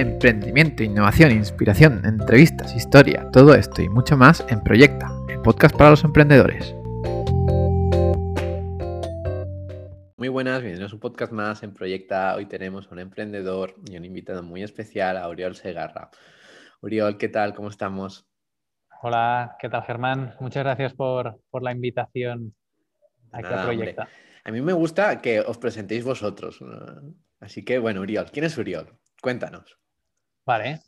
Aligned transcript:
emprendimiento, 0.00 0.82
innovación, 0.82 1.30
inspiración, 1.30 2.00
entrevistas, 2.06 2.74
historia, 2.74 3.28
todo 3.32 3.54
esto 3.54 3.82
y 3.82 3.88
mucho 3.90 4.16
más 4.16 4.42
en 4.48 4.62
Proyecta, 4.62 5.10
el 5.28 5.42
podcast 5.42 5.76
para 5.76 5.90
los 5.90 6.04
emprendedores. 6.04 6.74
Muy 10.16 10.28
buenas, 10.28 10.62
bienvenidos 10.62 10.92
a 10.92 10.94
un 10.94 11.00
podcast 11.00 11.32
más 11.32 11.62
en 11.62 11.74
Proyecta. 11.74 12.34
Hoy 12.34 12.46
tenemos 12.46 12.86
a 12.86 12.90
un 12.92 13.00
emprendedor 13.00 13.74
y 13.90 13.98
un 13.98 14.06
invitado 14.06 14.42
muy 14.42 14.62
especial, 14.62 15.18
a 15.18 15.28
Oriol 15.28 15.54
Segarra. 15.54 16.10
Oriol, 16.80 17.18
¿qué 17.18 17.28
tal? 17.28 17.52
¿Cómo 17.52 17.68
estamos? 17.68 18.26
Hola, 19.02 19.56
¿qué 19.58 19.68
tal 19.68 19.82
Germán? 19.82 20.34
Muchas 20.40 20.64
gracias 20.64 20.94
por, 20.94 21.38
la 21.60 21.72
invitación 21.72 22.54
aquí 23.32 23.52
a 23.52 23.64
Proyecta. 23.64 24.08
A 24.44 24.50
mí 24.50 24.62
me 24.62 24.72
gusta 24.72 25.20
que 25.20 25.40
os 25.40 25.58
presentéis 25.58 26.04
vosotros. 26.04 26.64
Así 27.38 27.62
que, 27.66 27.78
bueno, 27.78 28.00
Uriol, 28.00 28.30
¿quién 28.30 28.46
es 28.46 28.56
Uriol? 28.56 28.98
Cuéntanos. 29.20 29.80
Vale, 30.50 30.80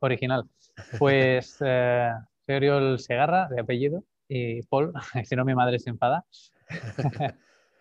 original. 0.00 0.42
Pues 0.98 1.58
eh, 1.64 2.10
soy 2.44 2.56
Uriol 2.56 2.98
Segarra, 2.98 3.46
de 3.48 3.60
apellido, 3.60 4.02
y 4.28 4.62
Paul, 4.62 4.92
si 5.24 5.36
no 5.36 5.44
mi 5.44 5.54
madre 5.54 5.78
se 5.78 5.90
enfada. 5.90 6.24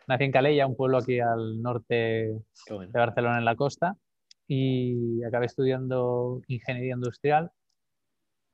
Nací 0.08 0.24
en 0.24 0.32
Calella, 0.32 0.68
un 0.68 0.76
pueblo 0.76 1.00
aquí 1.00 1.20
al 1.20 1.64
norte 1.64 1.96
de 1.96 2.92
Barcelona, 2.94 3.40
en 3.40 3.46
la 3.46 3.56
costa, 3.56 3.98
y 4.48 5.24
acabé 5.24 5.48
estudiando 5.48 6.44
ingeniería 6.48 6.94
industrial. 6.94 7.50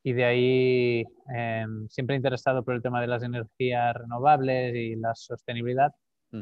Y 0.02 0.14
de 0.14 0.23
ahí, 0.23 1.03
em, 1.36 1.90
siempre 1.90 2.16
interesado 2.16 2.64
por 2.64 2.73
el 2.73 2.81
tema 2.81 3.02
de 3.02 3.08
las 3.08 3.23
energías 3.23 3.95
renovables 3.95 4.73
y 4.76 4.95
la 4.95 5.14
sostenibilidad, 5.14 5.92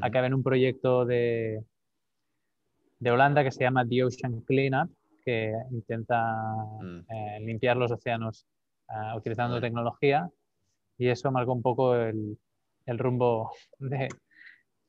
acabé 0.04 0.28
en 0.28 0.36
un 0.36 0.44
proyecto 0.44 1.06
de, 1.06 1.64
de 3.00 3.12
Holanda 3.12 3.44
que 3.44 3.52
se 3.52 3.64
llama 3.64 3.84
The 3.86 4.04
Ocean 4.04 4.42
Cleanup, 4.42 4.92
que 5.22 5.54
intenta 5.72 6.22
mm. 6.82 7.00
eh, 7.10 7.40
limpiar 7.42 7.78
los 7.78 7.92
océanos 7.92 8.46
uh, 8.90 9.18
utilizando 9.18 9.62
tecnología. 9.62 10.30
Y 10.98 11.08
eso 11.08 11.32
marcó 11.32 11.54
un 11.54 11.62
poco 11.62 11.96
el, 11.96 12.38
el 12.86 13.00
rumbo 13.00 13.52
de, 13.80 14.10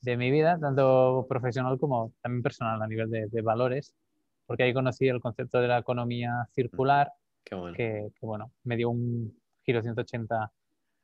de, 0.00 0.16
mi 0.16 0.30
vida, 0.30 0.58
tanto 0.60 1.26
profesional 1.28 1.78
como 1.78 2.12
también 2.20 2.42
personal 2.42 2.82
a 2.82 2.86
nivel 2.86 3.10
de, 3.10 3.28
de, 3.28 3.42
valores, 3.42 3.94
porque 4.46 4.64
ahí 4.64 4.74
conocí 4.74 5.08
el 5.08 5.20
concepto 5.20 5.60
de 5.60 5.68
la 5.68 5.78
economía 5.78 6.48
circular, 6.54 7.12
mm. 7.50 7.56
bueno. 7.56 7.76
Que, 7.76 8.08
que, 8.18 8.26
bueno, 8.26 8.52
me 8.64 8.76
dio 8.76 8.90
un 8.90 9.36
giro 9.64 9.82
180 9.82 10.52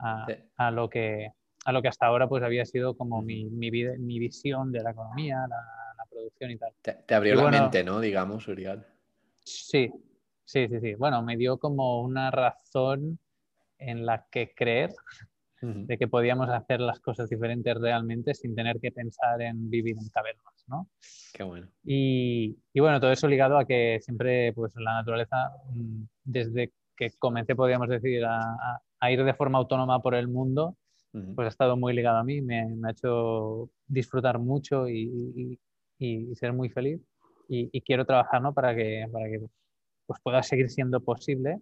a, 0.00 0.26
a, 0.56 0.70
lo 0.70 0.88
que, 0.88 1.32
a 1.64 1.72
lo 1.72 1.82
que 1.82 1.88
hasta 1.88 2.06
ahora 2.06 2.28
pues 2.28 2.42
había 2.42 2.64
sido 2.64 2.96
como 2.96 3.22
mi, 3.22 3.44
mi, 3.46 3.70
vida, 3.70 3.92
mi 3.98 4.18
visión 4.18 4.72
de 4.72 4.82
la 4.82 4.90
economía, 4.90 5.46
la, 5.48 6.04
producción 6.10 6.50
y 6.50 6.56
tal. 6.56 6.72
Te, 6.80 7.14
abrió 7.14 7.34
la 7.34 7.50
mente, 7.50 7.84
¿no? 7.84 8.00
Digamos, 8.00 8.48
Uriel. 8.48 8.82
Sí, 9.48 9.90
sí, 10.44 10.68
sí, 10.68 10.80
sí. 10.80 10.94
Bueno, 10.94 11.22
me 11.22 11.36
dio 11.36 11.58
como 11.58 12.02
una 12.02 12.30
razón 12.30 13.18
en 13.78 14.04
la 14.04 14.26
que 14.30 14.52
creer 14.54 14.90
de 15.60 15.98
que 15.98 16.06
podíamos 16.06 16.48
hacer 16.50 16.80
las 16.80 17.00
cosas 17.00 17.28
diferentes 17.28 17.76
realmente 17.76 18.32
sin 18.32 18.54
tener 18.54 18.78
que 18.80 18.92
pensar 18.92 19.42
en 19.42 19.68
vivir 19.68 19.96
en 19.98 20.08
cavernas, 20.08 20.64
¿no? 20.68 20.88
Qué 21.34 21.42
bueno. 21.42 21.68
Y, 21.84 22.56
y 22.72 22.80
bueno, 22.80 23.00
todo 23.00 23.10
eso 23.10 23.26
ligado 23.26 23.58
a 23.58 23.64
que 23.64 23.98
siempre, 24.00 24.52
pues 24.52 24.72
la 24.76 24.94
naturaleza, 24.94 25.50
mm, 25.74 26.02
desde 26.22 26.72
que 26.96 27.10
comencé, 27.18 27.56
podríamos 27.56 27.88
decir, 27.88 28.24
a, 28.24 28.80
a, 29.00 29.10
ir 29.10 29.24
de 29.24 29.34
forma 29.34 29.58
autónoma 29.58 30.00
por 30.00 30.14
el 30.14 30.28
mundo, 30.28 30.76
pues 31.34 31.46
ha 31.46 31.48
estado 31.48 31.76
muy 31.76 31.94
ligado 31.94 32.18
a 32.18 32.24
mí, 32.24 32.40
me, 32.40 32.66
me 32.66 32.88
ha 32.88 32.90
hecho 32.92 33.70
disfrutar 33.86 34.38
mucho 34.38 34.88
y, 34.88 35.58
y, 35.98 36.34
ser 36.36 36.52
muy 36.52 36.68
feliz. 36.68 37.00
Y, 37.48 37.80
quiero 37.80 38.04
trabajar 38.04 38.42
¿no? 38.42 38.52
para 38.52 38.76
que, 38.76 39.06
para 39.10 39.26
que 39.26 39.40
pues, 40.06 40.20
pueda 40.22 40.42
seguir 40.42 40.68
siendo 40.68 41.00
posible 41.00 41.60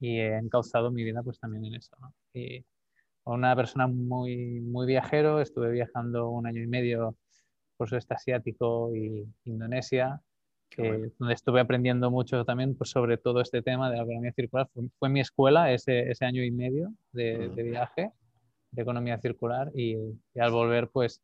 y 0.00 0.18
he 0.20 0.36
encauzado 0.36 0.90
mi 0.90 1.04
vida 1.04 1.22
pues 1.22 1.38
también 1.38 1.66
en 1.66 1.74
eso. 1.74 1.94
¿no? 2.00 2.14
Y 2.32 2.64
una 3.24 3.54
persona 3.54 3.86
muy, 3.86 4.60
muy 4.60 4.86
viajero, 4.86 5.40
estuve 5.40 5.70
viajando 5.70 6.30
un 6.30 6.46
año 6.46 6.62
y 6.62 6.66
medio 6.66 7.16
por 7.76 7.88
sudeste 7.88 8.14
asiático 8.14 8.94
y 8.94 9.26
Indonesia, 9.44 10.20
donde 10.76 11.34
estuve 11.34 11.60
aprendiendo 11.60 12.10
mucho 12.10 12.44
también 12.44 12.74
pues, 12.74 12.90
sobre 12.90 13.18
todo 13.18 13.40
este 13.40 13.62
tema 13.62 13.90
de 13.90 13.96
la 13.96 14.02
economía 14.04 14.32
circular. 14.32 14.68
Fue, 14.98 15.08
mi 15.08 15.20
escuela 15.20 15.72
ese, 15.72 16.10
ese, 16.10 16.24
año 16.24 16.42
y 16.42 16.50
medio 16.50 16.92
de, 17.12 17.48
de, 17.48 17.62
viaje 17.62 18.12
de 18.70 18.82
economía 18.82 19.18
circular 19.18 19.70
y, 19.74 19.96
y, 20.34 20.40
al 20.40 20.52
volver 20.52 20.88
pues 20.88 21.20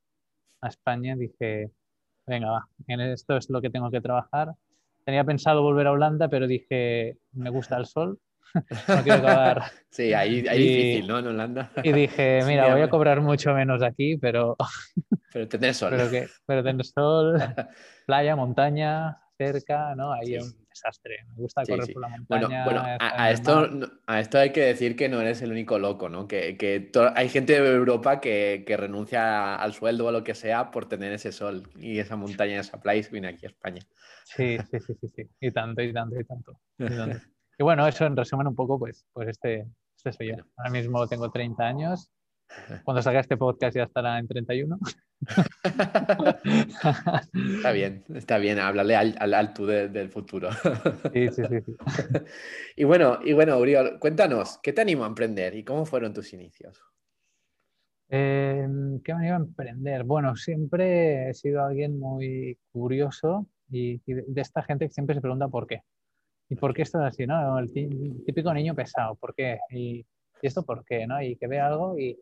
a 0.60 0.68
España 0.68 1.14
dije, 1.14 1.70
venga, 2.26 2.50
va, 2.50 2.68
en 2.86 3.00
esto 3.00 3.36
es 3.36 3.50
lo 3.50 3.60
que 3.60 3.70
tengo 3.70 3.90
que 3.90 4.00
trabajar. 4.00 4.52
Tenía 5.04 5.24
pensado 5.24 5.62
volver 5.62 5.86
a 5.86 5.92
Holanda, 5.92 6.28
pero 6.28 6.46
dije, 6.46 7.18
me 7.32 7.50
gusta 7.50 7.76
el 7.76 7.86
sol, 7.86 8.18
no 8.88 9.02
quiero 9.02 9.18
acabar. 9.18 9.62
Sí, 9.90 10.12
ahí, 10.12 10.44
ahí 10.48 10.58
difícil, 10.58 11.06
¿no? 11.06 11.18
En 11.20 11.26
Holanda. 11.28 11.70
Y 11.82 11.92
dije, 11.92 12.40
mira, 12.46 12.72
voy 12.72 12.82
a 12.82 12.90
cobrar 12.90 13.20
mucho 13.20 13.54
menos 13.54 13.82
aquí, 13.82 14.16
pero... 14.16 14.56
Pero 15.32 15.48
tener 15.48 15.74
sol. 15.74 15.90
Pero, 15.90 16.10
que, 16.10 16.26
pero 16.46 16.62
tener 16.64 16.84
sol, 16.84 17.40
playa, 18.06 18.34
montaña, 18.36 19.18
cerca, 19.36 19.94
¿no? 19.94 20.12
Ahí 20.12 20.34
es 20.34 20.44
un 20.44 20.66
desastre. 20.68 21.24
Me 21.28 21.42
gusta 21.42 21.62
correr 21.64 21.92
por 21.92 22.02
la 22.02 22.08
montaña. 22.08 22.64
Bueno, 22.64 22.82
a, 22.84 23.30
esto, 23.30 23.68
a 24.06 24.20
esto 24.20 24.38
hay 24.38 24.52
que 24.52 24.62
decir 24.62 24.96
que 24.96 25.08
no 25.08 25.20
eres 25.20 25.42
el 25.42 25.50
único 25.50 25.78
loco, 25.78 26.08
¿no? 26.08 26.26
Que, 26.28 26.56
que 26.56 26.90
hay 27.14 27.28
gente 27.28 27.60
de 27.60 27.74
Europa 27.74 28.20
que, 28.20 28.64
que, 28.66 28.76
renuncia 28.76 29.56
al 29.56 29.74
sueldo 29.74 30.06
o 30.06 30.08
a 30.08 30.12
lo 30.12 30.24
que 30.24 30.34
sea 30.34 30.70
por 30.70 30.88
tener 30.88 31.12
ese 31.12 31.32
sol 31.32 31.68
y 31.76 31.98
esa 31.98 32.16
montaña, 32.16 32.60
esa 32.60 32.80
playa 32.80 33.06
y 33.06 33.12
viene 33.12 33.28
aquí 33.28 33.46
a 33.46 33.50
España. 33.50 33.82
Sí, 34.24 34.56
sí, 34.70 34.80
sí, 34.80 34.94
sí, 35.00 35.08
sí. 35.08 35.30
Y 35.40 35.50
tanto, 35.50 35.82
y 35.82 35.92
tanto, 35.92 36.18
y 36.18 36.24
tanto. 36.24 36.60
Y, 36.78 36.84
bueno, 37.62 37.86
eso 37.86 38.06
en 38.06 38.16
resumen 38.16 38.46
un 38.46 38.54
poco, 38.54 38.78
pues, 38.78 39.06
pues 39.12 39.28
este, 39.28 39.66
este 39.96 40.12
soy 40.12 40.28
yo. 40.28 40.44
Ahora 40.56 40.70
mismo 40.70 41.06
tengo 41.06 41.30
30 41.30 41.62
años. 41.62 42.10
Cuando 42.84 43.02
salga 43.02 43.20
este 43.20 43.36
podcast 43.36 43.76
ya 43.76 43.84
estará 43.84 44.18
en 44.18 44.28
31 44.28 44.78
está 47.56 47.72
bien, 47.72 48.04
está 48.14 48.38
bien, 48.38 48.58
háblale 48.58 48.96
al, 48.96 49.34
al, 49.34 49.54
tú 49.54 49.66
del 49.66 50.08
futuro. 50.10 50.50
sí, 51.12 51.28
sí, 51.28 51.42
sí, 51.48 51.58
Y 52.76 52.84
bueno, 52.84 53.18
y 53.24 53.32
bueno, 53.32 53.58
Uriol, 53.58 53.98
cuéntanos, 53.98 54.58
¿qué 54.62 54.72
te 54.72 54.82
animó 54.82 55.04
a 55.04 55.08
emprender 55.08 55.54
y 55.54 55.64
cómo 55.64 55.84
fueron 55.84 56.12
tus 56.12 56.32
inicios? 56.32 56.82
Em, 58.08 59.00
¿Qué 59.00 59.14
me 59.14 59.20
animó 59.20 59.34
a 59.34 59.38
emprender? 59.38 60.04
Bueno, 60.04 60.36
siempre 60.36 61.30
he 61.30 61.34
sido 61.34 61.64
alguien 61.64 61.98
muy 61.98 62.58
curioso 62.72 63.46
y, 63.70 64.00
de, 64.06 64.40
esta 64.40 64.62
gente 64.62 64.86
que 64.86 64.92
siempre 64.92 65.14
se 65.14 65.20
pregunta 65.20 65.48
por 65.48 65.66
qué. 65.66 65.82
¿Y 66.48 66.56
por 66.56 66.74
qué 66.74 66.82
esto 66.82 66.98
es 67.00 67.06
así? 67.06 67.26
¿no? 67.26 67.58
El 67.58 67.72
típico 67.72 68.52
niño 68.52 68.74
pesado, 68.74 69.14
¿por 69.16 69.34
qué? 69.34 69.58
¿Y, 69.70 70.06
y 70.42 70.46
esto 70.46 70.62
por 70.64 70.84
qué? 70.84 71.06
¿no? 71.06 71.22
Y 71.22 71.36
que 71.36 71.46
ve 71.46 71.58
algo 71.58 71.98
y 71.98 72.18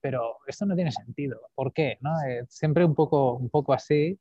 pero 0.00 0.36
esto 0.46 0.66
no 0.66 0.74
tiene 0.74 0.92
sentido. 0.92 1.40
¿Por 1.54 1.72
qué? 1.72 1.98
¿no? 2.00 2.20
Eh, 2.22 2.44
siempre 2.48 2.84
un 2.84 2.94
poco, 2.94 3.34
un 3.34 3.50
poco 3.50 3.72
así. 3.72 4.18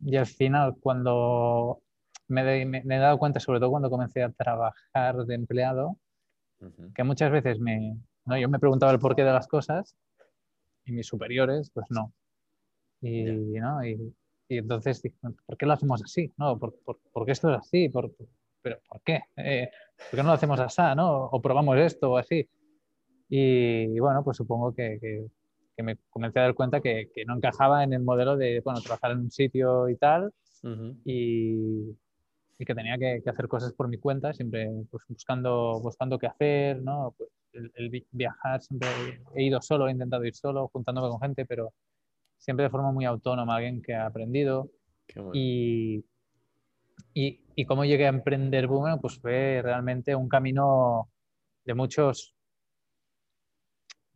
Y 0.00 0.16
al 0.16 0.26
final, 0.26 0.76
cuando 0.80 1.82
me, 2.28 2.62
he 2.62 2.98
dado 2.98 3.18
cuenta, 3.18 3.40
sobre 3.40 3.60
todo 3.60 3.70
cuando 3.70 3.90
comencé 3.90 4.22
a 4.22 4.30
trabajar 4.30 5.16
de 5.24 5.34
empleado, 5.34 5.96
que 6.94 7.04
muchas 7.04 7.30
veces 7.30 7.58
me, 7.58 7.98
¿no? 8.24 8.38
yo 8.38 8.48
me 8.48 8.58
preguntaba 8.58 8.92
el 8.92 8.98
porqué 8.98 9.22
de 9.24 9.32
las 9.32 9.46
cosas 9.46 9.94
y 10.86 10.92
mis 10.92 11.06
superiores, 11.06 11.70
pues 11.70 11.86
no. 11.90 12.12
Y, 13.02 13.24
¿no? 13.24 13.84
y, 13.84 14.14
y 14.48 14.58
entonces, 14.58 15.02
¿por 15.44 15.56
qué 15.56 15.66
lo 15.66 15.74
hacemos 15.74 16.02
así? 16.02 16.32
¿No? 16.38 16.58
¿Por, 16.58 16.74
por, 17.12 17.26
qué 17.26 17.32
esto 17.32 17.50
es 17.50 17.58
así? 17.58 17.88
¿Por, 17.88 18.12
¿Pero 18.62 18.78
por 18.88 19.00
qué? 19.02 19.20
Eh, 19.36 19.70
¿Por 19.96 20.18
qué 20.18 20.22
no 20.22 20.30
lo 20.30 20.34
hacemos 20.34 20.58
así? 20.60 20.82
¿no? 20.96 21.26
O 21.26 21.42
probamos 21.42 21.76
esto 21.78 22.12
o 22.12 22.16
así. 22.16 22.48
Y, 23.28 23.98
bueno, 23.98 24.22
pues 24.22 24.36
supongo 24.36 24.74
que, 24.74 24.98
que, 25.00 25.82
me 25.82 25.96
comencé 26.10 26.38
a 26.38 26.42
dar 26.42 26.54
cuenta 26.54 26.80
que, 26.80 27.10
que, 27.14 27.24
no 27.24 27.36
encajaba 27.36 27.84
en 27.84 27.92
el 27.92 28.02
modelo 28.02 28.36
de, 28.36 28.60
bueno, 28.64 28.80
trabajar 28.80 29.12
en 29.12 29.18
un 29.18 29.30
sitio 29.30 29.88
y 29.88 29.96
tal, 29.96 30.32
y, 31.04 31.90
y, 32.58 32.64
que 32.64 32.74
tenía 32.74 32.96
que, 32.98 33.22
hacer 33.28 33.48
cosas 33.48 33.72
por 33.72 33.88
mi 33.88 33.98
cuenta, 33.98 34.32
siempre 34.32 34.70
pues, 34.90 35.04
buscando, 35.08 35.80
buscando 35.80 36.18
qué 36.18 36.26
hacer, 36.28 36.82
¿no? 36.82 37.14
Pues 37.16 37.30
el, 37.52 38.04
viajar, 38.12 38.62
siempre 38.62 38.88
he 39.34 39.44
ido 39.44 39.60
solo, 39.60 39.88
he 39.88 39.92
intentado 39.92 40.24
ir 40.24 40.34
solo, 40.34 40.68
juntándome 40.68 41.08
con 41.08 41.20
gente, 41.20 41.44
pero 41.46 41.72
siempre 42.38 42.64
de 42.64 42.70
forma 42.70 42.92
muy 42.92 43.04
autónoma, 43.04 43.56
alguien 43.56 43.82
que 43.82 43.94
ha 43.94 44.06
aprendido. 44.06 44.70
y, 45.32 46.04
y, 47.12 47.40
y, 47.54 47.64
cómo 47.66 47.84
llegué 47.84 48.06
a 48.06 48.10
emprender 48.10 48.66
Boomerang, 48.66 49.00
pues 49.00 49.18
fue 49.18 49.60
realmente 49.62 50.14
un 50.14 50.28
camino 50.28 51.08
de 51.64 51.74
muchos 51.74 52.35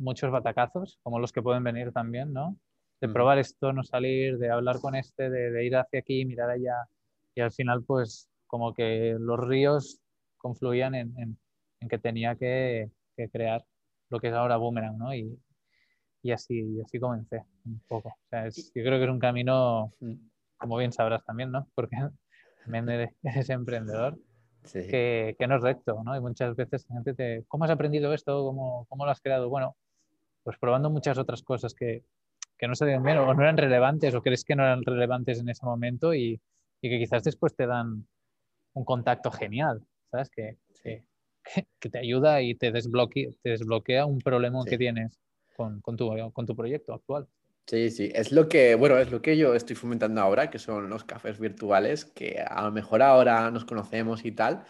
muchos 0.01 0.31
batacazos, 0.31 0.99
como 1.03 1.21
los 1.21 1.33
que 1.33 1.43
pueden 1.43 1.63
venir 1.63 1.93
también, 1.93 2.33
¿no? 2.33 2.57
De 3.01 3.09
probar 3.09 3.39
esto, 3.39 3.73
no 3.73 3.83
salir, 3.85 4.39
de 4.39 4.51
hablar 4.51 4.81
con 4.81 4.95
este, 4.95 5.31
de, 5.31 5.65
ir 5.65 5.77
hacia 5.77 6.01
aquí, 6.01 6.25
mirar 6.25 6.51
allá. 6.51 6.75
Y 7.35 7.41
al 7.41 7.53
final, 7.53 7.85
pues, 7.85 8.29
como 8.47 8.75
que 8.75 9.17
los 9.19 9.39
ríos 9.39 10.01
confluían 10.39 10.95
en, 10.95 11.15
en, 11.19 11.89
que 11.89 11.99
tenía 11.99 12.35
que, 12.35 12.91
que, 13.17 13.29
crear 13.31 13.65
lo 14.11 14.19
que 14.19 14.29
es 14.29 14.35
ahora 14.35 14.57
Boomerang, 14.57 14.99
¿no? 14.99 15.15
Y, 15.15 15.39
y 16.23 16.33
así, 16.33 16.61
y 16.61 16.81
así 16.81 16.99
comencé 16.99 17.43
un 17.65 17.81
poco. 17.87 18.09
O 18.09 18.29
sea, 18.29 18.49
yo 18.49 18.83
creo 18.83 18.99
que 18.99 19.05
es 19.05 19.11
un 19.11 19.19
camino, 19.19 19.93
como 20.59 20.77
bien 20.77 20.93
sabrás 20.93 21.25
también, 21.25 21.51
¿no? 21.51 21.69
Porque 21.75 21.97
Mender 22.67 23.15
es 23.23 23.51
emprendedor, 23.51 24.19
que, 24.73 25.37
que, 25.39 25.47
no 25.47 25.57
es 25.57 25.63
recto, 25.63 26.03
¿no? 26.05 26.17
Y 26.17 26.21
muchas 26.21 26.55
veces 26.57 26.87
la 26.89 26.97
gente 26.97 27.15
te, 27.15 27.45
¿cómo 27.49 27.65
has 27.65 27.71
aprendido 27.71 28.13
esto? 28.13 28.45
¿Cómo, 28.45 28.87
¿Cómo 28.89 29.05
lo 29.05 29.11
has 29.11 29.21
creado? 29.21 29.49
Bueno, 29.49 29.77
pues 30.43 30.59
probando 30.59 30.91
muchas 30.91 31.19
otras 31.19 31.43
cosas 31.43 31.75
que, 31.75 32.05
que 32.59 32.69
no 32.69 32.75
se 32.75 32.85
bien 32.85 33.19
o 33.19 33.35
no 33.35 33.43
eran 33.43 33.57
relevantes 33.57 34.15
o 34.15 34.23
crees 34.23 34.45
que 34.45 34.57
no 34.57 34.63
eran 34.63 34.83
relevantes 34.85 35.41
en 35.41 35.49
ese 35.49 35.65
momento 35.65 36.15
y, 36.15 36.41
y 36.81 36.91
que 36.91 36.99
quizás 36.99 37.25
después 37.25 37.55
te 37.55 37.67
dan 37.67 38.07
un 38.75 38.85
contacto 38.85 39.31
genial, 39.31 39.83
¿sabes? 40.11 40.31
Que, 40.31 40.57
que, 40.83 41.05
que 41.81 41.91
te 41.91 41.99
ayuda 41.99 42.43
y 42.43 42.55
te 42.55 42.71
desbloquea, 42.71 43.31
te 43.43 43.51
desbloquea 43.51 44.07
un 44.07 44.19
problema 44.19 44.65
que 44.65 44.79
tienes 44.79 45.19
con, 45.57 45.81
con, 45.81 45.97
tu, 45.97 46.11
con 46.33 46.47
tu 46.47 46.57
proyecto 46.57 46.95
actual. 46.95 47.27
Sí, 47.67 47.91
sí, 47.91 48.11
es 48.15 48.33
lo 48.33 48.49
que, 48.49 48.75
bueno, 48.75 48.99
es 48.99 49.13
lo 49.13 49.23
que 49.23 49.37
yo 49.37 49.55
estoy 49.55 49.77
fomentando 49.77 50.21
ahora, 50.21 50.51
que 50.51 50.59
son 50.59 50.91
los 50.91 51.05
cafés 51.05 51.39
virtuales, 51.39 52.05
que 52.05 52.41
a 52.41 52.63
lo 52.65 52.73
mejor 52.73 53.01
ahora 53.01 53.51
nos 53.51 53.65
conocemos 53.65 54.25
y 54.25 54.33
tal, 54.33 54.65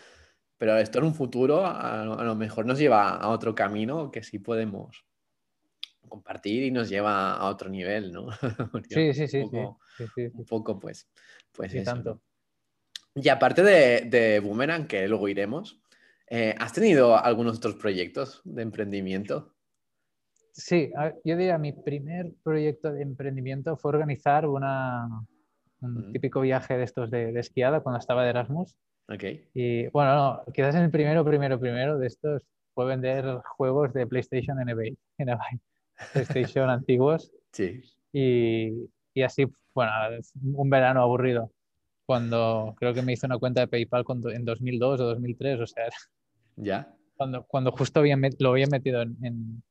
pero 0.58 0.76
esto 0.76 0.98
en 0.98 1.06
un 1.06 1.14
futuro 1.14 1.64
a, 1.64 2.04
lo 2.04 2.34
mejor 2.34 2.66
nos 2.66 2.78
lleva 2.78 3.16
a 3.16 3.30
otro 3.30 3.54
camino 3.54 4.10
que 4.10 4.22
sí 4.22 4.38
podemos 4.38 5.06
compartir 6.10 6.64
y 6.64 6.70
nos 6.70 6.90
lleva 6.90 7.34
a 7.34 7.48
otro 7.48 7.70
nivel, 7.70 8.12
¿no? 8.12 8.28
sí, 8.90 9.14
sí, 9.14 9.26
sí, 9.26 9.42
Un 9.42 10.44
poco, 10.44 10.78
pues, 10.78 11.08
pues 11.52 11.72
eso. 11.72 11.90
Tanto. 11.90 12.20
Y 13.14 13.28
aparte 13.30 13.62
de, 13.62 14.02
de 14.02 14.40
Boomerang, 14.40 14.86
que 14.86 15.08
luego 15.08 15.28
iremos, 15.28 15.80
eh, 16.28 16.54
¿has 16.58 16.72
tenido 16.72 17.16
algunos 17.16 17.58
otros 17.58 17.74
proyectos 17.74 18.40
de 18.44 18.62
emprendimiento? 18.62 19.54
Sí, 20.52 20.92
yo 21.24 21.36
diría 21.36 21.58
mi 21.58 21.72
primer 21.72 22.32
proyecto 22.42 22.92
de 22.92 23.02
emprendimiento 23.02 23.76
fue 23.76 23.90
organizar 23.90 24.46
una, 24.46 25.08
un 25.80 26.12
típico 26.12 26.40
viaje 26.40 26.76
de 26.76 26.84
estos 26.84 27.10
de, 27.10 27.38
esquiada 27.38 27.80
cuando 27.80 27.98
estaba 27.98 28.22
de 28.24 28.30
Erasmus. 28.30 28.76
Okay. 29.08 29.48
Y 29.54 29.88
bueno, 29.88 30.14
no, 30.14 30.52
quizás 30.52 30.74
el 30.76 30.90
primero, 30.90 31.24
primero, 31.24 31.58
primero 31.58 31.98
de 31.98 32.06
estos 32.06 32.46
fue 32.74 32.86
vender 32.86 33.24
juegos 33.56 33.92
de 33.92 34.06
PlayStation 34.06 34.60
en 34.60 34.68
eBay, 34.68 34.96
en 35.18 35.28
eBay. 35.30 35.60
PlayStation 36.12 36.70
antiguos. 36.70 37.32
Sí. 37.52 37.82
Y, 38.12 38.90
y, 39.14 39.22
así, 39.22 39.46
bueno, 39.74 39.92
un 40.54 40.70
verano 40.70 41.02
aburrido. 41.02 41.52
Cuando 42.06 42.74
creo 42.76 42.92
que 42.92 43.02
me 43.02 43.12
hice 43.12 43.26
una 43.26 43.38
cuenta 43.38 43.60
de 43.60 43.68
PayPal 43.68 44.04
en 44.32 44.44
2002 44.44 45.00
o 45.00 45.04
2003, 45.04 45.60
o 45.60 45.66
sea. 45.66 45.84
Ya. 46.56 46.94
Cuando, 47.16 47.44
cuando 47.44 47.72
justo 47.72 48.00
había 48.00 48.18
lo 48.38 48.50
había 48.50 48.66
metido 48.66 49.00
en 49.00 49.62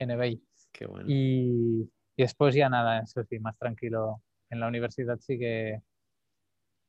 en 0.00 0.10
eBay. 0.10 0.42
Qué 0.72 0.86
bueno. 0.86 1.08
Y, 1.08 1.88
y, 2.16 2.22
después 2.22 2.54
ya 2.54 2.68
nada, 2.68 3.00
eso 3.00 3.22
sí, 3.24 3.38
más 3.38 3.56
tranquilo. 3.56 4.22
En 4.48 4.58
la 4.58 4.66
universidad 4.66 5.18
sí 5.20 5.38
que, 5.38 5.80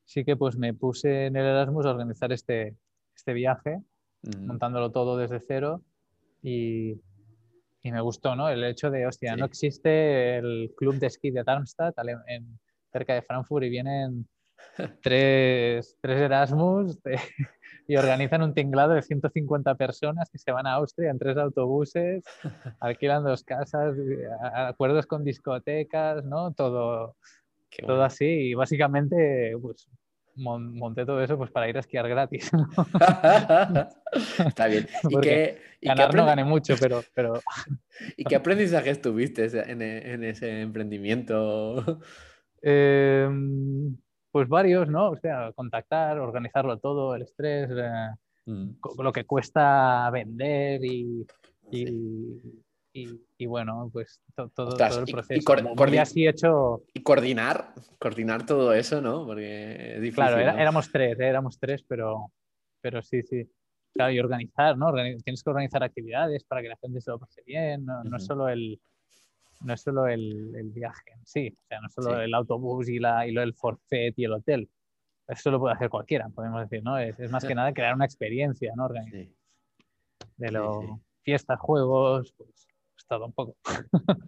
sí 0.06 0.26
que 0.26 0.36
pues 0.36 0.58
me 0.58 0.74
puse 0.74 1.28
en 1.28 1.36
el 1.36 1.46
Erasmus 1.46 1.86
a 1.86 1.92
organizar 1.92 2.32
este, 2.32 2.76
este 3.16 3.34
viaje, 3.34 3.80
montándolo 4.40 4.92
todo 4.92 5.18
desde 5.18 5.40
cero 5.40 5.84
y, 6.42 7.00
y, 7.84 7.92
me 7.92 8.02
gustó, 8.02 8.36
¿no? 8.36 8.50
El 8.50 8.64
hecho 8.64 8.90
de, 8.90 9.06
hostia, 9.06 9.36
no 9.36 9.46
existe 9.46 10.38
el 10.38 10.74
club 10.78 10.96
de 10.96 11.08
esquí 11.08 11.32
de 11.32 11.44
Darmstadt 11.44 11.96
en, 12.28 12.60
cerca 12.92 13.14
de 13.14 13.22
Frankfurt 13.22 13.66
y 13.66 13.70
vienen 13.70 14.28
tres, 15.02 15.98
tres 16.02 16.22
Erasmus 16.22 17.00
y 17.88 17.96
organizan 17.96 18.44
un 18.44 18.54
tinglado 18.54 18.94
de 18.94 19.02
150 19.02 19.76
personas 19.76 20.30
que 20.30 20.38
se 20.38 20.52
van 20.52 20.68
a 20.68 20.74
Austria 20.74 21.10
en 21.10 21.20
tres 21.20 21.38
autobuses, 21.38 22.24
alquilan 22.80 23.24
dos 23.24 23.44
casas, 23.44 23.96
acuerdos 24.54 25.06
con 25.06 25.24
discotecas, 25.24 26.24
¿no? 26.26 26.54
Todo, 26.54 27.16
todo 27.86 28.04
así. 28.04 28.26
Y 28.26 28.54
básicamente, 28.54 29.56
pues 29.62 29.88
monté 30.36 31.06
todo 31.06 31.22
eso 31.22 31.38
pues 31.38 31.52
para 31.52 31.70
ir 31.70 31.78
a 31.78 31.82
esquiar 31.82 32.08
gratis. 32.08 32.52
Está 34.46 34.68
bien. 34.68 34.88
¿Y 35.10 35.20
qué, 35.22 35.58
ganar 35.82 36.14
no 36.14 36.26
gané 36.26 36.44
mucho, 36.44 36.76
pero, 36.80 37.04
pero... 37.14 37.34
¿Y 38.18 38.24
qué 38.24 38.36
aprendizajes 38.36 39.02
tuviste 39.02 39.46
en, 39.70 39.82
en 39.82 40.24
ese 40.24 40.62
emprendimiento? 40.62 42.02
Eh, 42.62 43.30
pues 44.32 44.48
varios, 44.48 44.88
¿no? 44.88 45.12
O 45.12 45.18
sea, 45.18 45.52
contactar, 45.54 46.20
organizarlo 46.20 46.78
todo, 46.78 47.16
el 47.16 47.24
estrés, 47.24 47.70
eh, 47.72 48.10
mm. 48.46 48.70
lo 49.00 49.12
que 49.12 49.26
cuesta 49.26 50.10
vender 50.12 50.84
y, 50.84 51.26
y, 52.94 53.46
bueno, 53.46 53.90
pues 53.92 54.22
todo, 54.54 54.76
el 54.78 55.06
proceso. 55.12 55.88
Y, 55.92 55.98
así 55.98 56.28
hecho... 56.28 56.82
coordinar, 57.12 57.74
coordinar 58.00 58.46
todo 58.46 58.74
eso, 58.74 59.02
¿no? 59.02 59.26
Porque 59.26 59.96
es 59.96 60.02
difícil. 60.02 60.16
Claro, 60.16 60.40
éramos 60.40 60.90
tres, 60.90 61.20
¿eh? 61.20 61.28
éramos 61.28 61.60
tres, 61.60 61.84
pero, 61.84 62.32
pero 62.80 63.02
sí, 63.02 63.22
sí. 63.24 63.50
Claro, 63.94 64.14
y 64.14 64.20
organizar, 64.20 64.78
¿no? 64.78 64.94
Tienes 64.94 65.44
que 65.44 65.50
organizar 65.50 65.84
actividades 65.84 66.46
para 66.46 66.62
que 66.62 66.70
la 66.70 66.78
gente 66.78 67.02
se 67.02 67.12
lo 67.12 67.20
pase 67.20 67.42
bien, 67.46 67.86
no, 67.86 68.02
no 68.06 68.18
solo 68.18 68.48
el, 68.48 68.80
no 69.66 69.74
es 69.74 69.82
solo 69.82 70.08
el, 70.08 70.56
el 70.56 70.70
viaje 70.70 71.12
en 71.14 71.26
sí, 71.26 71.54
o 71.54 71.68
sea, 71.68 71.82
no 71.82 71.88
es 71.88 71.94
solo 71.94 72.22
el 72.22 72.34
autobús 72.34 72.88
y, 72.88 73.00
la, 73.00 73.28
y 73.28 73.34
lo 73.34 73.42
del 73.42 73.56
forfait 73.56 74.18
y 74.18 74.24
el 74.24 74.32
hotel. 74.32 74.70
Eso 75.28 75.52
lo 75.52 75.60
puede 75.60 75.76
hacer 75.76 75.90
cualquiera, 75.90 76.30
podemos 76.30 76.62
decir, 76.62 76.82
¿no? 76.82 76.98
Es, 76.98 77.20
es 77.20 77.30
más 77.30 77.44
que 77.44 77.56
nada 77.56 77.74
crear 77.74 77.94
una 77.94 78.06
experiencia, 78.06 78.72
¿no? 78.78 78.88
De 78.88 80.52
los 80.52 80.86
fiestas, 81.24 81.60
juegos, 81.60 82.34
pues, 82.38 82.68
todo 83.12 83.26
un 83.26 83.34
poco. 83.34 83.58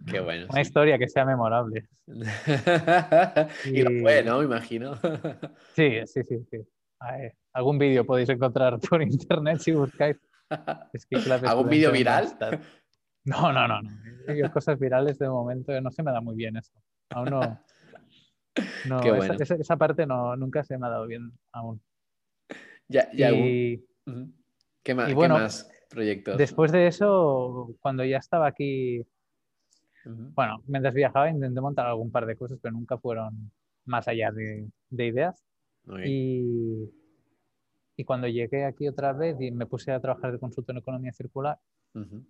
Qué 0.06 0.20
bueno. 0.20 0.46
una 0.50 0.60
historia 0.60 0.98
que 0.98 1.08
sea 1.08 1.24
memorable. 1.24 1.88
y, 3.64 3.82
lo 3.82 4.02
fue, 4.02 4.22
¿no? 4.22 4.40
Me 4.40 4.44
imagino. 4.44 4.94
sí, 5.74 6.00
sí, 6.04 6.22
sí. 6.22 6.46
sí. 6.50 6.58
algún 7.54 7.78
vídeo 7.78 8.04
podéis 8.04 8.28
encontrar 8.28 8.78
por 8.78 9.02
internet 9.02 9.60
si 9.60 9.72
buscáis. 9.72 10.18
¿Algún 11.46 11.70
vídeo 11.70 11.90
viral? 11.92 12.36
No, 13.24 13.54
no, 13.54 13.66
no. 13.66 13.80
no. 13.80 14.52
cosas 14.52 14.78
virales 14.78 15.18
de 15.18 15.30
momento 15.30 15.80
no 15.80 15.90
se 15.90 16.02
me 16.02 16.12
da 16.12 16.20
muy 16.20 16.36
bien 16.36 16.58
eso. 16.58 16.74
Aún 17.08 17.30
no. 17.30 17.40
no 18.84 19.00
esa, 19.00 19.76
parte 19.78 20.04
no, 20.04 20.36
nunca 20.36 20.62
se 20.62 20.76
me 20.76 20.86
ha 20.86 20.90
dado 20.90 21.06
bien 21.06 21.32
aún. 21.52 21.80
Ya, 22.88 23.10
ya. 23.14 23.32
Y, 23.32 23.82
¿Qué, 24.82 24.94
más, 24.94 25.08
¿Qué 25.08 25.28
más 25.28 25.73
proyectos? 25.88 26.36
Después 26.36 26.72
de 26.72 26.86
eso, 26.86 27.74
cuando 27.80 28.04
ya 28.04 28.18
estaba 28.18 28.46
aquí, 28.46 29.06
bueno, 30.04 30.62
mientras 30.66 30.94
viajaba 30.94 31.30
intenté 31.30 31.60
montar 31.60 31.86
algún 31.86 32.10
par 32.10 32.26
de 32.26 32.36
cosas, 32.36 32.58
pero 32.60 32.72
nunca 32.72 32.98
fueron 32.98 33.50
más 33.84 34.08
allá 34.08 34.30
de, 34.32 34.68
ideas. 34.90 35.42
Y, 36.04 36.90
y, 37.96 38.04
cuando 38.04 38.26
llegué 38.26 38.64
aquí 38.64 38.88
otra 38.88 39.12
vez 39.12 39.38
y 39.40 39.50
me 39.50 39.66
puse 39.66 39.92
a 39.92 40.00
trabajar 40.00 40.32
de 40.32 40.38
consultor 40.38 40.74
en 40.74 40.80
economía 40.80 41.12
circular, 41.12 41.58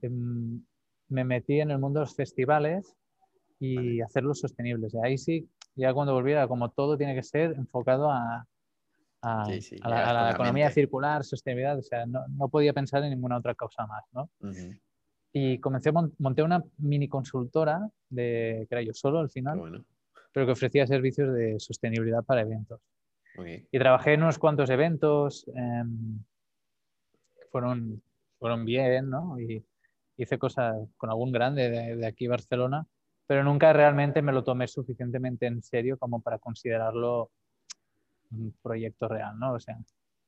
me 0.03 1.25
metí 1.25 1.61
en 1.61 1.71
el 1.71 1.79
mundo 1.79 2.01
de 2.01 2.07
los 2.07 2.17
festivales 2.17 2.97
y 3.61 4.01
hacerlos 4.01 4.41
sostenibles. 4.41 4.95
Y 4.95 4.99
ahí 5.03 5.19
sí, 5.19 5.49
ya 5.77 5.95
cuando 5.95 6.15
volviera, 6.15 6.49
como 6.49 6.71
todo 6.71 6.97
tiene 6.97 7.15
que 7.15 7.23
ser 7.23 7.53
enfocado 7.53 8.11
a, 8.11 8.47
a, 9.25 9.47
la, 9.89 10.31
economía 10.33 10.71
circular, 10.71 11.25
sostenibilidad, 11.25 11.79
o 11.79 11.83
sea, 11.83 12.07
no, 12.07 12.21
no, 12.29 12.49
podía 12.49 12.73
pensar 12.73 13.03
en 13.05 13.11
ninguna 13.11 13.39
otra 13.39 13.55
causa 13.55 13.87
más, 13.87 14.05
¿no? 14.13 14.31
Y 15.33 15.59
comencé, 15.59 15.91
monté 15.93 16.43
una 16.43 16.63
mini 16.79 17.09
consultora, 17.09 17.89
de, 18.09 18.67
que 18.69 18.75
era 18.75 18.83
yo 18.83 18.93
solo 18.93 19.19
al 19.19 19.31
final, 19.31 19.85
pero 20.33 20.47
que 20.47 20.53
ofrecía 20.53 20.87
servicios 20.87 21.35
de 21.35 21.59
sostenibilidad 21.59 22.23
para 22.25 22.43
eventos. 22.43 22.81
Y 23.73 23.79
trabajé 23.79 24.13
en 24.13 24.23
unos 24.23 24.39
cuantos 24.39 24.71
eventos, 24.71 25.45
em, 25.55 26.23
fueron, 27.51 28.01
fueron 28.39 28.65
bien, 28.65 29.11
¿no? 29.11 29.41
Y, 29.41 29.65
hice 30.17 30.39
cosas 30.39 30.77
con 30.97 31.11
algún 31.11 31.33
grande 31.33 31.71
de, 31.71 32.07
aquí 32.07 32.27
Barcelona, 32.27 32.87
pero 33.27 33.43
nunca 33.43 33.73
realmente 33.73 34.23
me 34.23 34.33
lo 34.33 34.45
tomé 34.45 34.69
suficientemente 34.69 35.47
en 35.47 35.63
serio 35.63 35.99
como 35.99 36.21
para 36.21 36.39
considerarlo 36.39 37.31
un 38.35 38.55
proyecto 38.63 39.09
real, 39.09 39.39
¿no? 39.39 39.55
O 39.55 39.61
sea, 39.61 39.79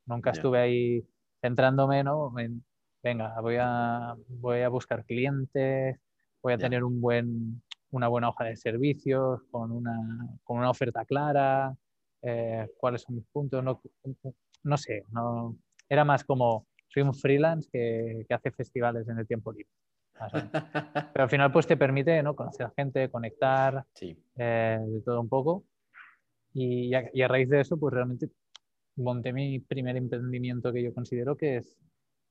nunca 0.07 0.31
estuve 0.31 0.59
ahí 0.59 1.05
centrándome, 1.41 2.03
¿no? 2.05 2.39
En, 2.39 2.65
venga, 3.03 3.41
voy 3.41 3.57
a, 3.61 4.15
voy 4.29 4.63
a 4.63 4.69
buscar 4.69 5.05
clientes, 5.05 5.99
voy 6.43 6.53
a 6.53 6.59
tener 6.59 6.85
un 6.85 7.01
buen, 7.01 7.63
una 7.91 8.09
buena 8.09 8.29
hoja 8.29 8.45
de 8.45 8.57
servicios 8.57 9.43
con 9.51 9.73
una, 9.73 9.97
con 10.45 10.59
una 10.59 10.71
oferta 10.71 11.05
clara, 11.05 11.75
eh, 12.23 12.69
cuáles 12.79 13.03
son 13.03 13.17
mis 13.17 13.27
puntos, 13.27 13.63
no, 13.63 13.81
no 14.65 14.77
sé, 14.77 15.05
no, 15.11 15.57
era 15.89 16.05
más 16.05 16.25
como 16.25 16.67
soy 16.89 17.03
un 17.03 17.15
freelance 17.15 17.69
que, 17.71 18.25
que 18.29 18.35
hace 18.35 18.51
festivales 18.51 19.09
en 19.09 19.19
el 19.19 19.27
tiempo 19.27 19.53
libre. 19.53 19.71
Pero 21.13 21.23
al 21.23 21.31
final 21.31 21.53
pues 21.53 21.67
te 21.67 21.77
permite 21.77 22.23
¿no? 22.23 22.35
conocer 22.35 22.67
a 22.67 22.73
gente, 22.75 23.11
conectar, 23.11 23.85
eh, 24.37 24.79
de 24.81 25.01
todo 25.03 25.21
un 25.21 25.29
poco. 25.29 25.65
Y 26.59 26.95
a, 26.95 27.11
y 27.13 27.21
a, 27.21 27.29
raíz 27.29 27.51
de 27.51 27.61
eso 27.61 27.77
pues 27.77 27.93
realmente 27.93 28.31
monté 28.97 29.31
mi 29.31 29.61
primer 29.61 29.97
emprendimiento 29.97 30.73
que 30.73 30.83
yo 30.83 30.95
considero 30.95 31.37
que 31.37 31.59
es, 31.59 31.77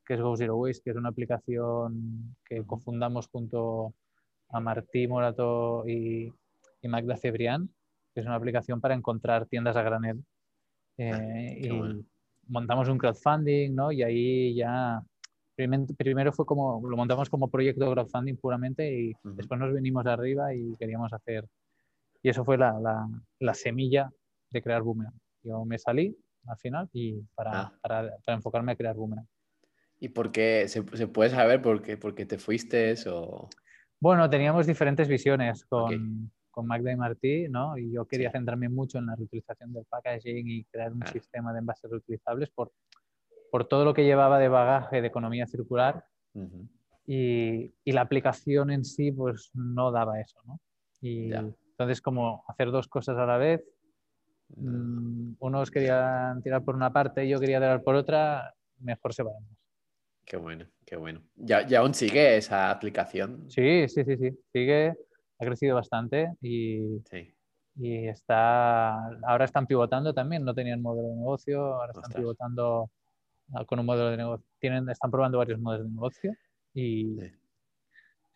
que 0.03 0.15
es 0.15 0.21
Go 0.21 0.35
Zero 0.35 0.57
Waste, 0.57 0.81
que 0.83 0.89
es 0.89 0.95
una 0.95 1.09
aplicación 1.09 2.35
que 2.43 2.63
cofundamos 2.63 3.27
junto 3.27 3.93
a 4.49 4.59
Martí 4.59 5.07
Morato 5.07 5.87
y, 5.87 6.33
y 6.81 6.87
Magda 6.87 7.17
Cebrián, 7.17 7.69
que 8.15 8.21
es 8.21 8.25
una 8.25 8.35
aplicación 8.35 8.81
para 8.81 8.95
encontrar 8.95 9.45
tiendas 9.45 9.75
a 9.75 9.83
granel 9.83 10.23
Eh, 10.97 11.59
qué 11.61 11.71
y 11.71 11.77
bueno. 11.77 12.03
montamos 12.47 12.89
un 12.89 12.97
crowdfunding, 12.97 13.75
¿no? 13.75 13.91
Y 13.91 14.01
ahí 14.01 14.55
ya, 14.55 15.03
primero 15.55 16.31
fue 16.31 16.45
como, 16.45 16.81
lo 16.87 16.97
montamos 16.97 17.29
como 17.29 17.49
proyecto 17.49 17.85
de 17.85 17.91
crowdfunding 17.91 18.37
puramente 18.37 18.91
y 18.91 19.11
Ujú. 19.23 19.35
después 19.35 19.59
nos 19.59 19.73
venimos 19.73 20.05
arriba 20.05 20.53
y 20.55 20.75
queríamos 20.77 21.13
hacer, 21.13 21.45
y 22.25 22.29
eso 22.29 22.43
fue 22.43 22.57
la, 22.57 22.79
la- 22.79 23.07
la 23.39 23.53
semilla 23.53 24.09
de 24.49 24.59
crear 24.63 24.81
Boomerang. 24.81 25.13
Yo 25.43 25.63
me 25.63 25.77
salí 25.77 26.17
al 26.47 26.57
final 26.57 26.89
y 26.91 27.21
para, 27.35 27.51
Ah. 27.61 27.73
para, 27.83 28.17
para 28.25 28.35
enfocarme 28.37 28.71
a 28.71 28.75
crear 28.75 28.95
Boomerang. 28.95 29.27
¿Y 29.99 30.09
por 30.09 30.31
qué? 30.31 30.67
¿Se, 30.67 30.83
se 30.97 31.07
puede 31.07 31.29
saber 31.29 31.61
por 31.61 31.83
qué, 31.83 31.97
por 31.97 32.15
qué 32.15 32.25
te 32.25 32.39
fuiste 32.39 32.95
o...? 33.07 33.47
Bueno, 33.99 34.27
teníamos 34.27 34.65
diferentes 34.65 35.07
visiones 35.07 35.65
con, 35.65 35.83
Ok. 35.93 36.31
con 36.49 36.65
Magda 36.65 36.91
y 36.91 36.95
Martí, 36.95 37.47
¿no? 37.47 37.77
Y 37.77 37.91
yo 37.91 38.07
quería 38.07 38.29
Sí. 38.31 38.37
centrarme 38.37 38.69
mucho 38.69 38.97
en 38.97 39.05
la 39.05 39.15
reutilización 39.15 39.71
del 39.71 39.85
packaging 39.85 40.47
y 40.47 40.63
crear 40.65 40.91
un 40.93 41.01
Claro. 41.01 41.13
sistema 41.13 41.53
de 41.53 41.59
envases 41.59 41.91
reutilizables 41.91 42.49
por, 42.49 42.71
por 43.51 43.67
todo 43.67 43.85
lo 43.85 43.93
que 43.93 44.03
llevaba 44.03 44.39
de 44.39 44.47
bagaje 44.47 44.99
de 44.99 45.07
economía 45.07 45.45
circular 45.45 46.03
Ujú. 46.33 46.67
y, 47.05 47.71
y 47.83 47.91
la 47.91 48.01
aplicación 48.01 48.71
en 48.71 48.83
sí, 48.83 49.11
pues 49.11 49.51
no 49.53 49.91
daba 49.91 50.19
eso, 50.19 50.39
¿no? 50.45 50.59
Y 51.01 51.29
Ya. 51.29 51.45
Entonces, 51.77 52.01
como 52.01 52.43
hacer 52.47 52.71
dos 52.71 52.87
cosas 52.87 53.17
a 53.17 53.25
la 53.25 53.37
vez, 53.37 53.61
mm, 54.55 55.33
unos 55.39 55.69
querían 55.71 56.41
tirar 56.41 56.63
por 56.63 56.75
una 56.75 56.91
parte 56.93 57.25
y 57.25 57.29
yo 57.29 57.39
quería 57.39 57.59
tirar 57.59 57.83
por 57.83 57.95
otra, 57.95 58.53
mejor 58.79 59.13
separarnos. 59.13 59.49
Qué 60.25 60.37
bueno, 60.37 60.65
qué 60.85 60.95
bueno. 60.95 61.21
¿Ya, 61.35 61.67
ya 61.67 61.79
aún 61.79 61.93
sigue 61.93 62.37
esa 62.37 62.71
aplicación? 62.71 63.49
Sí, 63.49 63.87
sí, 63.89 64.03
sí, 64.05 64.17
sí. 64.17 64.39
Sigue, 64.53 64.95
ha 65.39 65.45
crecido 65.45 65.75
bastante 65.75 66.33
y 66.41 66.99
Sí. 67.09 67.33
y 67.77 68.07
está 68.07 69.05
ahora 69.27 69.43
están 69.45 69.67
pivotando 69.67 70.13
también 70.13 70.45
no 70.45 70.53
tenían 70.55 70.81
modelo 70.81 71.09
de 71.09 71.15
negocio 71.15 71.59
ahora 71.75 71.87
están 71.91 72.03
Ostras. 72.05 72.21
pivotando 72.21 72.89
ah, 73.53 73.65
con 73.65 73.79
un 73.79 73.85
modelo 73.85 74.11
de 74.11 74.17
negocio 74.17 74.45
tienen 74.59 74.87
están 74.89 75.11
probando 75.11 75.37
varios 75.39 75.59
modelos 75.59 75.85
de 75.87 75.93
negocio 75.93 76.33
y 76.73 77.17
Sí. 77.19 77.31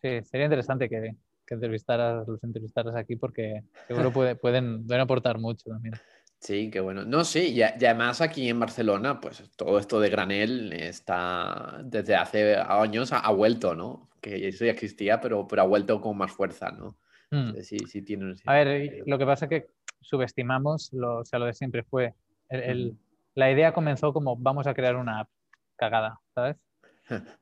sí, 0.02 0.24
sería 0.24 0.44
interesante 0.46 0.88
que, 0.90 1.16
que 1.50 1.54
entrevistaras 1.54 2.28
los 2.28 2.42
entrevistaras 2.44 2.94
aquí 2.94 3.16
porque 3.16 3.64
seguro 3.88 4.12
puede- 4.12 4.36
pueden, 4.36 4.86
pueden 4.86 5.02
aportar 5.02 5.38
mucho 5.38 5.68
también 5.68 5.94
Sí, 6.38 6.70
qué 6.70 6.80
bueno. 6.80 7.04
No, 7.04 7.22
sí, 7.24 7.52
y, 7.52 7.60
además 7.62 8.22
aquí 8.22 8.48
en 8.48 8.58
Barcelona, 8.58 9.20
pues 9.20 9.42
todo 9.56 9.78
esto 9.78 10.00
de 10.00 10.08
granel 10.08 10.72
está 10.72 11.82
desde 11.84 12.14
hace 12.16 12.56
años 12.56 13.12
ha, 13.12 13.18
ha 13.18 13.30
vuelto, 13.30 13.74
¿no? 13.74 14.08
Que 14.22 14.48
eso 14.48 14.64
ya 14.64 14.70
existía, 14.70 15.20
pero, 15.20 15.46
pero 15.46 15.60
ha 15.60 15.66
vuelto 15.66 16.00
con 16.00 16.16
más 16.16 16.32
fuerza, 16.32 16.70
¿no? 16.70 16.96
Mm. 17.30 17.36
Entonces, 17.36 17.66
Sí, 17.68 17.78
sí 17.86 18.00
tiene 18.00 18.24
un 18.24 18.36
a 18.46 18.54
ver 18.54 19.02
lo 19.04 19.18
que 19.18 19.26
pasa 19.26 19.44
es 19.44 19.48
que 19.50 19.66
subestimamos 20.00 20.90
lo, 20.94 21.18
o 21.18 21.24
sea, 21.26 21.38
lo 21.38 21.44
de 21.44 21.52
siempre 21.52 21.82
fue 21.82 22.14
el- 22.48 22.62
el- 22.62 22.96
la 23.34 23.50
idea 23.52 23.74
comenzó 23.74 24.14
como 24.14 24.34
vamos 24.36 24.66
a 24.66 24.72
crear 24.72 24.96
una 24.96 25.20
app 25.20 25.28
cagada 25.76 26.20
¿sabes? 26.34 26.56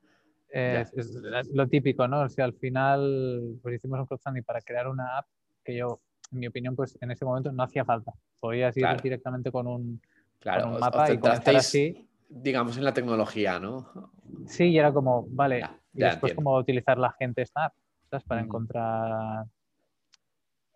Es, 0.51 0.91
es 0.93 1.15
lo 1.53 1.67
típico, 1.67 2.07
¿no? 2.07 2.21
O 2.21 2.29
sea, 2.29 2.45
al 2.45 2.53
final 2.53 3.57
pues 3.61 3.75
hicimos 3.75 3.99
un 3.99 4.05
crowdfunding 4.07 4.43
para 4.43 4.61
crear 4.61 4.87
una 4.87 5.17
app 5.19 5.27
que 5.63 5.77
yo, 5.77 6.01
en 6.31 6.39
mi 6.39 6.47
opinión, 6.47 6.75
pues 6.75 6.97
en 7.01 7.11
ese 7.11 7.23
momento 7.25 7.51
no 7.51 7.63
hacía 7.63 7.85
falta. 7.85 8.11
Podías 8.39 8.75
ir 8.77 8.83
Claro. 8.83 9.01
directamente 9.01 9.51
con 9.51 9.67
un, 9.67 10.01
Claro, 10.39 10.61
con 10.61 10.69
un 10.71 10.75
os- 10.77 10.81
mapa 10.81 11.03
os 11.03 11.09
y 11.11 11.17
comenzar 11.19 11.43
centrasteis, 11.55 11.95
así. 11.95 12.07
digamos, 12.29 12.77
en 12.77 12.83
la 12.85 12.93
tecnología, 12.93 13.59
¿no? 13.59 14.11
Sí, 14.47 14.65
y 14.65 14.79
era 14.79 14.91
como, 14.91 15.27
vale, 15.29 15.59
Ya, 15.59 15.79
y 15.93 15.99
después 15.99 16.33
cómo 16.33 16.55
utilizar 16.57 16.97
la 16.97 17.11
gente 17.11 17.41
esta 17.43 17.65
app, 17.65 17.73
¿sabes? 18.09 18.23
Para 18.25 18.41
encontrar... 18.41 19.45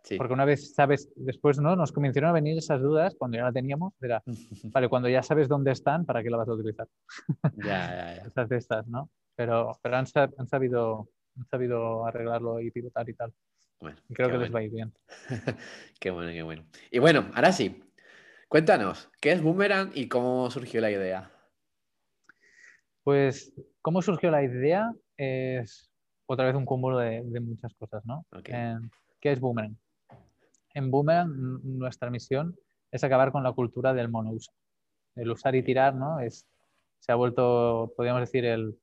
Sí. 0.03 0.17
Porque 0.17 0.33
una 0.33 0.43
vez 0.45 0.73
sabes, 0.75 1.09
después, 1.15 1.59
¿no? 1.59 1.75
Nos 1.77 1.93
comenzaron 1.93 2.29
a 2.29 2.33
venir 2.33 2.57
esas 2.57 2.81
dudas 2.81 3.15
cuando 3.17 3.37
ya 3.37 3.45
la 3.45 3.53
teníamos, 3.53 3.93
era, 4.01 4.21
vale, 4.73 4.89
cuando 4.89 5.07
ya 5.09 5.23
sabes 5.23 5.47
dónde 5.47 5.71
están, 5.71 6.05
¿para 6.05 6.21
qué 6.21 6.29
la 6.29 6.37
vas 6.37 6.49
a 6.49 6.53
utilizar? 6.53 6.87
Ya, 7.55 7.63
ya, 7.65 8.15
ya. 8.17 8.21
Esas 8.27 8.49
de 8.49 8.57
estas, 8.57 8.85
¿no? 8.87 9.09
Pero, 9.35 9.79
pero 9.81 9.97
han, 9.97 10.05
han 10.37 10.47
sabido, 10.47 11.09
han 11.37 11.45
sabido 11.47 12.05
arreglarlo 12.05 12.59
y 12.59 12.71
pivotar 12.71 13.09
y 13.09 13.13
tal. 13.13 13.33
Bueno, 13.79 13.97
Y 14.09 14.13
creo 14.13 14.29
que 14.29 14.37
les 14.37 14.53
va 14.53 14.59
a 14.59 14.63
ir 14.63 14.71
bien. 14.71 14.93
Qué 15.99 16.11
bueno, 16.11 16.31
qué 16.31 16.43
bueno. 16.43 16.65
Y 16.91 16.99
bueno, 16.99 17.29
ahora 17.33 17.51
sí, 17.51 17.83
cuéntanos, 18.47 19.09
¿qué 19.21 19.31
es 19.31 19.41
Boomerang 19.41 19.91
y 19.93 20.07
cómo 20.07 20.49
surgió 20.51 20.81
la 20.81 20.91
idea? 20.91 21.31
Pues, 23.03 23.53
¿cómo 23.81 24.01
surgió 24.01 24.31
la 24.31 24.43
idea? 24.43 24.93
Es 25.17 25.89
otra 26.25 26.45
vez 26.45 26.55
un 26.55 26.65
cúmulo 26.65 26.97
de, 26.99 27.21
de 27.23 27.39
muchas 27.39 27.73
cosas, 27.75 28.05
¿no? 28.05 28.25
Ok. 28.31 28.49
En- 28.49 28.91
¿Qué 29.19 29.31
es 29.31 29.39
Boomerang? 29.39 29.77
En 30.73 30.91
Boomerang, 30.91 31.59
nuestra 31.63 32.09
misión 32.09 32.57
es 32.91 33.03
acabar 33.03 33.31
con 33.31 33.43
la 33.43 33.53
cultura 33.53 33.93
del 33.93 34.09
monouso. 34.09 34.51
El 35.15 35.31
usar 35.31 35.55
y 35.55 35.63
tirar, 35.63 35.95
¿no? 35.95 36.19
Es, 36.19 36.45
se 36.99 37.11
ha 37.11 37.15
vuelto, 37.15 37.93
podríamos 37.95 38.21
decir, 38.21 38.45
el, 38.45 38.77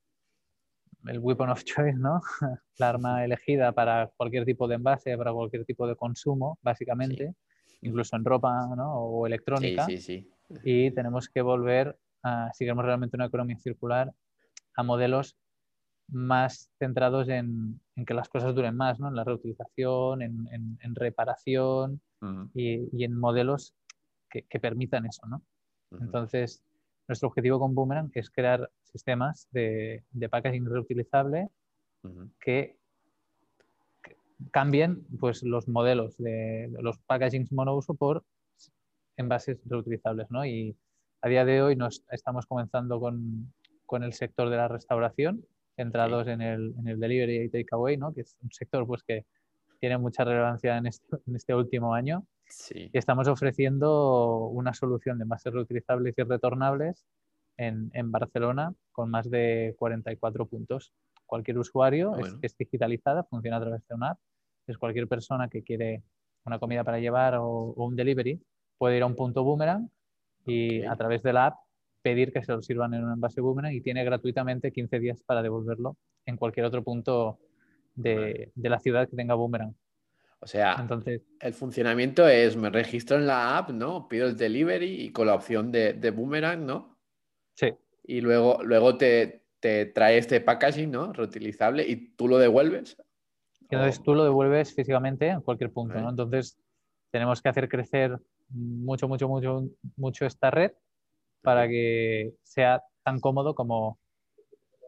el 1.07 1.19
weapon 1.19 1.50
of 1.50 1.64
choice, 1.64 1.97
¿no? 1.99 2.21
la 2.78 2.88
arma 2.88 3.25
elegida 3.25 3.73
para 3.73 4.11
cualquier 4.16 4.45
tipo 4.45 4.69
de 4.69 4.75
envase, 4.76 5.16
para 5.16 5.33
cualquier 5.33 5.64
tipo 5.64 5.87
de 5.87 5.97
consumo, 5.97 6.59
básicamente, 6.62 7.35
incluso 7.83 8.16
en 8.16 8.25
ropa, 8.25 8.66
¿no? 8.76 8.95
O 8.95 9.26
Sí, 9.26 9.33
electrónica 9.33 9.87
sí, 9.87 9.99
sí. 9.99 10.28
y 10.64 10.90
tenemos 10.92 11.28
que 11.28 11.42
volver, 11.42 11.99
a, 12.23 12.50
si 12.52 12.64
queremos 12.64 12.85
realmente 12.85 13.16
una 13.16 13.26
economía 13.26 13.59
circular, 13.59 14.12
a 14.76 14.83
modelos 14.83 15.37
más 16.09 16.71
centrados 16.78 17.28
en, 17.28 17.80
en 17.97 18.04
que 18.04 18.14
las 18.14 18.28
cosas 18.28 18.54
duren 18.54 18.76
más, 18.76 18.99
¿no? 18.99 19.09
en 19.09 19.14
la 19.14 19.23
reutilización, 19.25 20.23
en, 20.23 20.49
en- 20.52 20.78
en 20.83 20.95
reparación 20.95 22.00
y, 22.54 22.88
y 22.97 23.04
en 23.04 23.16
modelos 23.19 23.75
que, 24.28 24.42
que 24.42 24.59
permitan 24.61 25.07
eso. 25.07 25.23
¿no? 25.26 25.42
Entonces, 26.00 26.62
nuestro 27.11 27.29
objetivo 27.29 27.59
con 27.59 27.75
Boomerang 27.75 28.12
es 28.14 28.31
crear 28.31 28.71
sistemas 28.85 29.49
de, 29.50 30.05
de 30.12 30.29
packaging 30.29 30.64
reutilizable 30.64 31.49
Ujú. 32.05 32.31
que 32.40 32.79
que 34.00 34.17
cambien 34.52 35.05
pues, 35.19 35.43
los 35.43 35.67
modelos 35.67 36.17
de, 36.19 36.69
de 36.71 36.83
los 36.83 36.99
packagings 36.99 37.50
monouso 37.50 37.95
por 37.95 38.25
envases 39.17 39.61
reutilizables. 39.67 40.31
¿no? 40.31 40.47
Y 40.47 40.76
a 41.21 41.29
día 41.29 41.45
de 41.45 41.62
hoy 41.62 41.75
nos 41.75 42.05
estamos 42.12 42.47
comenzando 42.47 43.00
con, 43.00 43.52
con 43.87 44.05
el 44.05 44.12
sector 44.12 44.49
de 44.49 44.57
la 44.57 44.69
restauración, 44.69 45.45
centrados 45.75 46.29
en, 46.29 46.40
el, 46.40 46.75
en 46.79 46.87
el 46.87 47.00
delivery 47.00 47.43
y 47.43 47.49
takeaway, 47.49 47.97
¿no? 47.97 48.14
que 48.14 48.21
es 48.21 48.37
un 48.40 48.52
sector 48.52 48.87
pues, 48.87 49.02
que 49.02 49.26
tiene 49.81 49.99
mucha 49.99 50.23
relevancia 50.25 50.76
en 50.76 50.87
este, 50.87 51.17
en 51.26 51.35
este 51.35 51.57
último 51.57 51.93
año. 51.93 52.25
Sí. 52.50 52.90
Y 52.92 52.99
estamos 52.99 53.28
ofreciendo 53.28 54.47
una 54.49 54.75
solución 54.75 55.19
de 55.19 55.23
envases 55.25 55.52
reutilizables 55.52 56.14
y 56.19 56.23
retornables 56.23 57.07
en, 57.57 57.90
en 57.95 58.11
Barcelona 58.11 58.75
con 58.92 59.11
más 59.11 59.30
de 59.30 59.75
44 59.78 60.47
puntos. 60.47 60.92
Cualquier 61.26 61.59
usuario 61.59 62.11
Ah, 62.14 62.16
es, 62.16 62.21
bueno. 62.21 62.38
es 62.42 62.57
digitalizada, 62.57 63.25
funciona 63.25 63.57
a 63.59 63.61
través 63.61 63.87
de 63.87 63.95
una 63.95 64.11
app. 64.11 64.19
Es 64.66 64.78
cualquier 64.78 65.09
persona 65.09 65.49
que 65.49 65.62
quiere 65.62 66.02
una 66.45 66.59
comida 66.59 66.85
para 66.85 66.99
llevar 66.99 67.35
o, 67.37 67.47
o 67.47 67.85
un 67.87 67.97
delivery 67.97 68.40
puede 68.78 68.97
ir 68.97 69.02
a 69.02 69.07
un 69.07 69.14
punto 69.14 69.45
boomerang 69.45 69.90
y 70.47 70.83
a 70.85 70.97
través 70.97 71.23
de 71.23 71.35
la 71.35 71.47
app 71.49 71.59
pedir 72.02 72.33
que 72.33 72.42
se 72.42 72.50
lo 72.52 72.62
sirvan 72.62 72.95
en 72.95 73.04
un 73.04 73.12
envase 73.12 73.42
boomerang 73.42 73.75
y 73.75 73.83
tiene 73.83 74.02
gratuitamente 74.04 74.73
15 74.73 74.99
días 75.00 75.23
para 75.23 75.42
devolverlo 75.42 75.99
en 76.25 76.38
cualquier 76.38 76.64
otro 76.64 76.83
punto 76.83 77.38
de, 77.95 78.14
Vale. 78.14 78.52
de 78.54 78.69
la 78.71 78.78
ciudad 78.78 79.07
que 79.09 79.16
tenga 79.16 79.35
boomerang. 79.35 79.75
O 80.43 80.47
sea, 80.47 80.77
Entonces, 80.81 81.23
el 81.41 81.53
funcionamiento 81.55 82.27
es, 82.27 82.57
me 82.57 82.71
registro 82.71 83.17
en 83.19 83.27
la 83.27 83.59
app, 83.59 83.71
¿no? 83.71 84.09
Pido 84.09 84.27
el 84.27 84.37
delivery 84.37 85.03
y 85.03 85.13
con 85.13 85.27
la 85.27 85.35
opción 85.35 85.71
de, 85.71 85.93
de 85.93 86.11
Boomerang, 86.11 86.65
¿no? 86.65 86.99
sí, 87.55 87.75
Y 88.05 88.21
luego, 88.23 88.63
luego 88.63 88.97
te, 88.97 89.45
te 89.61 89.87
trae 89.87 90.17
este 90.19 90.41
packaging, 90.41 90.91
¿no? 90.91 91.13
Reutilizable 91.13 91.87
y 91.87 92.15
tú 92.17 92.27
lo 92.27 92.39
devuelves. 92.39 92.97
Entonces 93.63 93.99
O- 94.01 94.03
tú 94.03 94.15
lo 94.15 94.25
devuelves 94.25 94.75
físicamente 94.75 95.29
en 95.29 95.43
cualquier 95.43 95.73
punto. 95.73 96.01
¿no? 96.01 96.09
Entonces 96.11 96.59
tenemos 97.11 97.43
que 97.43 97.49
hacer 97.51 97.69
crecer 97.69 98.19
mucho, 98.49 99.09
mucho, 99.09 99.29
mucho, 99.29 99.65
mucho 99.97 100.27
esta 100.27 100.51
red 100.51 100.73
para 101.43 101.69
que 101.69 102.33
sea 102.43 102.83
tan 103.03 103.21
cómodo 103.21 103.55
como, 103.55 103.99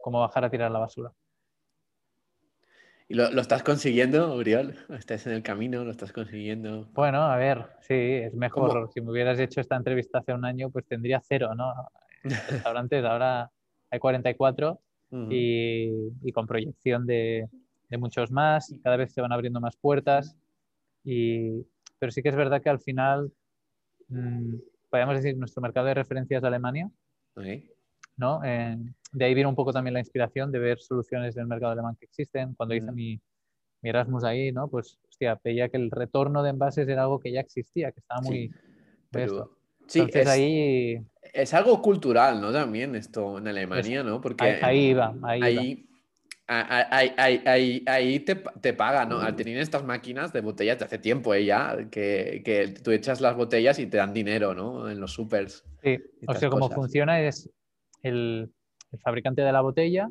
como 0.01 0.19
bajar 0.19 0.45
a 0.45 0.49
tirar 0.49 0.71
la 0.71 0.79
basura. 0.79 1.11
¿Y 3.09 3.15
lo, 3.15 3.29
lo 3.31 3.41
estás 3.41 3.63
consiguiendo, 3.63 4.35
Uriol? 4.35 4.75
¿Estás 4.89 5.27
en 5.27 5.33
el 5.33 5.43
camino? 5.43 5.83
¿Lo 5.83 5.91
estás 5.91 6.11
consiguiendo? 6.11 6.87
Bueno, 6.93 7.21
a 7.23 7.35
ver, 7.37 7.67
sí, 7.81 7.93
es 7.93 8.33
mejor. 8.33 8.69
¿Cómo? 8.71 8.91
Si 8.91 9.01
me 9.01 9.11
hubieras 9.11 9.39
hecho 9.39 9.61
esta 9.61 9.75
entrevista 9.75 10.19
hace 10.19 10.33
un 10.33 10.45
año, 10.45 10.69
pues 10.69 10.85
tendría 10.85 11.19
cero, 11.21 11.53
¿no? 11.55 11.73
Restaurantes, 12.49 13.03
ahora 13.03 13.51
hay 13.89 13.99
44 13.99 14.79
Ujú. 15.11 15.27
y, 15.31 16.11
y 16.23 16.31
con 16.31 16.47
proyección 16.47 17.05
de, 17.05 17.49
de 17.89 17.97
muchos 17.97 18.31
más 18.31 18.71
y 18.71 18.79
cada 18.79 18.95
vez 18.97 19.11
se 19.13 19.21
van 19.21 19.31
abriendo 19.33 19.59
más 19.59 19.75
puertas. 19.75 20.35
Y, 21.03 21.65
pero 21.99 22.11
sí 22.11 22.23
que 22.23 22.29
es 22.29 22.35
verdad 22.35 22.61
que 22.61 22.69
al 22.69 22.79
final, 22.79 23.31
mm, 24.07 24.55
podríamos 24.89 25.15
decir, 25.15 25.37
nuestro 25.37 25.61
mercado 25.61 25.87
de 25.87 25.93
referencia 25.95 26.37
es 26.37 26.43
Alemania, 26.43 26.89
Ok. 27.35 27.45
¿No? 28.17 28.43
Eh, 28.43 28.77
de 29.11 29.25
ahí 29.25 29.33
viene 29.33 29.47
un 29.49 29.55
poco 29.55 29.71
también 29.71 29.93
la 29.93 29.99
inspiración 29.99 30.51
de 30.51 30.59
ver 30.59 30.79
soluciones 30.79 31.35
del 31.35 31.47
mercado 31.47 31.71
alemán 31.73 31.95
que 31.99 32.05
existen. 32.05 32.53
Cuando 32.55 32.75
hice 32.75 32.85
Ujú. 32.87 32.95
mi, 32.95 33.19
mi 33.81 33.89
Erasmus 33.89 34.23
ahí, 34.23 34.51
¿no? 34.51 34.67
Pues, 34.67 34.99
hostia, 35.09 35.39
veía 35.43 35.69
que 35.69 35.77
el 35.77 35.91
retorno 35.91 36.41
de 36.43 36.49
envases 36.51 36.87
era 36.87 37.03
algo 37.03 37.19
que 37.19 37.31
ya 37.31 37.39
existía, 37.41 37.91
que 37.91 37.99
estaba 37.99 38.21
Sí, 38.21 38.27
muy... 38.29 38.47
de 38.47 38.53
Pero. 39.11 39.57
Sí, 39.87 39.99
Entonces 39.99 40.21
es, 40.21 40.27
ahí, 40.29 41.05
es 41.33 41.53
algo 41.53 41.81
cultural, 41.81 42.39
¿no? 42.39 42.51
También 42.53 42.95
esto 42.95 43.37
en 43.37 43.47
Alemania, 43.49 44.01
¿no? 44.01 44.21
Porque 44.21 44.45
ahí, 44.45 44.59
ahí 44.61 44.79
iba, 44.91 45.13
ahí 45.23 45.41
iba. 45.41 45.61
ahí, 45.61 45.89
a- 46.47 46.61
a- 46.61 46.97
ahí, 46.97 47.13
ahí, 47.17 47.41
ahí- 47.45 47.83
ahí 47.85 48.19
te, 48.21 48.35
te 48.35 48.73
pagan, 48.73 49.09
¿no? 49.09 49.19
Al 49.19 49.35
tener 49.35 49.57
estas 49.57 49.83
máquinas 49.83 50.31
de 50.31 50.39
botellas 50.41 50.79
de 50.79 50.85
hace 50.85 50.97
tiempo 50.99 51.33
eh, 51.33 51.43
ya, 51.45 51.89
que, 51.91 52.41
que 52.45 52.69
tú 52.81 52.91
echas 52.91 53.19
las 53.19 53.35
botellas 53.35 53.77
y 53.79 53.87
te 53.87 53.97
dan 53.97 54.13
dinero, 54.13 54.55
¿no? 54.55 54.89
En 54.89 54.99
los 55.01 55.11
supers. 55.11 55.65
Sí, 55.83 55.99
o 56.25 56.33
sea, 56.33 56.49
cómo 56.49 56.69
funciona 56.69 57.19
es 57.21 57.49
el, 58.03 58.51
el 58.91 58.99
fabricante 58.99 59.41
de 59.41 59.51
la 59.51 59.61
botella, 59.61 60.09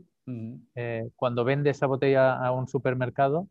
eh, 0.75 1.09
cuando 1.17 1.45
vende 1.45 1.71
esa 1.71 1.87
botella 1.87 2.35
a 2.37 2.51
un 2.53 2.67
supermercado, 2.69 3.49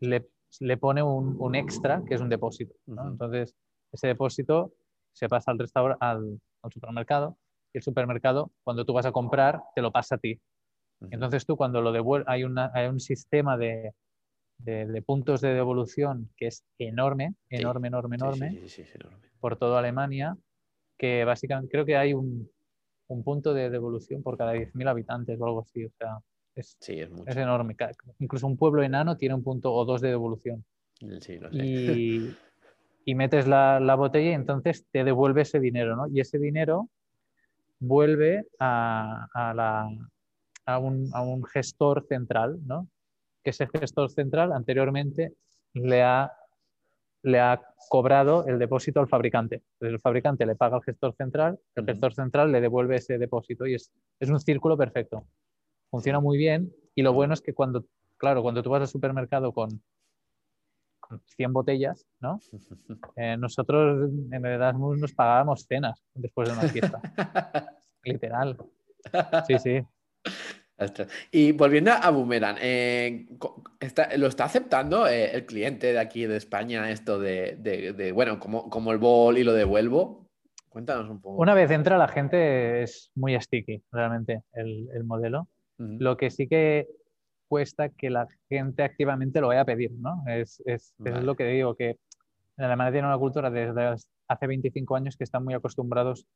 le, 0.00 0.28
le 0.60 0.76
pone 0.76 1.02
un, 1.02 1.36
un 1.38 1.54
extra, 1.54 2.02
que 2.06 2.14
es 2.14 2.20
un 2.20 2.28
depósito. 2.28 2.74
Entonces, 2.86 3.54
ese 3.92 4.06
depósito 4.08 4.72
se 5.12 5.28
pasa 5.28 5.50
al 5.50 5.58
al, 6.00 6.40
al 6.62 6.72
supermercado, 6.72 7.36
y 7.72 7.78
el 7.78 7.82
supermercado, 7.82 8.50
cuando 8.64 8.84
tú 8.84 8.92
vas 8.92 9.06
a 9.06 9.12
comprar, 9.12 9.60
te 9.74 9.82
lo 9.82 9.90
pasa 9.92 10.16
a 10.16 10.18
ti. 10.18 10.40
Entonces 11.10 11.46
tú 11.46 11.56
cuando 11.56 11.80
lo 11.80 11.92
devuelves, 11.92 12.28
hay, 12.28 12.44
una- 12.44 12.70
hay 12.74 12.86
un 12.88 13.00
sistema 13.00 13.56
de, 13.56 13.94
de- 14.58 14.86
de 14.86 15.02
puntos 15.02 15.40
de 15.40 15.54
devolución 15.54 16.28
que 16.36 16.48
es 16.48 16.64
enorme, 16.78 17.34
enorme, 17.48 17.88
enorme, 17.88 18.16
Sí, 18.18 18.22
enorme, 18.24 18.50
sí, 18.50 18.68
sí, 18.68 18.82
es 18.82 18.94
enorme. 18.96 19.28
por 19.40 19.56
toda 19.56 19.78
Alemania, 19.78 20.36
que 20.98 21.24
básicamente 21.24 21.70
creo 21.70 21.86
que 21.86 21.96
hay 21.96 22.12
un, 22.12 22.50
un 23.14 23.22
punto 23.24 23.52
de 23.54 23.70
devolución 23.70 24.22
por 24.22 24.36
cada 24.36 24.52
10.000 24.52 24.88
habitantes 24.88 25.40
o 25.40 25.46
algo 25.46 25.60
así. 25.60 25.84
O 25.84 25.90
sea, 25.98 26.18
es, 26.54 26.76
Sí, 26.80 27.00
es 27.00 27.10
mucho. 27.10 27.30
es 27.30 27.36
enorme. 27.36 27.76
Incluso 28.18 28.46
un 28.46 28.56
pueblo 28.56 28.82
enano 28.82 29.16
tiene 29.16 29.34
un 29.34 29.42
punto 29.42 29.72
o 29.72 29.84
dos 29.84 30.00
de 30.00 30.08
devolución. 30.08 30.64
Sí, 31.20 31.38
lo 31.38 31.50
sé. 31.50 31.58
Y, 31.66 32.36
y 33.04 33.14
metes 33.14 33.46
la, 33.46 33.80
la 33.80 33.94
botella 33.94 34.30
y 34.30 34.34
entonces 34.34 34.84
te 34.90 35.04
devuelve 35.04 35.42
ese 35.42 35.58
dinero, 35.60 35.96
¿no? 35.96 36.06
Y 36.08 36.20
ese 36.20 36.38
dinero 36.38 36.88
vuelve 37.78 38.46
a, 38.58 39.26
a 39.32 39.54
la- 39.54 39.88
a 40.66 40.78
un, 40.78 41.08
a 41.14 41.22
un 41.22 41.42
gestor 41.44 42.06
central, 42.06 42.58
¿no? 42.66 42.86
Que 43.42 43.50
ese 43.50 43.66
gestor 43.66 44.10
central 44.10 44.52
anteriormente 44.52 45.32
le 45.72 46.02
ha, 46.02 46.30
le 47.22 47.40
ha 47.40 47.60
cobrado 47.88 48.46
el 48.46 48.58
depósito 48.58 49.00
al 49.00 49.08
fabricante. 49.08 49.56
Entonces, 49.56 49.94
el 49.94 50.00
fabricante 50.00 50.46
le 50.46 50.56
paga 50.56 50.76
al 50.76 50.82
gestor 50.82 51.14
central, 51.14 51.58
el 51.74 51.84
gestor 51.84 52.14
central 52.14 52.52
le 52.52 52.60
devuelve 52.60 52.96
ese 52.96 53.18
depósito 53.18 53.66
y 53.66 53.74
es, 53.74 53.90
es 54.18 54.30
un 54.30 54.40
círculo 54.40 54.76
perfecto. 54.76 55.24
Funciona 55.90 56.20
muy 56.20 56.38
bien 56.38 56.72
y 56.94 57.02
lo 57.02 57.12
bueno 57.12 57.34
es 57.34 57.40
que 57.40 57.52
cuando, 57.52 57.84
claro, 58.16 58.42
cuando 58.42 58.62
tú 58.62 58.70
vas 58.70 58.82
al 58.82 58.88
supermercado 58.88 59.52
con, 59.52 59.82
con 61.00 61.20
100 61.26 61.52
botellas, 61.52 62.06
¿no? 62.20 62.40
Eh, 63.16 63.36
nosotros 63.36 64.10
en 64.30 64.46
Erasmus 64.46 64.98
nos 64.98 65.12
pagábamos 65.12 65.66
cenas 65.66 66.02
después 66.14 66.48
de 66.48 66.54
una 66.54 66.68
fiesta. 66.68 67.00
Literal. 68.04 68.56
Sí, 69.46 69.58
sí. 69.58 69.82
Y 71.30 71.52
volviendo 71.52 71.92
a 71.92 72.10
Boomerang, 72.10 72.56
eh, 72.60 73.26
está- 73.80 74.16
¿lo 74.16 74.26
está 74.28 74.44
aceptando 74.44 75.06
eh, 75.06 75.30
el 75.32 75.46
cliente 75.46 75.92
de 75.92 75.98
aquí 75.98 76.26
de 76.26 76.36
España 76.36 76.90
esto 76.90 77.18
de, 77.18 77.56
de- 77.58 77.92
de, 77.92 78.12
bueno, 78.12 78.38
como, 78.38 78.68
como 78.70 78.92
el 78.92 78.98
bol 78.98 79.36
y 79.38 79.44
lo 79.44 79.52
devuelvo? 79.52 80.26
Cuéntanos 80.68 81.10
un 81.10 81.20
poco. 81.20 81.36
Una 81.42 81.54
vez 81.54 81.70
entra 81.70 81.98
la 81.98 82.08
gente 82.08 82.82
es 82.82 83.10
muy 83.14 83.38
sticky, 83.40 83.82
realmente, 83.92 84.42
el, 84.52 84.88
el 84.94 85.04
modelo. 85.04 85.48
Ujú. 85.78 85.96
Lo 85.98 86.16
que 86.16 86.30
sí 86.30 86.46
que 86.48 86.86
cuesta 87.48 87.88
que 87.88 88.08
la 88.10 88.28
gente 88.48 88.82
activamente 88.84 89.40
lo 89.40 89.48
vaya 89.48 89.62
a 89.62 89.64
pedir, 89.64 89.90
¿no? 89.92 90.22
Es, 90.28 90.62
es, 90.64 90.94
Vale. 90.98 91.18
es 91.18 91.24
lo 91.24 91.34
que 91.34 91.44
digo, 91.44 91.74
que 91.74 91.96
Alemania 92.56 92.92
tiene 92.92 93.08
una 93.08 93.18
cultura 93.18 93.50
desde 93.50 93.96
hace 94.28 94.46
25 94.46 94.94
años 94.94 95.16
que 95.16 95.24
están 95.24 95.42
muy 95.44 95.54
acostumbrados 95.54 96.26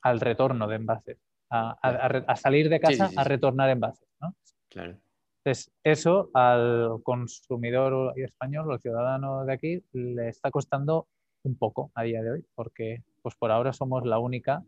al 0.00 0.18
retorno 0.20 0.66
de 0.66 0.76
envases, 0.76 1.18
a, 1.52 1.76
a- 1.82 2.06
a 2.06 2.24
a 2.32 2.36
salir 2.36 2.68
de 2.68 2.80
casa 2.80 3.06
sí, 3.08 3.14
sí, 3.14 3.20
a 3.20 3.22
sí. 3.24 3.28
retornar 3.28 3.68
envases, 3.70 4.08
¿no? 4.20 4.34
Claro. 4.70 4.96
Entonces, 5.44 5.72
eso 5.84 6.30
al 6.34 7.00
consumidor 7.02 8.14
español 8.18 8.70
o 8.70 8.72
al 8.74 8.80
ciudadano 8.80 9.44
de 9.44 9.52
aquí 9.52 9.84
le 9.92 10.28
está 10.28 10.50
costando 10.50 11.08
un 11.44 11.56
poco 11.56 11.90
a 11.94 12.04
día 12.04 12.22
de 12.22 12.30
hoy, 12.30 12.44
porque 12.54 13.02
pues 13.22 13.34
por 13.34 13.50
ahora 13.50 13.72
somos 13.72 14.04
la 14.06 14.18
única 14.18 14.62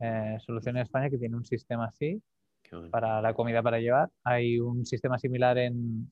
eh, 0.00 0.36
solución 0.40 0.76
en 0.76 0.82
España 0.82 1.08
que 1.10 1.18
tiene 1.18 1.36
un 1.36 1.44
sistema 1.46 1.86
así 1.86 2.22
bueno. 2.70 2.90
para 2.90 3.22
la 3.22 3.32
comida 3.34 3.62
para 3.62 3.78
llevar. 3.80 4.10
Hay 4.24 4.60
un 4.60 4.84
sistema 4.84 5.18
similar 5.18 5.56
en, 5.58 6.08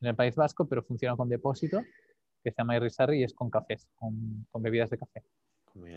en 0.00 0.08
el 0.08 0.16
País 0.16 0.34
Vasco, 0.34 0.66
pero 0.68 0.82
funciona 0.82 1.16
con 1.16 1.28
depósito, 1.28 1.80
que 2.42 2.50
se 2.50 2.56
llama 2.58 2.76
Irisarri 2.76 3.20
y 3.20 3.24
es 3.24 3.34
con 3.34 3.50
cafés, 3.50 3.88
con, 3.94 4.46
con 4.50 4.62
bebidas 4.62 4.90
de 4.90 4.98
café. 4.98 5.22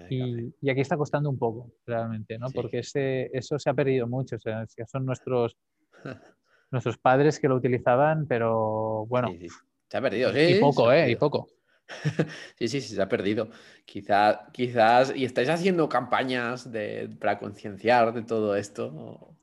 Y, 0.09 0.53
y 0.61 0.69
aquí 0.69 0.81
está 0.81 0.97
costando 0.97 1.29
un 1.29 1.37
poco, 1.37 1.71
realmente, 1.85 2.37
¿no? 2.37 2.49
Sí. 2.49 2.53
Porque 2.55 2.79
ese, 2.79 3.29
eso 3.33 3.57
se 3.57 3.69
ha 3.69 3.73
perdido 3.73 4.07
mucho. 4.07 4.35
O 4.35 4.39
sea, 4.39 4.65
son 4.87 5.05
nuestros, 5.05 5.57
nuestros 6.71 6.97
padres 6.97 7.39
que 7.39 7.47
lo 7.47 7.55
utilizaban, 7.55 8.27
pero 8.27 9.05
bueno, 9.07 9.29
Sí, 9.29 9.49
sí. 9.49 9.55
Se 9.89 9.97
ha 9.97 10.01
perdido, 10.01 10.31
sí. 10.31 10.55
y 10.57 10.61
poco, 10.61 10.91
¿eh? 10.91 11.11
Y 11.11 11.15
poco. 11.15 11.47
Sí, 12.57 12.69
sí, 12.69 12.79
sí, 12.79 12.95
se 12.95 13.01
ha 13.01 13.09
perdido. 13.09 13.49
Quizá, 13.85 14.47
quizás, 14.53 15.13
y 15.13 15.25
estáis 15.25 15.49
haciendo 15.49 15.89
campañas 15.89 16.71
de, 16.71 17.09
para 17.19 17.37
concienciar 17.37 18.13
de 18.13 18.21
todo 18.21 18.55
esto. 18.55 19.35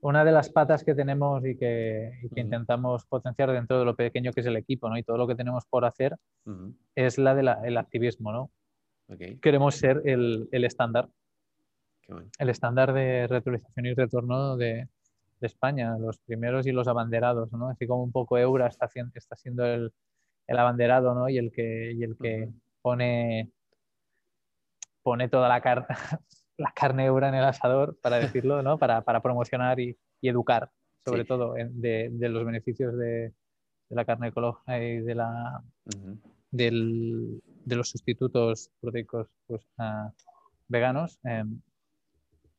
Una 0.00 0.24
de 0.24 0.32
las 0.32 0.48
patas 0.48 0.82
que 0.82 0.94
tenemos 0.94 1.44
y 1.44 1.58
que, 1.58 2.12
y 2.22 2.28
que 2.28 2.40
Ujú. 2.40 2.40
intentamos 2.40 3.04
potenciar 3.04 3.52
dentro 3.52 3.78
de 3.78 3.84
lo 3.84 3.94
pequeño 3.94 4.32
que 4.32 4.40
es 4.40 4.46
el 4.46 4.56
equipo, 4.56 4.88
¿no? 4.88 4.96
Y 4.96 5.02
todo 5.02 5.18
lo 5.18 5.26
que 5.26 5.34
tenemos 5.34 5.66
por 5.66 5.84
hacer 5.84 6.16
Ujú, 6.46 6.74
es 6.94 7.18
la 7.18 7.34
del 7.34 7.76
activismo, 7.76 8.32
¿no? 8.32 8.50
Queremos 9.40 9.74
ser 9.76 10.02
el, 10.06 10.48
el 10.50 10.64
estándar, 10.64 11.08
qué 12.02 12.12
bueno. 12.14 12.28
el 12.38 12.48
estándar 12.48 12.92
de 12.92 13.26
reutilización 13.26 13.86
y 13.86 13.94
retorno 13.94 14.56
de, 14.56 14.88
de 15.40 15.46
España, 15.46 15.96
los 15.98 16.18
primeros 16.18 16.66
y 16.66 16.72
los 16.72 16.88
abanderados, 16.88 17.52
¿no? 17.52 17.68
Así 17.68 17.86
como 17.86 18.02
un 18.02 18.12
poco 18.12 18.38
Eura 18.38 18.66
está, 18.66 18.88
está 19.14 19.36
siendo 19.36 19.64
el, 19.66 19.92
el 20.46 20.58
abanderado, 20.58 21.14
¿no? 21.14 21.28
Y 21.28 21.38
el 21.38 21.52
que, 21.52 21.92
y 21.92 22.02
el 22.02 22.16
que 22.16 22.48
pone, 22.82 23.50
pone 25.02 25.28
toda 25.28 25.48
la, 25.48 25.60
car- 25.60 25.86
la 26.56 26.72
carne 26.74 27.06
Eura 27.06 27.28
en 27.28 27.34
el 27.34 27.44
asador, 27.44 27.98
para 28.00 28.16
decirlo, 28.18 28.62
¿no? 28.62 28.78
Para, 28.78 29.02
para 29.02 29.20
promocionar 29.20 29.78
y, 29.80 29.96
y 30.20 30.28
educar, 30.28 30.70
sobre 31.04 31.22
Sí. 31.22 31.28
todo, 31.28 31.56
en- 31.58 31.80
de, 31.80 32.08
de 32.10 32.28
los 32.30 32.44
beneficios 32.44 32.96
de, 32.96 33.06
de 33.88 33.96
la 33.96 34.04
carne 34.06 34.28
ecológica 34.28 34.82
y 34.82 35.00
de, 35.00 35.14
la, 35.14 35.62
del- 36.50 37.42
de 37.64 37.76
los 37.76 37.88
sustitutos 37.88 38.70
proteicos 38.80 39.28
pues, 39.46 39.66
veganos. 40.68 41.18
em, 41.24 41.60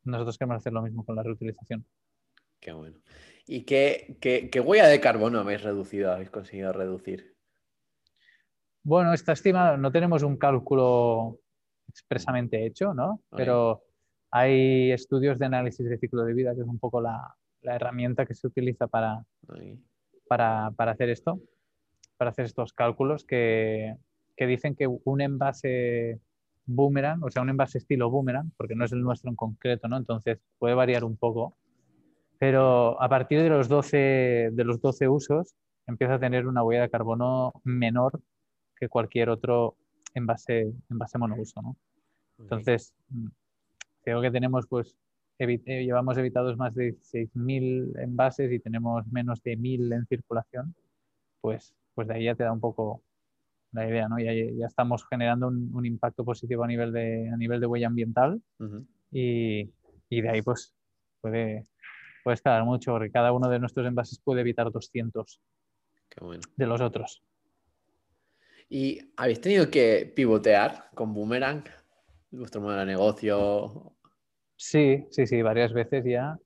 nosotros 0.03 0.37
queremos 0.37 0.57
hacer 0.57 0.73
lo 0.73 0.81
mismo 0.81 1.03
con 1.03 1.15
la 1.15 1.23
reutilización. 1.23 1.85
Qué 2.59 2.71
bueno. 2.71 2.97
¿Y 3.47 3.63
qué, 3.63 4.17
qué, 4.19 4.49
qué 4.49 4.59
huella 4.59 4.87
de 4.87 4.99
carbono 4.99 5.39
habéis 5.39 5.63
reducido, 5.63 6.11
habéis 6.11 6.29
conseguido 6.29 6.73
reducir? 6.73 7.35
Bueno, 8.83 9.13
está 9.13 9.33
estimado, 9.33 9.77
no 9.77 9.91
tenemos 9.91 10.23
un 10.23 10.37
cálculo 10.37 11.39
expresamente 11.87 12.65
hecho, 12.65 12.93
¿no? 12.93 13.21
Pero 13.35 13.83
hay 14.31 14.91
estudios 14.91 15.39
de 15.39 15.45
análisis 15.45 15.87
de 15.87 15.97
ciclo 15.97 16.23
de 16.23 16.33
vida, 16.33 16.53
que 16.53 16.61
es 16.61 16.67
un 16.67 16.79
poco 16.79 17.01
la, 17.01 17.35
la 17.61 17.75
herramienta 17.75 18.25
que 18.25 18.35
se 18.35 18.47
utiliza 18.47 18.87
para, 18.87 19.23
para, 20.27 20.71
para 20.75 20.91
hacer 20.91 21.09
esto, 21.09 21.39
para 22.17 22.31
hacer 22.31 22.45
estos 22.45 22.73
cálculos, 22.73 23.25
que, 23.25 23.95
que 24.35 24.47
dicen 24.47 24.75
que 24.75 24.87
un 24.87 25.21
envase 25.21 26.19
boomerang, 26.65 27.23
o 27.23 27.31
sea, 27.31 27.41
un 27.41 27.49
envase 27.49 27.77
estilo 27.77 28.09
boomerang, 28.09 28.51
porque 28.57 28.75
no 28.75 28.85
es 28.85 28.91
el 28.91 29.01
nuestro 29.01 29.29
en 29.29 29.35
concreto, 29.35 29.87
¿no? 29.87 29.97
Entonces 29.97 30.39
puede 30.57 30.73
variar 30.73 31.03
un 31.03 31.17
poco, 31.17 31.57
pero 32.39 33.01
a 33.01 33.07
partir 33.09 33.41
de 33.41 33.49
los 33.49 33.67
12, 33.67 34.49
de 34.51 34.63
los 34.63 34.81
12 34.81 35.07
usos 35.07 35.55
empieza 35.87 36.15
a 36.15 36.19
tener 36.19 36.47
una 36.47 36.63
huella 36.63 36.81
de 36.81 36.89
carbono 36.89 37.53
menor 37.63 38.19
que 38.75 38.89
cualquier 38.89 39.29
otro 39.29 39.77
envase, 40.13 40.73
envase 40.89 41.17
monouso, 41.17 41.61
¿no? 41.61 41.77
Entonces, 42.39 42.93
creo 44.03 44.21
que 44.21 44.31
tenemos, 44.31 44.67
pues, 44.67 44.95
eh, 45.37 45.83
llevamos 45.83 46.17
evitados 46.17 46.57
más 46.57 46.73
de 46.75 46.95
6.000 47.01 47.93
envases 47.99 48.51
y 48.51 48.59
tenemos 48.59 49.05
menos 49.07 49.41
de 49.43 49.55
1.000 49.57 49.91
en 49.93 50.05
circulación, 50.05 50.75
pues, 51.41 51.73
pues 51.93 52.07
de 52.07 52.15
ahí 52.15 52.25
ya 52.25 52.35
te 52.35 52.43
da 52.43 52.51
un 52.51 52.59
poco 52.59 53.03
la 53.75 53.89
idea, 53.89 54.07
¿no? 54.07 54.19
Ya, 54.19 54.33
ya 54.33 54.65
estamos 54.65 55.05
generando 55.07 55.47
un, 55.47 55.69
un 55.73 55.85
impacto 55.85 56.23
positivo 56.25 56.63
a 56.63 56.67
nivel 56.67 56.91
de, 56.91 57.29
a 57.29 57.37
nivel 57.37 57.59
de 57.59 57.67
huella 57.67 57.87
ambiental 57.87 58.41
y, 59.11 59.71
y 60.09 60.21
de 60.21 60.29
ahí, 60.29 60.41
pues, 60.41 60.73
puede, 61.21 61.67
puede 62.23 62.35
escalar 62.35 62.63
mucho, 62.63 62.91
porque 62.91 63.11
cada 63.11 63.31
uno 63.31 63.49
de 63.49 63.59
nuestros 63.59 63.85
envases 63.85 64.19
puede 64.19 64.41
evitar 64.41 64.71
200 64.71 65.41
Qué 66.09 66.23
bueno. 66.23 66.41
de 66.55 66.65
los 66.65 66.81
otros. 66.81 67.23
¿Y 68.69 68.99
habéis 69.15 69.41
tenido 69.41 69.69
que 69.69 70.11
pivotear 70.15 70.89
con 70.95 71.13
Boomerang? 71.13 71.63
Vuestro 72.31 72.61
modelo 72.61 72.79
de 72.79 72.87
negocio. 72.87 73.93
Sí, 74.55 75.05
sí, 75.11 75.27
sí, 75.27 75.41
varias 75.41 75.71
veces 75.73 76.03
ya. 76.05 76.37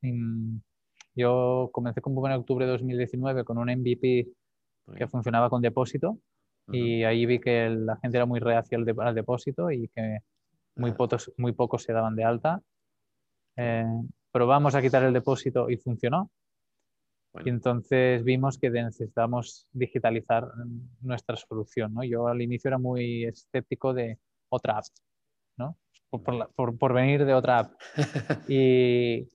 Yo 1.15 1.69
comencé 1.71 2.01
con 2.01 2.13
Boomerang 2.13 2.37
en 2.37 2.41
octubre 2.41 2.65
de 2.65 2.71
2019 2.71 3.43
con 3.45 3.57
un 3.57 3.69
MVP 3.69 4.27
que 4.97 5.07
funcionaba 5.07 5.49
con 5.49 5.61
depósito 5.61 6.19
Ujú, 6.69 6.77
y 6.77 7.03
ahí 7.03 7.25
vi 7.25 7.39
que 7.39 7.69
la 7.69 7.97
gente 7.97 8.17
era 8.17 8.25
muy 8.25 8.39
reacia 8.39 8.77
al, 8.77 8.85
de- 8.85 8.95
al 8.99 9.15
depósito 9.15 9.69
y 9.71 9.87
que 9.89 10.19
muy, 10.75 10.91
Ah. 10.91 10.95
pocos, 10.95 11.31
muy 11.37 11.51
pocos 11.51 11.83
se 11.83 11.93
daban 11.93 12.15
de 12.15 12.23
alta. 12.23 12.61
Eh, 13.57 13.85
probamos 14.31 14.75
a 14.75 14.81
quitar 14.81 15.03
el 15.03 15.13
depósito 15.13 15.69
y 15.69 15.77
funcionó. 15.77 16.29
Bueno. 17.33 17.47
Y 17.47 17.49
entonces 17.51 18.23
vimos 18.23 18.57
que 18.57 18.69
necesitábamos 18.69 19.67
digitalizar 19.71 20.47
nuestra 21.01 21.35
solución. 21.35 21.93
¿no? 21.93 22.03
Yo 22.03 22.27
al 22.27 22.41
inicio 22.41 22.69
era 22.69 22.77
muy 22.77 23.25
escéptico 23.25 23.93
de 23.93 24.17
otra 24.49 24.77
app, 24.77 24.85
¿no? 25.57 25.77
por, 26.09 26.23
por 26.23 26.33
la- 26.33 26.47
por- 26.47 26.77
por 26.77 26.93
venir 26.93 27.23
de 27.25 27.33
otra 27.33 27.59
app. 27.59 27.71
Y, 28.49 29.27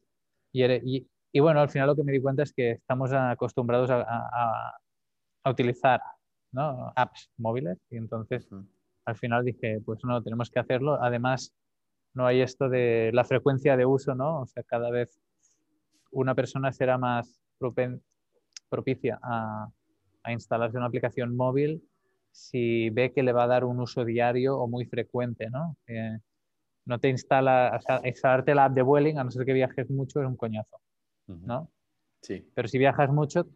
y, 0.53 0.64
y- 0.64 1.09
y 1.33 1.40
bueno, 1.40 1.61
al 1.61 1.68
final 1.70 1.88
lo 1.88 1.97
que 1.97 2.05
me 2.05 2.12
di 2.12 2.20
cuenta 2.20 2.42
es 2.44 2.53
que 2.53 2.70
estamos 2.73 3.12
acostumbrados 3.12 3.90
a- 3.90 4.03
a- 4.03 4.77
a 5.44 5.51
utilizar 5.51 6.01
¿no? 6.55 6.93
apps 6.97 7.31
móviles 7.37 7.79
y 7.90 7.97
entonces 7.97 8.49
al 9.05 9.17
final 9.17 9.45
dije, 9.45 9.81
pues 9.85 10.01
no, 10.05 10.23
tenemos 10.23 10.51
que 10.51 10.61
hacerlo. 10.61 10.99
Además, 11.03 11.53
no 12.14 12.27
hay 12.27 12.40
esto 12.40 12.69
de 12.69 13.11
la 13.12 13.25
frecuencia 13.25 13.77
de 13.77 13.85
uso, 13.85 14.14
¿no? 14.14 14.40
O 14.40 14.47
sea, 14.47 14.62
cada 14.62 14.90
vez 14.90 15.21
una 16.11 16.35
persona 16.35 16.73
será 16.73 16.97
más 16.97 17.43
propicia 18.71 19.19
a, 19.23 19.69
a 20.23 20.33
instalarse 20.33 20.77
una 20.77 20.87
aplicación 20.87 21.37
móvil 21.37 21.83
si 22.31 22.90
ve 22.90 23.12
que 23.12 23.23
le 23.23 23.33
va 23.33 23.45
a 23.45 23.49
dar 23.49 23.64
un 23.64 23.79
uso 23.79 24.05
diario 24.05 24.59
o 24.59 24.67
muy 24.67 24.87
frecuente, 24.87 25.51
¿no? 25.51 25.77
Eh, 25.87 26.19
no 26.87 26.99
te 26.99 27.09
instala, 27.09 27.73
o 27.77 27.81
sea, 27.81 28.01
instalarte 28.05 28.55
la 28.55 28.67
app 28.67 28.75
de 28.75 28.83
Vueling, 28.83 29.19
a 29.19 29.25
no 29.25 29.31
ser 29.31 29.47
que 29.47 29.53
viajes 29.53 29.88
mucho, 29.90 30.21
es 30.21 30.27
un 30.27 30.37
coñazo. 30.37 30.81
¿no? 31.27 31.71
Sí, 32.21 32.47
Pero 32.55 32.69
si 32.69 32.79
viajas 32.79 33.11
mucho, 33.11 33.47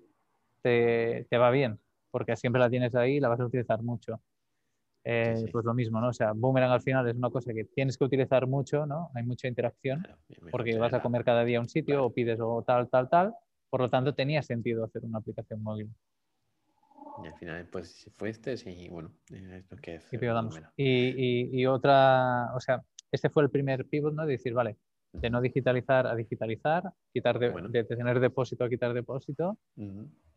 te, 0.63 1.27
te 1.29 1.39
va 1.39 1.51
bien, 1.51 1.79
porque 2.11 2.37
siempre 2.37 2.61
la 2.61 2.71
tienes 2.71 2.95
ahí 2.95 3.17
y 3.17 3.21
la 3.21 3.29
vas 3.29 3.41
a 3.41 3.45
utilizar 3.47 3.83
mucho. 3.83 4.21
Eh, 5.05 5.35
Sí, 5.37 5.47
sí. 5.47 5.53
Pues 5.53 5.65
lo 5.65 5.75
mismo, 5.75 6.01
¿no? 6.01 6.09
O 6.09 6.13
sea, 6.13 6.33
Boomerang 6.33 6.71
al 6.73 6.83
final 6.83 7.09
es 7.09 7.17
una 7.17 7.31
cosa 7.31 7.53
que 7.55 7.65
tienes 7.65 7.97
que 7.97 8.05
utilizar 8.05 8.47
mucho, 8.47 8.85
¿no? 8.87 9.11
Hay 9.15 9.23
mucha 9.23 9.49
interacción, 9.49 10.01
claro, 10.03 10.19
porque 10.51 10.77
vas 10.77 10.93
a 10.93 10.97
la- 10.97 11.03
comer 11.03 11.25
cada 11.25 11.45
día 11.45 11.59
a 11.59 11.61
un 11.61 11.69
sitio 11.69 11.95
Claro. 11.95 12.07
o 12.07 12.13
pides 12.13 12.39
o 12.41 12.63
tal, 12.67 12.89
tal, 12.91 13.09
tal. 13.09 13.35
Por 13.71 13.81
lo 13.81 13.89
tanto, 13.89 14.15
tenía 14.15 14.43
sentido 14.43 14.85
hacer 14.85 15.05
una 15.05 15.19
aplicación 15.19 15.63
móvil. 15.63 15.89
Y 17.23 17.27
al 17.27 17.35
final, 17.35 17.67
pues 17.71 18.11
fue 18.17 18.31
este, 18.31 18.57
sí, 18.57 18.89
bueno, 18.91 19.11
eh, 19.33 19.59
es 19.65 19.71
lo 19.71 19.77
que 19.79 19.95
es. 19.97 20.09
Y, 20.77 20.85
y- 20.87 21.61
y 21.61 21.67
otra, 21.67 22.51
o 22.55 22.61
sea, 22.61 22.83
este 23.11 23.29
fue 23.31 23.43
el 23.43 23.51
primer 23.51 23.87
pivot, 23.87 24.15
¿no? 24.15 24.25
De 24.27 24.33
decir, 24.33 24.53
vale, 24.53 24.77
de 25.13 25.31
no 25.31 25.41
digitalizar 25.41 26.07
a 26.07 26.15
digitalizar, 26.15 26.85
quitar 27.13 27.39
de, 27.39 27.51
Bueno. 27.51 27.69
de 27.69 27.85
tener 27.85 28.21
depósito 28.21 28.65
a 28.65 28.69
quitar 28.69 28.93
depósito. 28.95 29.59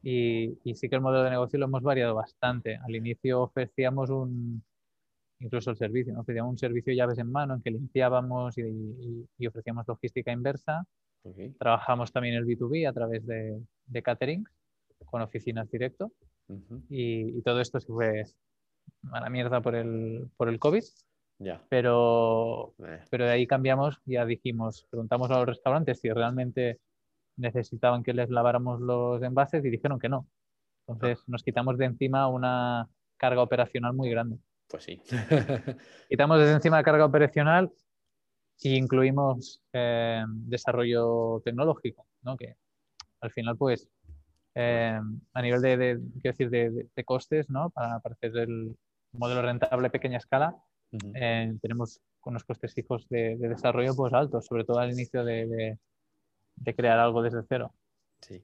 Y, 0.03 0.57
y 0.63 0.75
sí 0.75 0.89
que 0.89 0.95
el 0.95 1.01
modelo 1.01 1.23
de 1.23 1.29
negocio 1.29 1.59
lo 1.59 1.65
hemos 1.65 1.83
variado 1.83 2.15
bastante. 2.15 2.77
Al 2.77 2.95
inicio 2.95 3.41
ofrecíamos 3.41 4.09
un, 4.09 4.63
incluso 5.39 5.69
el 5.71 5.77
servicio, 5.77 6.13
¿no? 6.13 6.21
ofrecíamos 6.21 6.51
un 6.51 6.57
servicio 6.57 6.91
de 6.91 6.97
llaves 6.97 7.19
en 7.19 7.31
mano 7.31 7.53
en 7.55 7.61
que 7.61 7.71
limpiábamos 7.71 8.57
y, 8.57 8.61
y- 8.61 9.25
y 9.37 9.47
ofrecíamos 9.47 9.87
logística 9.87 10.31
inversa. 10.31 10.85
Trabajamos 11.59 12.11
también 12.11 12.33
el 12.35 12.45
B2B 12.45 12.87
a 12.87 12.93
través 12.93 13.25
de, 13.27 13.61
de 13.85 14.01
catering 14.01 14.43
con 15.05 15.21
oficinas 15.21 15.69
directo. 15.69 16.11
Y, 16.89 17.37
y 17.37 17.41
todo 17.43 17.61
esto 17.61 17.79
se 17.79 17.87
fue 17.87 18.23
a 19.11 19.19
la 19.21 19.29
mierda 19.29 19.61
por 19.61 19.75
el, 19.75 20.27
por 20.35 20.49
el 20.49 20.57
COVID, 20.59 20.83
Ya. 21.43 21.61
pero, 21.69 22.73
Eh, 22.85 22.99
pero 23.09 23.25
de 23.25 23.31
ahí 23.31 23.47
cambiamos, 23.47 23.99
ya 24.05 24.25
dijimos, 24.25 24.85
preguntamos 24.91 25.31
a 25.31 25.37
los 25.39 25.47
restaurantes 25.47 25.99
si 25.99 26.09
realmente 26.11 26.79
necesitaban 27.37 28.03
que 28.03 28.13
les 28.13 28.29
laváramos 28.29 28.79
los 28.79 29.23
envases 29.23 29.65
y 29.65 29.69
dijeron 29.69 29.97
que 29.99 30.09
no. 30.09 30.27
Entonces 30.87 31.23
nos 31.27 31.41
quitamos 31.43 31.77
de 31.77 31.85
encima 31.85 32.27
una 32.27 32.87
carga 33.17 33.41
operacional 33.41 33.93
muy 33.93 34.09
grande. 34.09 34.37
Pues 34.67 34.83
sí. 34.83 35.01
Quitamos 36.09 36.39
de 36.39 36.51
encima 36.51 36.77
la 36.77 36.83
carga 36.83 37.05
operacional 37.05 37.71
y 38.59 38.75
incluimos 38.75 39.63
eh, 39.73 40.23
desarrollo 40.27 41.41
tecnológico, 41.43 42.05
¿no? 42.21 42.37
que 42.37 42.55
al 43.21 43.31
final 43.31 43.57
pues 43.57 43.89
eh, 44.53 44.99
a 45.33 45.41
nivel 45.41 45.61
de, 45.61 45.77
de- 45.77 45.99
quiero 46.21 46.33
decir, 46.37 46.49
de, 46.51 46.69
de- 46.69 46.89
de 46.95 47.03
costes, 47.03 47.49
¿no? 47.49 47.69
para, 47.71 47.99
para 47.99 48.13
hacer 48.13 48.37
el 48.37 48.75
modelo 49.13 49.41
rentable 49.41 49.87
a 49.87 49.91
pequeña 49.91 50.17
escala, 50.17 50.55
Ujú. 50.91 51.11
eh, 51.15 51.53
tenemos 51.61 51.99
unos 52.25 52.43
costes 52.43 52.73
fijos 52.73 53.07
de, 53.09 53.37
de 53.37 53.49
desarrollo 53.49 53.95
pues 53.95 54.13
altos, 54.13 54.45
sobre 54.45 54.63
todo 54.65 54.79
al 54.79 54.91
inicio 54.91 55.23
de, 55.23 55.47
de- 55.47 55.79
de 56.55 56.75
crear 56.75 56.99
algo 56.99 57.21
desde 57.23 57.41
cero. 57.47 57.73
Sí, 58.21 58.43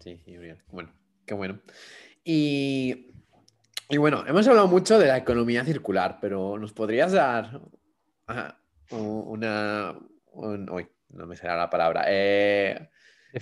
sí, 0.00 0.20
Uriel. 0.26 0.62
Bueno, 0.68 0.92
qué 1.24 1.34
bueno. 1.34 1.60
Y, 2.24 3.12
y 3.88 3.96
bueno, 3.98 4.24
hemos 4.26 4.48
hablado 4.48 4.66
mucho 4.66 4.98
de 4.98 5.06
la 5.06 5.18
economía 5.18 5.64
circular, 5.64 6.18
pero 6.20 6.58
¿nos 6.58 6.72
podrías 6.72 7.12
dar 7.12 7.60
una... 8.26 8.58
un- 10.32 10.68
uy, 10.70 10.88
no 11.10 11.26
me 11.26 11.36
será 11.36 11.56
la 11.56 11.70
palabra. 11.70 12.04
Eh, 12.08 12.88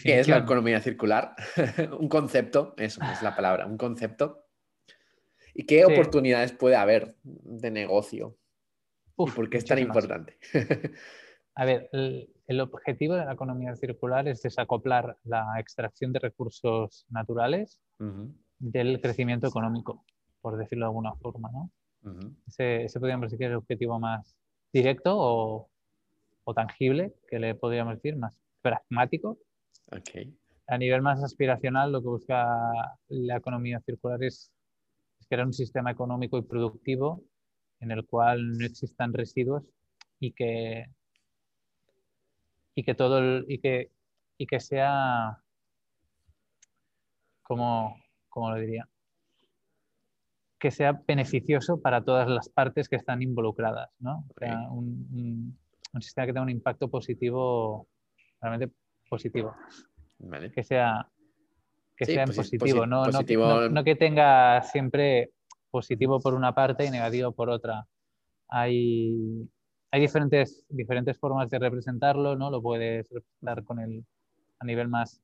¿Qué 0.03 0.21
es 0.21 0.29
la 0.29 0.39
economía 0.39 0.81
circular? 0.81 1.35
un 1.99 2.09
concepto, 2.09 2.75
eso 2.77 3.01
es 3.11 3.23
la 3.23 3.35
palabra, 3.35 3.65
un 3.67 3.79
concepto. 3.79 4.44
¿Y 5.55 5.65
qué 5.67 5.85
Sí. 5.87 5.93
oportunidades 5.93 6.53
puede 6.53 6.77
haber 6.77 7.17
de 7.23 7.71
negocio? 7.71 8.37
Uf, 9.17 9.33
¿Y 9.33 9.37
por 9.37 9.49
qué 9.51 9.59
es 9.59 9.65
tan 9.65 9.79
importante? 9.79 10.37
A 11.57 11.65
ver, 11.65 11.89
el, 11.93 12.29
el 12.49 12.61
objetivo 12.61 13.15
de 13.15 13.25
la 13.25 13.35
economía 13.35 13.77
circular 13.77 14.27
es 14.27 14.43
desacoplar 14.43 15.17
la 15.23 15.61
extracción 15.61 16.13
de 16.13 16.19
recursos 16.19 17.07
naturales 17.09 17.81
del 18.59 19.01
crecimiento 19.01 19.47
económico, 19.47 20.05
por 20.41 20.57
decirlo 20.57 20.87
de 20.87 20.89
alguna 20.89 21.15
forma, 21.15 21.51
¿no? 21.53 21.71
Ese, 22.49 22.85
ese 22.85 22.99
podríamos 22.99 23.27
decir 23.27 23.39
que 23.39 23.45
es 23.45 23.51
el 23.51 23.57
objetivo 23.57 24.01
más 24.01 24.37
directo 24.73 25.17
o, 25.17 25.71
o 26.43 26.55
tangible, 26.55 27.15
que 27.29 27.39
le 27.39 27.55
podríamos 27.55 27.95
decir, 27.95 28.17
más 28.17 28.37
pragmático. 28.61 29.39
A 30.67 30.77
nivel 30.77 31.03
más 31.03 31.23
aspiracional, 31.23 31.93
lo 31.93 32.03
que 32.03 32.09
busca 32.09 32.99
la 33.09 33.37
economía 33.37 33.81
circular 33.81 34.23
es 34.25 34.51
crear 35.35 35.47
un 35.47 35.53
sistema 35.53 35.91
económico 35.91 36.39
y 36.39 36.43
productivo 36.43 37.23
en 37.81 37.91
el 37.91 38.07
cual 38.07 38.57
no 38.57 38.65
existan 38.65 39.13
residuos 39.13 39.65
y 40.21 40.33
que, 40.33 40.87
y 42.77 42.85
que 42.85 42.95
todo 42.95 43.19
el- 43.19 43.45
y 43.49 43.59
que, 43.59 43.91
y 44.39 44.47
que 44.47 44.61
sea 44.61 45.39
como, 47.43 47.97
como 48.29 48.51
lo 48.51 48.57
diría 48.61 48.89
que 50.59 50.71
sea 50.71 50.93
beneficioso 51.07 51.81
para 51.83 52.03
todas 52.05 52.27
las 52.29 52.49
partes 52.49 52.89
que 52.89 52.97
están 52.97 53.21
involucradas, 53.21 53.91
¿no? 53.99 54.25
O 54.31 54.35
sea, 54.39 54.63
Ok. 54.63 54.73
un, 54.73 54.87
un- 55.13 55.59
un 55.93 56.03
sistema 56.03 56.27
que 56.27 56.33
tenga 56.33 56.43
un 56.43 56.51
impacto 56.51 56.89
positivo, 56.89 57.87
realmente 58.41 58.75
positivo 59.11 59.55
Vale. 60.21 60.51
que 60.53 60.65
sea, 60.65 61.07
que 61.97 62.07
Sí, 62.07 62.15
sea 62.15 62.23
en 62.25 62.29
posi- 62.31 62.37
positivo, 62.37 62.81
posi- 62.85 62.89
no, 62.89 63.05
no- 63.07 63.13
positivo- 63.13 63.47
no- 63.47 63.69
no 63.69 63.85
que 63.85 63.95
tenga 63.97 64.63
siempre 64.63 65.31
positivo 65.71 66.21
por 66.21 66.35
una 66.35 66.55
parte 66.55 66.85
y 66.85 66.91
negativo 66.91 67.33
por 67.33 67.51
otra. 67.51 67.87
Hay, 68.49 69.49
hay 69.91 70.01
diferentes, 70.01 70.65
diferentes 70.69 71.19
formas 71.19 71.49
de 71.51 71.59
representarlo, 71.59 72.37
¿no? 72.37 72.51
Lo 72.51 72.61
puedes 72.63 73.09
representar 73.11 73.65
con 73.65 73.81
el, 73.81 74.05
a 74.61 74.65
nivel 74.65 74.89
más, 74.89 75.21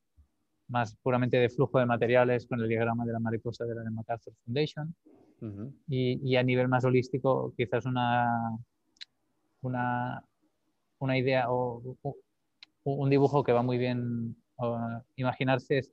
más 0.68 0.96
puramente 1.02 1.36
de 1.36 1.48
flujo 1.48 1.78
de 1.78 1.86
materiales, 1.86 2.46
con 2.46 2.60
el 2.60 2.68
diagrama 2.68 3.04
de 3.04 3.12
la 3.12 3.18
mariposa 3.20 3.64
de 3.64 3.74
la 3.74 3.82
de 3.82 3.90
MacArthur 3.90 4.32
Foundation, 4.44 4.94
Ujú, 5.40 5.72
y, 5.88 6.20
y 6.28 6.36
a 6.36 6.42
nivel 6.42 6.68
más 6.68 6.84
holístico, 6.84 7.52
quizás 7.56 7.84
una, 7.86 8.28
una, 9.62 10.24
una 10.98 11.18
idea 11.18 11.50
o 11.50 11.82
u- 12.02 12.14
un 12.84 13.10
dibujo 13.10 13.42
que 13.44 13.52
va 13.52 13.62
muy 13.62 13.78
bien 13.78 14.36
o, 14.56 14.78
imaginarse 15.16 15.78
es, 15.78 15.92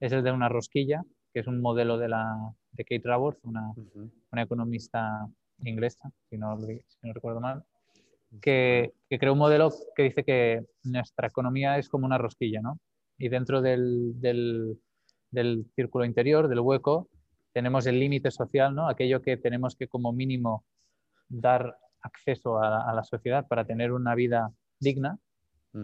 es 0.00 0.12
el 0.12 0.22
de 0.22 0.32
una 0.32 0.48
rosquilla, 0.48 1.02
que 1.32 1.40
es 1.40 1.46
un 1.46 1.60
modelo 1.60 1.98
de, 1.98 2.08
la, 2.08 2.36
de 2.72 2.84
Kate 2.84 3.02
Raworth, 3.04 3.38
una, 3.44 3.72
una 4.32 4.42
economista 4.42 5.26
inglesa, 5.64 6.10
si 6.28 6.38
no, 6.38 6.58
si 6.60 6.82
no 7.02 7.12
recuerdo 7.12 7.40
mal, 7.40 7.64
que, 8.40 8.92
que 9.08 9.18
creó 9.18 9.32
un 9.32 9.38
modelo 9.38 9.70
que 9.94 10.02
dice 10.04 10.24
que 10.24 10.64
nuestra 10.84 11.28
economía 11.28 11.78
es 11.78 11.88
como 11.88 12.06
una 12.06 12.18
rosquilla, 12.18 12.60
¿no? 12.60 12.78
Y 13.18 13.28
dentro 13.28 13.62
del, 13.62 14.20
del, 14.20 14.78
del 15.30 15.66
círculo 15.74 16.04
interior, 16.04 16.48
del 16.48 16.60
hueco, 16.60 17.08
tenemos 17.52 17.86
el 17.86 17.98
límite 17.98 18.30
social, 18.30 18.74
¿no? 18.74 18.88
Aquello 18.88 19.22
que 19.22 19.36
tenemos 19.38 19.76
que 19.76 19.88
como 19.88 20.12
mínimo 20.12 20.64
dar 21.28 21.78
acceso 22.02 22.58
a, 22.58 22.90
a 22.90 22.94
la 22.94 23.02
sociedad 23.04 23.46
para 23.46 23.64
tener 23.64 23.92
una 23.92 24.14
vida 24.14 24.52
digna 24.78 25.18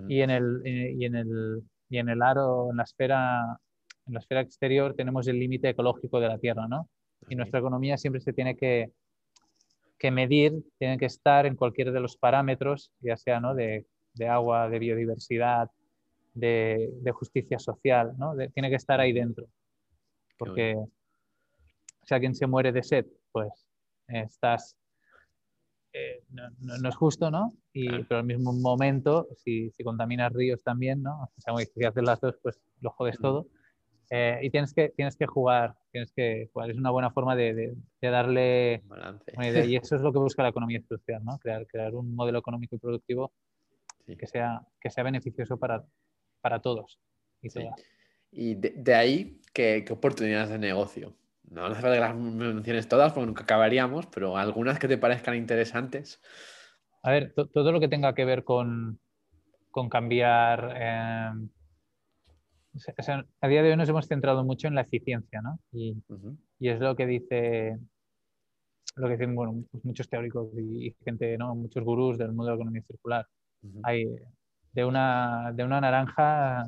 y 0.08 0.20
en 0.22 0.30
el, 0.30 0.62
y 0.64 1.04
en 1.04 1.16
el, 1.16 1.62
y 1.88 1.98
en 1.98 2.08
el 2.08 2.22
aro, 2.22 2.70
en 2.70 2.78
la 2.78 2.84
esfera, 2.84 3.60
en 4.06 4.14
la 4.14 4.20
esfera 4.20 4.40
exterior 4.40 4.94
tenemos 4.94 5.26
el 5.28 5.38
límite 5.38 5.68
ecológico 5.68 6.20
de 6.20 6.28
la 6.28 6.38
Tierra, 6.38 6.66
¿no? 6.68 6.88
Y 7.28 7.36
nuestra 7.36 7.60
economía 7.60 7.96
siempre 7.96 8.20
se 8.20 8.32
tiene 8.32 8.56
que, 8.56 8.90
que 9.98 10.10
medir, 10.10 10.64
tiene 10.78 10.98
que 10.98 11.06
estar 11.06 11.46
en 11.46 11.54
cualquiera 11.54 11.92
de 11.92 12.00
los 12.00 12.16
parámetros, 12.16 12.90
ya 13.00 13.16
sea 13.16 13.38
¿no? 13.38 13.54
de, 13.54 13.86
de 14.14 14.28
agua, 14.28 14.68
de 14.68 14.78
biodiversidad, 14.80 15.70
de, 16.34 16.90
de 17.00 17.12
justicia 17.12 17.58
social, 17.58 18.14
¿no? 18.18 18.34
De- 18.34 18.48
tiene 18.48 18.70
que 18.70 18.76
estar 18.76 18.98
ahí 18.98 19.12
dentro. 19.12 19.46
Porque 20.36 20.76
si 22.02 22.14
alguien 22.14 22.34
se 22.34 22.46
muere 22.46 22.72
de 22.72 22.82
sed, 22.82 23.06
pues 23.30 23.68
eh, 24.08 24.22
estás 24.26 24.76
eh, 25.92 26.24
no, 26.30 26.88
es 26.88 26.96
justo, 26.96 27.30
¿no? 27.30 27.52
Y, 27.72 27.86
Pero 28.04 28.20
al 28.20 28.26
mismo 28.26 28.52
momento, 28.52 29.28
si, 29.36 29.70
si, 29.70 29.84
contaminas 29.84 30.32
ríos 30.32 30.62
también, 30.62 31.02
¿no? 31.02 31.24
O 31.24 31.40
sea, 31.40 31.54
si 31.66 31.84
haces 31.84 32.02
las 32.02 32.20
dos, 32.20 32.34
pues 32.42 32.58
lo 32.80 32.90
jodes 32.90 33.18
todo. 33.18 33.46
Eh, 34.10 34.40
y 34.42 34.50
tienes 34.50 34.74
que, 34.74 34.90
tienes 34.90 35.16
que 35.16 35.26
jugar, 35.26 35.74
tienes 35.90 36.12
que 36.12 36.50
jugar. 36.52 36.70
Es 36.70 36.76
una 36.76 36.90
buena 36.90 37.10
forma 37.10 37.34
de, 37.34 37.74
de, 38.00 38.10
darle 38.10 38.82
una 39.36 39.48
idea. 39.48 39.64
Y 39.64 39.76
eso 39.82 39.96
es 39.96 40.02
lo 40.02 40.12
que 40.12 40.18
busca 40.18 40.42
la 40.42 40.50
economía 40.50 40.78
industrial, 40.78 41.24
¿no? 41.24 41.38
Crear, 41.38 41.66
crear 41.66 41.94
un 41.94 42.14
modelo 42.14 42.38
económico 42.38 42.76
y 42.76 42.78
productivo 42.78 43.32
que, 44.06 44.26
sea, 44.26 44.60
que 44.80 44.90
sea 44.90 45.04
beneficioso 45.04 45.56
para, 45.56 45.84
para 46.40 46.60
todos. 46.60 46.98
Y, 47.40 47.48
y 48.30 48.54
de, 48.54 48.94
ahí, 48.94 49.40
¿qué, 49.52 49.84
¿qué, 49.86 49.92
oportunidades 49.92 50.50
de 50.50 50.58
negocio? 50.58 51.16
No 51.48 51.66
hace 51.66 51.80
falta 51.80 51.94
que 51.94 52.00
las 52.00 52.16
menciones 52.16 52.88
todas 52.88 53.12
porque 53.12 53.26
nunca 53.26 53.44
acabaríamos, 53.44 54.06
pero 54.06 54.36
algunas 54.36 54.78
que 54.78 54.88
te 54.88 54.98
parezcan 54.98 55.36
interesantes. 55.36 56.20
A 57.02 57.10
ver, 57.10 57.34
todo 57.34 57.72
lo 57.72 57.80
que 57.80 57.88
tenga 57.88 58.14
que 58.14 58.24
ver 58.24 58.44
con, 58.44 59.00
con 59.70 59.88
cambiar... 59.88 60.74
Eh, 60.76 61.30
a 63.40 63.48
día 63.48 63.62
de 63.62 63.70
hoy 63.70 63.76
nos 63.76 63.88
hemos 63.88 64.06
centrado 64.06 64.44
mucho 64.44 64.68
en 64.68 64.74
la 64.74 64.82
eficiencia, 64.82 65.40
¿no? 65.42 65.58
Y, 65.72 65.96
y 66.58 66.68
es 66.68 66.80
lo 66.80 66.96
que 66.96 67.06
dice 67.06 67.78
lo 68.96 69.06
que 69.06 69.14
dicen 69.14 69.34
bueno, 69.34 69.64
pues 69.70 69.84
muchos 69.84 70.08
teóricos 70.08 70.48
y, 70.58 70.94
gente, 71.04 71.36
¿no? 71.38 71.54
muchos 71.54 71.82
gurús 71.82 72.18
del 72.18 72.28
mundo 72.28 72.44
de 72.44 72.50
la 72.50 72.56
economía 72.56 72.82
circular. 72.82 73.26
Hay 73.84 74.04
de 74.72 74.84
una, 74.84 75.52
de 75.54 75.64
una 75.64 75.80
naranja 75.80 76.66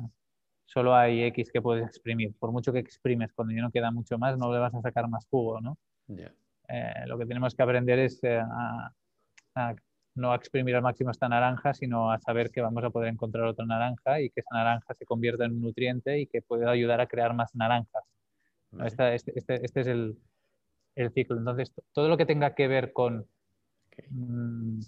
solo 0.65 0.95
hay 0.95 1.23
X 1.23 1.51
que 1.51 1.61
puedes 1.61 1.85
exprimir. 1.85 2.33
Por 2.37 2.51
mucho 2.51 2.73
que 2.73 2.79
exprimes, 2.79 3.31
cuando 3.33 3.53
ya 3.53 3.61
no 3.61 3.71
queda 3.71 3.91
mucho 3.91 4.17
más, 4.17 4.37
no 4.37 4.51
le 4.51 4.59
vas 4.59 4.73
a 4.73 4.81
sacar 4.81 5.07
más 5.07 5.25
jugo, 5.29 5.61
¿no? 5.61 5.77
Eh, 6.07 7.05
lo 7.05 7.17
que 7.17 7.25
tenemos 7.25 7.53
que 7.53 7.63
aprender 7.63 7.99
es 7.99 8.23
eh, 8.23 8.41
a, 8.41 8.91
no 10.15 10.31
a 10.31 10.35
exprimir 10.35 10.75
al 10.75 10.81
máximo 10.81 11.11
esta 11.11 11.29
naranja, 11.29 11.73
sino 11.73 12.11
a 12.11 12.19
saber 12.19 12.49
que 12.49 12.61
vamos 12.61 12.83
a 12.83 12.89
poder 12.89 13.09
encontrar 13.09 13.45
otra 13.45 13.65
naranja 13.65 14.21
y 14.21 14.29
que 14.29 14.39
esa 14.39 14.55
naranja 14.55 14.93
se 14.93 15.05
convierta 15.05 15.45
en 15.45 15.51
un 15.51 15.61
nutriente 15.61 16.19
y 16.19 16.27
que 16.27 16.41
pueda 16.41 16.71
ayudar 16.71 17.01
a 17.01 17.07
crear 17.07 17.33
más 17.33 17.53
naranjas. 17.55 18.03
Este, 18.83 19.15
este, 19.15 19.65
este, 19.65 19.81
es 19.81 19.87
el, 19.87 20.17
el, 20.95 21.11
ciclo. 21.11 21.37
Entonces, 21.37 21.71
todo 21.93 22.09
lo 22.09 22.17
que 22.17 22.25
tenga 22.25 22.55
que 22.55 22.67
ver 22.67 22.91
con 22.93 23.27
mm, 24.09 24.79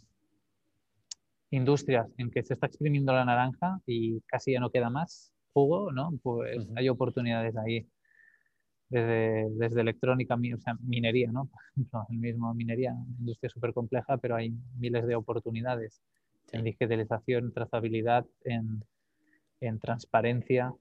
industrias 1.52 2.08
en 2.18 2.32
que 2.32 2.44
se 2.44 2.54
está 2.54 2.68
exprimiendo 2.68 3.13
la 3.13 3.26
naranja 3.26 3.80
y 3.86 4.22
casi 4.22 4.54
ya 4.54 4.60
no 4.60 4.72
queda 4.72 4.90
más, 4.90 5.34
jugo, 5.54 5.92
¿no? 5.92 6.12
Pues 6.22 6.68
hay 6.76 6.90
oportunidades 6.90 7.56
ahí. 7.58 7.88
Desde, 8.89 9.50
desde 9.52 9.82
electrónica, 9.82 10.36
o 10.36 10.62
sea, 10.62 10.78
minería, 10.82 11.30
¿no? 11.32 11.45
Por 11.52 11.62
ejemplo, 11.71 12.06
el 12.10 12.17
mismo 12.17 12.54
minería, 12.54 12.95
industria 13.19 13.50
súper 13.50 13.73
compleja, 13.73 14.17
pero 14.17 14.36
hay 14.36 14.54
miles 14.78 15.06
de 15.06 15.15
oportunidades 15.15 16.02
en 16.52 16.63
digitalización, 16.63 17.52
trazabilidad, 17.52 18.26
en, 18.45 18.84
en 19.60 19.80
transparencia, 19.80 20.73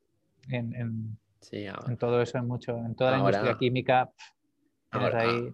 en, 0.49 0.75
en, 0.75 1.19
en, 1.51 1.97
todo 1.97 2.23
eso, 2.23 2.39
en 2.39 2.47
mucho, 2.47 2.77
en 2.77 2.95
toda 2.95 3.13
la 3.13 3.19
industria 3.19 3.57
química. 3.59 4.11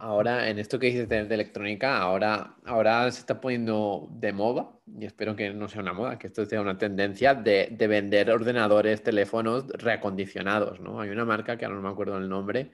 Ahora, 0.01 0.49
en 0.49 0.59
esto 0.59 0.79
que 0.79 0.87
dices 0.87 1.09
de, 1.09 1.21
electrónica, 1.21 1.99
ahora, 1.99 2.57
ahora 2.65 3.11
se 3.11 3.21
está 3.21 3.41
poniendo 3.41 4.09
de 4.11 4.33
moda, 4.33 4.71
y 4.99 5.05
espero 5.05 5.37
que 5.37 5.53
no 5.53 5.69
sea 5.69 5.83
una 5.83 5.93
moda, 5.93 6.19
que 6.19 6.27
esto 6.27 6.45
sea 6.45 6.61
una 6.61 6.79
tendencia 6.79 7.35
de, 7.35 7.75
vender 7.79 8.31
ordenadores, 8.31 9.03
teléfonos 9.03 9.67
reacondicionados, 9.69 10.81
¿no? 10.81 11.01
Hay 11.01 11.11
una 11.11 11.25
marca 11.25 11.57
que 11.57 11.65
ahora 11.65 11.77
no 11.77 11.83
me 11.83 11.91
acuerdo 11.91 12.19
el 12.19 12.29
nombre, 12.29 12.71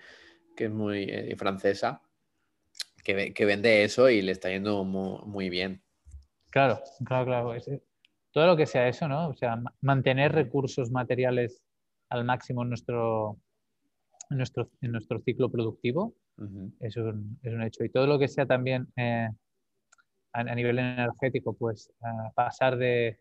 que 0.56 0.66
es 0.66 0.70
muy 0.70 1.04
eh, 1.04 1.34
francesa, 1.36 2.02
que, 3.04 3.32
que, 3.32 3.44
vende 3.44 3.84
eso 3.84 4.10
y 4.10 4.22
le 4.22 4.32
está 4.32 4.50
yendo 4.50 4.84
muy, 4.84 5.48
bien. 5.48 5.82
Claro, 6.50 6.80
claro, 7.04 7.26
claro. 7.26 7.54
todo 8.32 8.46
lo 8.46 8.56
que 8.56 8.66
sea 8.66 8.88
eso, 8.88 9.08
¿no? 9.08 9.28
O 9.28 9.34
sea, 9.34 9.60
mantener 9.80 10.32
recursos 10.32 10.90
materiales 10.90 11.62
al 12.10 12.24
máximo 12.24 12.62
en 12.62 12.70
nuestro, 12.70 13.38
en 14.30 14.38
nuestro, 14.38 14.70
en 14.80 14.92
nuestro 14.92 15.20
ciclo 15.20 15.50
productivo 15.50 16.14
es, 16.80 16.96
un, 16.96 17.38
es, 17.42 17.52
un, 17.52 17.62
hecho. 17.62 17.84
Y 17.84 17.90
todo 17.90 18.06
lo 18.06 18.18
que 18.18 18.28
sea 18.28 18.46
también 18.46 18.88
eh, 18.96 19.28
a, 20.32 20.54
nivel 20.54 20.78
energético, 20.78 21.54
pues 21.54 21.90
pasar 22.34 22.76
de, 22.76 23.18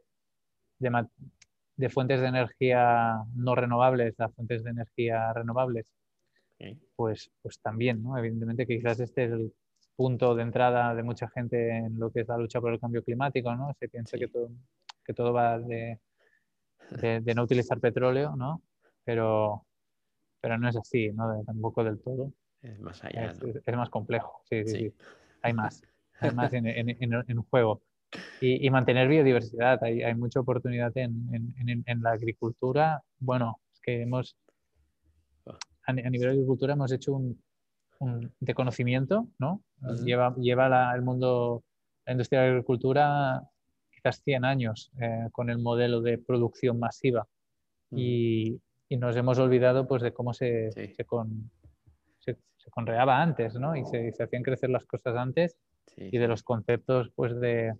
de, 0.79 1.89
fuentes 1.89 2.21
de 2.21 2.27
energía 2.27 3.15
no 3.35 3.55
renovables 3.55 4.19
a 4.19 4.29
fuentes 4.29 4.63
de 4.63 4.71
energía 4.71 5.33
renovables, 5.33 5.93
pues, 6.95 7.31
pues 7.41 7.59
también, 7.59 8.03
¿no? 8.03 8.17
Evidentemente 8.17 8.65
que 8.65 8.77
quizás 8.77 8.99
este 8.99 9.25
es 9.25 9.31
el 9.31 9.53
punto 9.95 10.35
de 10.35 10.43
entrada 10.43 10.93
de 10.95 11.03
mucha 11.03 11.27
gente 11.29 11.69
en 11.77 11.99
lo 11.99 12.11
que 12.11 12.21
es 12.21 12.27
la 12.27 12.37
lucha 12.37 12.61
por 12.61 12.73
el 12.73 12.79
cambio 12.79 13.03
climático, 13.03 13.53
¿no? 13.55 13.73
Se 13.79 13.89
piensa 13.89 14.17
que, 14.17 14.27
todo, 14.27 14.49
que 15.03 15.13
todo 15.13 15.33
va 15.33 15.59
de, 15.59 15.99
de, 16.91 17.35
no 17.35 17.43
utilizar 17.43 17.79
petróleo, 17.79 18.35
¿no? 18.35 18.61
Pero, 19.03 19.65
pero 20.41 20.57
no 20.57 20.69
es 20.69 20.75
así, 20.77 21.11
¿no? 21.11 21.43
tampoco 21.45 21.83
del 21.83 21.99
todo. 21.99 22.31
Es 22.67 22.79
más 22.79 23.03
allá. 23.03 23.33
Es, 23.65 23.75
más 23.75 23.89
complejo, 23.89 24.41
sí, 24.49 24.63
sí, 24.65 24.77
sí. 24.77 24.93
Hay 25.41 25.53
más. 25.53 25.81
Hay 26.19 26.31
más 26.31 26.51
en, 26.53 26.65
en, 26.67 26.89
en, 26.99 27.41
juego. 27.43 27.81
Y, 28.41 28.65
y, 28.65 28.69
mantener 28.69 29.07
biodiversidad. 29.07 29.83
Hay, 29.83 30.01
hay 30.01 30.15
mucha 30.15 30.39
oportunidad 30.39 30.91
en, 30.97 32.01
la 32.01 32.11
agricultura. 32.11 33.03
Bueno, 33.19 33.59
es 33.73 33.79
que 33.81 34.01
hemos. 34.01 34.35
A, 35.85 35.93
nivel 35.93 36.19
de 36.19 36.29
agricultura 36.29 36.73
hemos 36.73 36.91
hecho 36.91 37.13
un, 37.13 37.41
un 37.99 38.31
de 38.39 38.53
conocimiento, 38.53 39.27
¿no? 39.39 39.61
Lleva, 40.03 40.35
lleva 40.35 40.67
la, 40.67 40.95
el 40.95 41.01
mundo, 41.01 41.63
la 42.05 42.13
industria 42.13 42.41
de 42.41 42.47
la 42.47 42.51
agricultura 42.53 43.49
quizás 43.91 44.21
100 44.23 44.45
años 44.45 44.91
eh, 44.99 45.27
con 45.31 45.49
el 45.49 45.59
modelo 45.59 46.01
de 46.01 46.17
producción 46.17 46.79
masiva. 46.79 47.27
y, 47.91 48.59
y, 48.89 48.97
nos 48.97 49.15
hemos 49.15 49.37
olvidado 49.39 49.87
pues, 49.87 50.01
de 50.01 50.13
cómo 50.13 50.33
se, 50.33 50.71
se, 50.71 51.05
con, 51.05 51.49
se 52.19 52.37
conreaba 52.69 53.21
antes, 53.21 53.55
¿no? 53.55 53.75
Y 53.75 53.85
se, 53.85 54.11
hacían 54.19 54.43
crecer 54.43 54.69
las 54.69 54.85
cosas 54.85 55.15
antes 55.15 55.57
y 55.95 56.17
de 56.17 56.27
los 56.27 56.43
conceptos, 56.43 57.11
pues, 57.15 57.39
de 57.39 57.73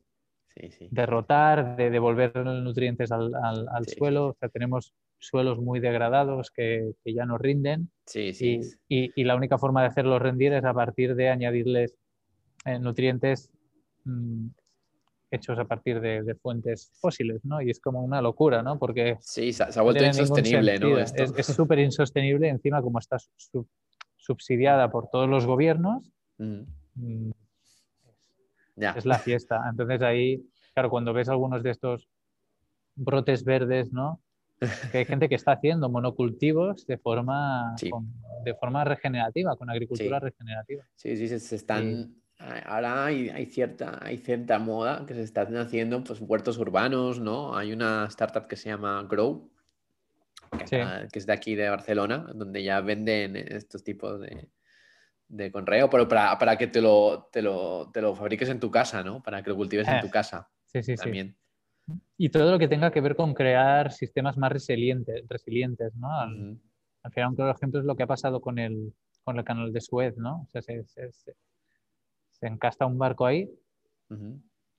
derrotar, 0.90 1.76
de 1.76 1.90
devolver 1.90 2.36
nutrientes 2.36 3.12
al, 3.12 3.86
suelo. 3.86 4.28
O 4.30 4.34
sea, 4.40 4.50
tenemos 4.50 4.94
suelos 5.20 5.60
muy 5.60 5.80
degradados 5.80 6.52
que, 6.52 6.94
ya 7.06 7.26
no 7.26 7.38
rinden. 7.38 7.92
Y, 8.14 8.62
y, 8.88 9.24
la 9.24 9.36
única 9.36 9.58
forma 9.58 9.82
de 9.82 9.88
hacerlos 9.88 10.22
rendir 10.22 10.54
es 10.54 10.66
a 10.66 10.74
partir 10.74 11.16
de 11.16 11.30
añadirles 11.30 11.96
eh, 12.66 12.80
nutrientes 12.80 13.52
mm, 14.06 14.48
hechos 15.32 15.60
a 15.60 15.66
partir 15.66 16.00
de, 16.00 16.36
fuentes 16.36 16.92
fósiles, 17.00 17.44
¿no? 17.44 17.62
Y 17.62 17.70
es 17.70 17.80
como 17.80 18.02
una 18.02 18.22
locura, 18.22 18.64
¿no? 18.64 18.80
Porque... 18.80 19.18
Sí, 19.20 19.54
se, 19.54 19.64
ha 19.64 19.82
vuelto 19.82 20.04
insostenible, 20.04 20.80
¿no? 20.80 20.98
Es 20.98 21.46
súper 21.46 21.80
insostenible 21.80 22.48
encima 22.48 22.82
como 22.82 23.00
está 23.00 23.18
subsidiada 24.28 24.92
por 24.92 25.10
todos 25.10 25.30
los 25.30 25.46
gobiernos, 25.46 26.12
mm. 26.38 26.62
Mm, 26.96 27.32
es 28.96 29.06
la 29.06 29.20
fiesta. 29.20 29.64
Entonces 29.70 30.02
ahí, 30.02 30.44
claro, 30.74 30.90
cuando 30.90 31.14
ves 31.14 31.30
algunos 31.30 31.64
de 31.64 31.72
estos 31.72 32.10
brotes 32.96 33.44
verdes, 33.44 33.94
¿no? 33.94 34.22
Que 34.92 35.00
hay 35.00 35.06
gente 35.06 35.30
que 35.30 35.36
está 35.36 35.54
haciendo 35.54 35.88
monocultivos 35.90 36.86
de 36.88 36.98
forma, 36.98 37.76
de 38.44 38.54
forma 38.56 38.84
regenerativa, 38.84 39.56
con 39.56 39.70
agricultura 39.70 40.20
regenerativa. 40.20 40.84
Sí, 40.96 41.16
sí, 41.16 41.40
se, 41.40 41.56
están... 41.56 42.16
Ahora 42.66 43.06
hay, 43.06 43.46
cierta, 43.48 44.00
hay 44.02 44.18
cierta 44.18 44.60
moda 44.60 45.06
que 45.08 45.14
se 45.14 45.24
están 45.24 45.56
haciendo 45.58 46.04
pues, 46.04 46.22
huertos 46.22 46.58
urbanos, 46.58 47.20
¿no? 47.20 47.56
Hay 47.56 47.72
una 47.72 48.06
startup 48.10 48.48
que 48.48 48.56
se 48.56 48.70
llama 48.70 49.04
Grow, 49.10 49.50
que, 50.70 51.08
es 51.14 51.26
de 51.26 51.34
aquí 51.34 51.56
de 51.56 51.70
Barcelona, 51.70 52.30
donde 52.34 52.64
ya 52.64 52.82
venden 52.82 53.36
estos 53.36 53.84
tipos 53.84 54.20
de, 54.20 54.50
de 55.28 55.52
conreo, 55.52 55.90
pero 55.90 56.08
para, 56.08 56.38
para 56.38 56.58
que 56.58 56.68
te 56.68 56.82
lo, 56.82 57.30
te 57.32 57.42
lo, 57.42 57.92
te, 57.92 58.02
lo, 58.02 58.16
fabriques 58.16 58.50
en 58.50 58.60
tu 58.60 58.72
casa, 58.72 59.04
¿no? 59.04 59.22
Para 59.22 59.44
que 59.44 59.50
lo 59.50 59.56
cultives 59.56 59.88
en 59.88 59.96
eh, 59.96 60.02
tu 60.02 60.10
casa. 60.10 60.50
Sí, 60.66 60.84
sí, 60.84 60.96
también. 60.96 61.30
sí. 61.30 61.94
Y 62.18 62.30
todo 62.30 62.52
lo 62.52 62.60
que 62.60 62.68
tenga 62.68 62.92
que 62.92 63.02
ver 63.02 63.16
con 63.16 63.34
crear 63.34 63.92
sistemas 63.92 64.38
más 64.38 64.52
resilientes, 64.52 65.24
resilientes 65.30 65.96
¿no? 65.96 66.12
Al, 66.12 66.60
final, 67.12 67.30
un 67.30 67.36
claro 67.36 67.52
ejemplo 67.52 67.80
es 67.80 67.86
lo 67.86 67.96
que 67.96 68.04
ha 68.04 68.08
pasado 68.08 68.42
con 68.42 68.60
el, 68.60 68.94
con 69.24 69.38
el 69.38 69.46
canal 69.46 69.72
de 69.72 69.82
Suez, 69.82 70.18
¿no? 70.18 70.42
O 70.42 70.48
sea, 70.48 70.62
se, 70.62 70.84
se, 70.86 71.12
se, 71.12 71.36
encasta 72.42 72.86
un 72.86 72.98
barco 72.98 73.26
ahí 73.26 73.50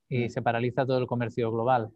y 0.09 0.28
se 0.28 0.42
paraliza 0.42 0.85
todo 0.85 0.98
el 0.98 1.07
comercio 1.07 1.50
global. 1.50 1.90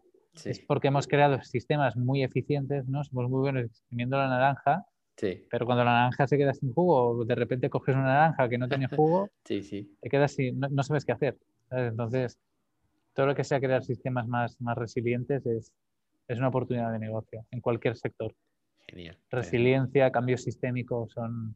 Es 0.45 0.59
porque 0.59 0.87
hemos 0.87 1.07
creado 1.07 1.41
sistemas 1.41 1.95
muy 1.95 2.23
eficientes, 2.23 2.87
¿no? 2.87 3.03
Somos 3.03 3.29
muy 3.29 3.41
buenos 3.41 3.65
exprimiendo 3.65 4.17
la 4.17 4.27
naranja, 4.27 4.85
sí. 5.15 5.45
pero 5.49 5.65
cuando 5.65 5.83
la 5.83 5.93
naranja 5.93 6.27
se 6.27 6.37
queda 6.37 6.53
sin 6.53 6.73
jugo, 6.73 7.23
de 7.23 7.35
repente 7.35 7.69
coges 7.69 7.95
una 7.95 8.05
naranja 8.05 8.49
que 8.49 8.57
no 8.57 8.67
tiene 8.67 8.87
jugo, 8.97 9.29
sí, 9.45 9.61
sí. 9.61 9.95
te 10.01 10.09
quedas 10.09 10.33
sin, 10.33 10.59
no, 10.59 10.83
sabes 10.83 11.05
qué 11.05 11.11
hacer. 11.11 11.37
Entonces, 11.69 12.39
todo 13.13 13.27
lo 13.27 13.35
que 13.35 13.43
sea 13.43 13.59
crear 13.59 13.83
sistemas 13.83 14.27
más, 14.27 14.59
más 14.59 14.77
resilientes 14.77 15.45
es, 15.45 15.71
es 16.27 16.37
una 16.37 16.49
oportunidad 16.49 16.91
de 16.91 16.99
negocio 16.99 17.45
en 17.51 17.61
cualquier 17.61 17.95
sector. 17.95 18.33
Genial. 18.87 19.17
Resiliencia, 19.29 20.11
cambio 20.11 20.37
sistémico 20.37 21.07
son, 21.09 21.55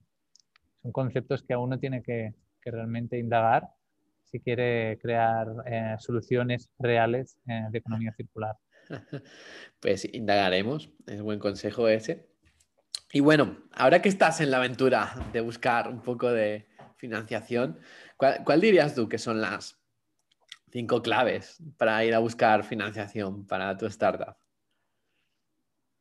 son 0.82 0.92
conceptos 0.92 1.44
que 1.44 1.56
uno 1.56 1.78
tiene 1.80 2.02
que, 2.04 2.34
que 2.62 2.72
realmente 2.72 3.18
indagar 3.18 3.70
si 4.30 4.40
quiere 4.40 4.98
crear 5.02 5.48
eh, 5.66 5.96
soluciones 6.00 6.70
reales 6.80 7.38
eh, 7.48 7.66
de 7.72 7.78
economía 7.78 8.12
circular. 8.13 8.56
Pues 9.80 10.08
indagaremos, 10.12 10.89
es 11.06 11.21
buen 11.21 11.39
consejo 11.39 11.88
ese. 11.88 12.28
Y 13.12 13.19
bueno, 13.19 13.58
ahora 13.73 14.02
que 14.02 14.10
estás 14.10 14.41
en 14.41 14.52
la 14.52 14.58
aventura 14.58 15.13
de 15.32 15.41
buscar 15.41 15.88
un 15.88 16.02
poco 16.02 16.30
de 16.32 16.67
financiación, 16.97 17.80
¿cuál, 18.17 18.60
dirías 18.60 18.95
tú 18.95 19.08
que 19.08 19.17
son 19.17 19.39
las 19.39 19.80
cinco 20.71 21.02
claves 21.02 21.63
para 21.78 22.04
ir 22.04 22.13
a 22.13 22.19
buscar 22.19 22.63
financiación 22.63 23.45
para 23.45 23.78
tu 23.78 23.86
startup? 23.86 24.36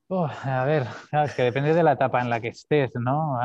a 0.09 0.65
ver, 0.65 0.85
es 1.25 1.35
que 1.35 1.43
depende 1.43 1.75
de 1.75 1.83
la 1.83 1.93
etapa 1.93 2.21
en 2.21 2.31
la 2.31 2.41
que 2.41 2.49
estés, 2.49 2.93
¿no? 2.95 3.39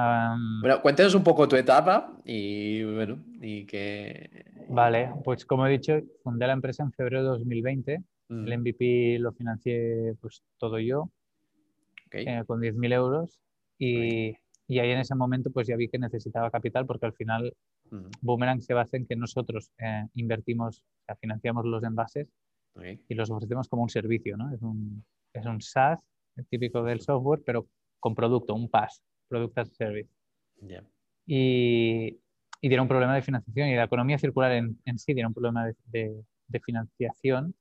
bueno, 0.62 0.82
cuéntanos 0.82 1.16
un 1.16 1.24
poco 1.24 1.48
tu 1.48 1.56
etapa 1.56 2.14
y 2.24 2.84
bueno, 2.84 3.18
y 3.42 3.66
que... 3.66 4.46
Vale, 4.70 5.12
pues 5.24 5.46
como 5.46 5.66
he 5.66 5.72
dicho, 5.72 6.00
fundé 6.24 6.48
la 6.48 6.54
empresa 6.54 6.84
en 6.84 6.94
febrero 6.94 7.24
de 7.24 7.30
2020. 7.30 8.04
El 8.32 8.58
MVP 8.60 9.18
mm. 9.20 9.22
lo 9.22 9.32
financié 9.34 10.16
pues 10.20 10.44
todo 10.58 10.80
yo, 10.80 11.10
eh, 12.12 12.44
con 12.48 12.62
10.000 12.62 12.94
euros. 12.94 13.40
Y, 13.78 14.36
y, 14.68 14.80
ahí 14.80 14.92
en 14.92 15.00
ese 15.00 15.16
momento 15.16 15.52
pues 15.52 15.68
ya 15.68 15.76
vi 15.76 15.90
que 15.90 16.00
necesitaba 16.00 16.52
capital 16.52 16.86
porque 16.86 17.08
al 17.08 17.14
final 17.14 17.54
Boomerang 18.22 18.62
se 18.62 18.74
basa 18.74 18.98
en 18.98 19.06
que 19.06 19.16
nosotros 19.16 19.72
eh, 19.80 20.08
invertimos, 20.14 20.80
o 20.80 21.06
sea, 21.06 21.16
financiamos 21.16 21.66
los 21.66 21.84
envases 21.84 22.28
y 23.10 23.16
los 23.16 23.30
ofrecemos 23.30 23.68
como 23.68 23.84
un 23.84 23.90
servicio, 23.90 24.38
¿no? 24.38 24.54
Es 24.54 24.62
un, 24.62 25.04
es 25.34 25.46
un 25.46 25.62
SaaS 25.62 26.00
típico 26.50 26.84
del 26.84 27.02
software, 27.02 27.42
pero 27.46 27.68
con 28.00 28.16
producto, 28.16 28.56
un 28.56 28.70
PaaS, 28.70 29.04
Product 29.28 29.58
as 29.58 29.76
Service. 29.76 30.10
Y, 31.26 32.18
y 32.62 32.68
tiene 32.68 32.82
un 32.82 32.88
problema 32.88 33.16
de 33.16 33.22
financiación 33.22 33.70
y 33.70 33.76
la 33.76 33.86
economía 33.86 34.18
circular 34.18 34.52
en, 34.54 34.80
en 34.86 34.98
sí 34.98 35.14
tiene 35.14 35.28
un 35.28 35.34
problema 35.34 35.66
de, 35.66 36.24
de, 36.48 36.60
financiación, 36.60 37.54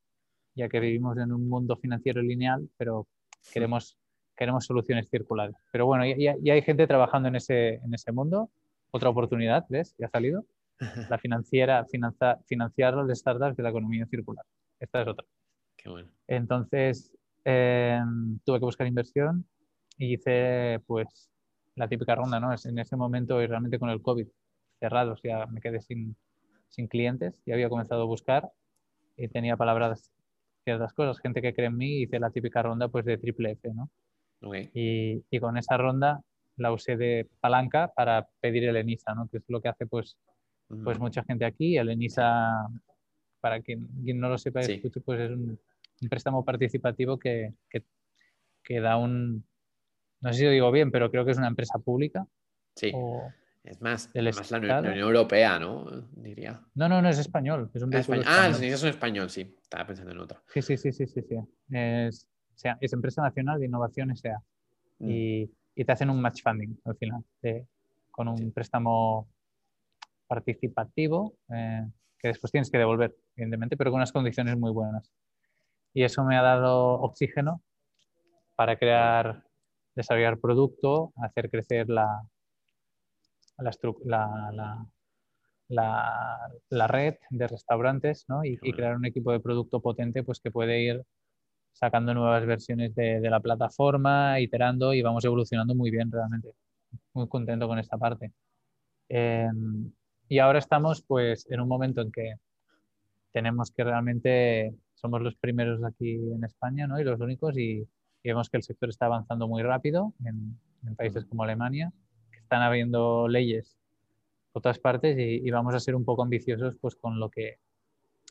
ya 0.55 0.69
que 0.69 0.81
vivimos 0.81 1.17
en 1.19 1.33
un 1.33 1.49
mundo 1.49 1.77
financiero 1.77 2.23
lineal, 2.23 2.69
pero 2.77 3.07
queremos, 3.53 3.99
queremos 4.37 4.65
soluciones 4.65 5.09
circulares. 5.09 5.57
Pero 5.73 5.87
bueno, 5.87 6.05
ya, 6.07 6.35
ya, 6.41 6.53
hay 6.53 6.63
gente 6.63 6.87
trabajando 6.87 7.29
en 7.29 7.37
ese, 7.37 7.75
en 7.75 7.95
ese 7.95 8.13
mundo. 8.13 8.51
Otra 8.91 9.09
oportunidad, 9.11 9.67
¿ves? 9.69 9.95
Ya 9.99 10.07
ha 10.07 10.11
salido. 10.11 10.45
La 11.11 11.19
financiera, 11.19 11.85
financiar 11.85 12.95
los 12.95 13.19
startups 13.19 13.57
de 13.57 13.63
la 13.63 13.69
economía 13.69 14.07
circular. 14.07 14.45
Esta 14.79 15.03
es 15.03 15.09
otra. 15.09 15.27
Qué 15.77 15.91
bueno. 15.91 16.09
Entonces, 16.27 17.13
Em, 17.45 18.39
tuve 18.45 18.59
que 18.59 18.65
buscar 18.67 18.87
inversión 18.87 19.47
y 19.97 20.15
hice 20.15 20.81
pues 20.87 21.31
la 21.75 21.89
típica 21.89 22.15
ronda, 22.15 22.39
¿no? 22.39 22.51
En 22.53 22.79
ese 22.79 22.97
momento 22.97 23.41
y 23.43 23.47
realmente 23.47 23.79
con 23.79 23.89
el 23.89 24.03
COVID 24.03 24.27
cerrado, 24.79 25.13
o 25.13 25.17
sea, 25.17 25.47
me 25.47 25.61
quedé 25.61 25.81
sin, 25.81 26.17
sin 26.69 26.87
clientes 26.87 27.35
y 27.47 27.53
había 27.53 27.69
comenzado 27.69 28.03
a 28.03 28.07
buscar 28.07 28.51
y 29.17 29.29
tenía 29.29 29.57
palabras 29.57 30.13
ciertas 30.65 30.93
cosas, 30.93 31.21
gente 31.21 31.43
que 31.43 31.55
cree 31.55 31.69
en 31.69 31.77
mí, 31.77 32.03
hice 32.03 32.19
la 32.19 32.31
típica 32.31 32.63
ronda 32.63 32.89
pues 32.89 33.05
de 33.05 33.19
triple 33.19 33.53
F, 33.53 33.73
¿no? 33.73 33.91
Y, 34.73 35.23
y, 35.31 35.41
con 35.41 35.59
esa 35.59 35.77
ronda 35.77 36.23
la 36.57 36.73
usé 36.73 36.97
de 36.97 37.29
palanca 37.41 37.93
para 37.95 38.27
pedir 38.41 38.65
el 38.65 38.77
ENISA, 38.77 39.15
¿no? 39.15 39.29
Que 39.29 39.39
es 39.39 39.45
lo 39.49 39.61
que 39.61 39.69
hace 39.69 39.87
pues, 39.87 40.17
pues 40.83 40.99
mucha 40.99 41.23
gente 41.25 41.45
aquí. 41.45 41.77
El 41.77 41.91
ENISA, 41.91 42.67
para 43.41 43.61
quien, 43.61 43.89
no 44.03 44.31
lo 44.31 44.39
sepa, 44.39 44.61
pues 45.05 45.21
es 45.21 45.31
un 45.31 45.59
un 46.03 46.09
préstamo 46.09 46.45
participativo 46.45 47.19
que, 47.19 47.53
que, 48.63 48.81
da 48.81 48.97
un, 48.97 49.45
no 50.21 50.33
sé 50.33 50.39
si 50.39 50.45
lo 50.45 50.51
digo 50.51 50.71
bien, 50.71 50.91
pero 50.91 51.11
creo 51.11 51.25
que 51.25 51.33
es 51.33 51.39
una 51.39 51.49
empresa 51.49 51.79
pública. 51.79 52.27
Sí. 52.75 52.93
Es 53.65 53.81
más, 53.81 54.11
más 54.15 54.51
la 54.51 54.81
Unión 54.81 54.99
Europea, 54.99 55.59
¿no? 55.59 55.85
Diría. 56.13 56.61
No, 56.75 56.89
no, 56.89 57.03
no 57.03 57.09
es 57.09 57.19
español. 57.19 57.71
Es 57.75 57.83
un 57.83 57.95
ah, 57.95 57.99
español. 57.99 58.25
Ah, 58.27 58.49
es 58.49 58.83
un 58.83 58.89
español, 58.89 59.31
sí. 59.31 59.57
Estaba 59.61 59.87
pensando 59.87 60.13
en 60.13 60.19
otra. 60.19 60.43
Sí, 60.49 60.63
sí, 60.63 60.77
sí, 60.77 60.93
sí, 60.93 61.07
sí. 61.07 61.23
sí. 61.23 61.37
Es, 61.71 62.27
o 62.55 62.59
sea, 62.59 62.79
es 62.81 62.93
Empresa 62.93 63.23
Nacional 63.23 63.61
de 63.61 63.67
Innovación 63.67 64.11
S.A. 64.11 64.39
Mm. 64.99 65.11
Y, 65.11 65.51
y, 65.75 65.85
te 65.85 65.93
hacen 65.93 66.11
un 66.11 66.21
match 66.21 66.43
funding 66.43 66.77
al 66.85 66.97
final, 66.97 67.25
con 68.11 68.29
un 68.29 68.53
préstamo 68.53 69.29
participativo 70.27 71.35
eh, 71.49 71.87
que 72.19 72.29
después 72.29 72.53
tienes 72.53 72.71
que 72.71 72.79
devolver, 72.79 73.17
evidentemente, 73.35 73.77
pero 73.77 73.91
con 73.91 73.99
unas 73.99 74.13
condiciones 74.13 74.57
muy 74.57 74.71
buenas 74.71 75.11
y 75.93 76.05
eso 76.05 76.25
me 76.25 76.37
ha 76.37 76.43
dado 76.43 77.01
oxígeno 77.01 77.63
para 78.57 78.77
crear, 78.77 79.43
desarrollar 79.95 80.39
producto, 80.39 81.13
hacer 81.17 81.51
crecer 81.51 81.89
la, 81.89 82.23
la, 83.61 84.87
la, 85.69 86.87
red 86.89 87.15
de 87.31 87.49
restaurantes 87.49 88.25
¿no? 88.29 88.45
y, 88.45 88.57
crear 88.57 88.97
un 88.97 89.07
equipo 89.07 89.33
de 89.33 89.41
producto 89.41 89.81
potente 89.81 90.23
pues, 90.23 90.41
que 90.41 90.51
puede 90.51 90.83
ir 90.83 91.03
sacando 91.73 92.13
nuevas 92.15 92.45
versiones 92.47 92.95
de, 92.95 93.21
la 93.23 93.41
plataforma, 93.41 94.41
iterando 94.41 94.93
y 94.93 95.03
vamos 95.03 95.25
evolucionando 95.25 95.75
muy 95.75 95.91
bien 95.91 96.11
realmente. 96.11 96.53
Muy 97.15 97.29
contento 97.29 97.69
con 97.69 97.79
esta 97.79 97.97
parte. 97.97 98.33
Em, 99.09 99.93
y 100.29 100.39
ahora 100.39 100.59
estamos 100.59 101.03
pues 101.03 101.47
en 101.51 101.61
un 101.61 101.69
momento 101.69 102.01
en 102.01 102.13
que 102.13 102.35
tenemos 103.33 103.71
que 103.71 103.85
realmente 103.85 104.75
somos 104.95 105.23
los 105.23 105.35
primeros 105.37 105.83
aquí 105.85 106.15
en 106.15 106.45
España 106.45 106.87
¿no? 106.87 107.01
y 107.01 107.05
los 107.05 107.21
únicos 107.21 107.57
y, 107.57 107.89
vemos 108.23 108.51
que 108.51 108.59
el 108.59 108.63
sector 108.63 108.91
está 108.91 109.07
avanzando 109.07 109.49
muy 109.49 109.63
rápido 109.63 110.13
en, 110.27 110.59
países 110.95 111.25
como 111.25 111.43
Alemania, 111.43 111.91
están 112.51 112.63
habiendo 112.63 113.29
leyes 113.29 113.79
por 114.51 114.61
todas 114.61 114.81
partes 114.81 115.17
y, 115.17 115.49
vamos 115.53 115.73
a 115.73 115.79
ser 115.79 115.95
un 115.95 116.05
poco 116.05 116.25
ambiciosos 116.25 116.75
pues 116.81 116.97
con 116.97 117.21
lo 117.21 117.31
que 117.31 117.59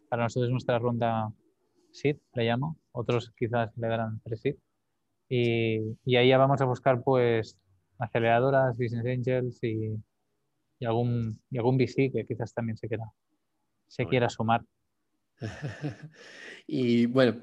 para 0.10 0.24
nosotros 0.24 0.50
es 0.50 0.52
nuestra 0.52 0.78
ronda 0.78 1.32
SID, 1.94 2.18
le 2.34 2.44
llamo, 2.44 2.78
otros 2.92 3.32
quizás 3.38 3.72
le 3.78 3.88
darán 3.88 4.20
pre-SID 4.20 4.56
y, 5.30 5.96
y, 6.04 6.16
ahí 6.18 6.28
ya 6.28 6.38
vamos 6.38 6.60
a 6.60 6.66
buscar 6.66 7.02
pues 7.02 7.58
aceleradoras, 7.98 8.78
business 8.78 9.06
angels 9.06 9.64
y, 9.64 9.96
y 10.80 10.86
algún, 10.86 11.42
y 11.50 11.58
algún 11.58 11.78
VC 11.78 12.12
que 12.12 12.26
quizás 12.28 12.54
también 12.54 12.76
se 12.76 12.90
quiera, 12.90 13.06
se 13.88 14.06
quiera 14.06 14.28
sumar. 14.28 14.66
y 16.68 17.06
bueno, 17.06 17.40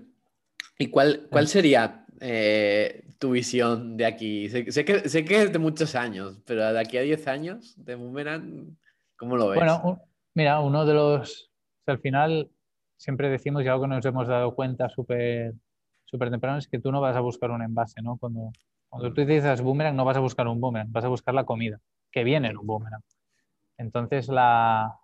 ¿y 0.78 0.88
cuál, 0.88 1.26
cuál 1.30 1.48
sería 1.48 2.05
eh, 2.20 3.04
tu 3.18 3.30
visión 3.32 3.96
de 3.96 4.06
aquí? 4.06 4.48
Sé, 4.48 4.64
que, 4.64 5.08
sé 5.08 5.24
que 5.24 5.42
es 5.42 5.52
de 5.52 5.58
muchos 5.58 5.94
años, 5.94 6.42
pero 6.46 6.72
de 6.72 6.80
aquí 6.80 6.98
a 6.98 7.02
10 7.02 7.26
años 7.28 7.74
de 7.76 7.94
Boomerang, 7.94 8.76
¿cómo 9.16 9.36
lo 9.36 9.48
ves? 9.48 9.56
Bueno, 9.56 10.00
mira, 10.34 10.60
uno 10.60 10.84
de 10.84 10.94
los, 10.94 11.50
al 11.86 11.98
final 11.98 12.50
siempre 12.96 13.28
decimos 13.28 13.64
y 13.64 13.68
algo 13.68 13.82
que 13.82 13.88
nos 13.88 14.04
hemos 14.06 14.28
dado 14.28 14.54
cuenta 14.54 14.88
súper 14.88 15.54
súper 16.06 16.30
temprano 16.30 16.58
es 16.58 16.68
que 16.68 16.78
tú 16.78 16.90
no 16.90 17.00
vas 17.00 17.16
a 17.16 17.20
buscar 17.20 17.50
un 17.50 17.62
envase, 17.62 18.00
¿no? 18.00 18.16
Cuando, 18.16 18.52
cuando 18.88 19.12
tú 19.12 19.24
dices 19.24 19.60
boomerang 19.60 19.94
no 19.94 20.04
vas 20.04 20.16
a 20.16 20.20
buscar 20.20 20.48
un 20.48 20.60
boomerang, 20.60 20.90
vas 20.92 21.04
a 21.04 21.08
buscar 21.08 21.34
la 21.34 21.44
comida 21.44 21.80
que 22.10 22.24
viene 22.24 22.48
en 22.48 22.56
un 22.56 22.66
boomerang. 22.66 23.02
Entonces 23.76 24.28
la, 24.28 24.98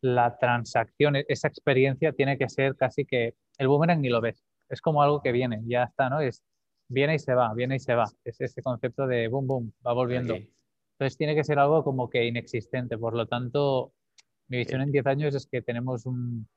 la 0.00 0.36
transacción, 0.38 1.16
e-, 1.16 1.26
esa 1.28 1.48
experiencia 1.48 2.12
tiene 2.12 2.38
que 2.38 2.48
ser 2.48 2.76
casi 2.76 3.04
que 3.04 3.34
el 3.58 3.68
boomerang 3.68 4.00
ni 4.00 4.08
lo 4.08 4.20
ves. 4.20 4.44
Es 4.68 4.80
como 4.80 5.02
algo 5.02 5.22
que 5.22 5.32
viene, 5.32 5.62
ya 5.66 5.84
está, 5.84 6.08
¿no? 6.10 6.20
Es 6.20 6.42
viene 6.88 7.16
y 7.16 7.18
se 7.18 7.34
va, 7.34 7.52
viene 7.54 7.76
y 7.76 7.78
se 7.78 7.94
va. 7.94 8.04
Es 8.24 8.40
ese 8.40 8.62
concepto 8.62 9.06
de 9.06 9.28
boom, 9.28 9.46
boom, 9.46 9.72
va 9.86 9.92
volviendo. 9.92 10.34
Entonces 10.34 11.16
tiene 11.16 11.34
que 11.34 11.44
ser 11.44 11.58
algo 11.58 11.84
como 11.84 12.08
que 12.08 12.24
inexistente. 12.24 12.96
Por 12.96 13.14
lo 13.14 13.26
tanto, 13.26 13.92
mi 14.48 14.58
visión 14.58 14.80
en 14.80 14.92
10 14.92 15.06
años 15.06 15.34
es 15.34 15.46
que 15.46 15.62
tenemos 15.62 16.06
un, 16.06 16.48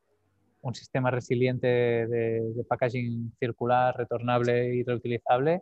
un 0.62 0.76
sistema 0.76 1.12
resiliente 1.12 1.68
de, 1.68 2.66
packaging 2.68 3.34
circular, 3.40 3.96
retornable 3.98 4.76
y 4.76 4.84
reutilizable, 4.84 5.62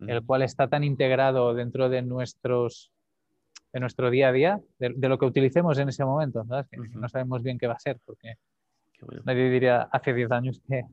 el 0.00 0.24
cual 0.24 0.42
está 0.42 0.68
tan 0.68 0.84
integrado 0.84 1.54
dentro 1.54 1.88
de 1.88 2.02
nuestros 2.02 2.92
de 3.72 3.80
nuestro 3.80 4.08
día 4.10 4.28
a 4.28 4.32
día, 4.32 4.60
de, 4.78 5.08
lo 5.08 5.18
que 5.18 5.26
utilicemos 5.26 5.78
en 5.78 5.90
ese 5.90 6.02
momento, 6.02 6.42
no 6.42 7.08
sabemos 7.10 7.42
bien 7.42 7.58
qué 7.58 7.66
va 7.66 7.74
a 7.74 7.78
ser, 7.78 7.98
porque 8.02 8.36
nadie 9.24 9.50
diría 9.50 9.82
hace 9.92 10.14
10 10.14 10.30
años 10.32 10.62
que, 10.66 10.84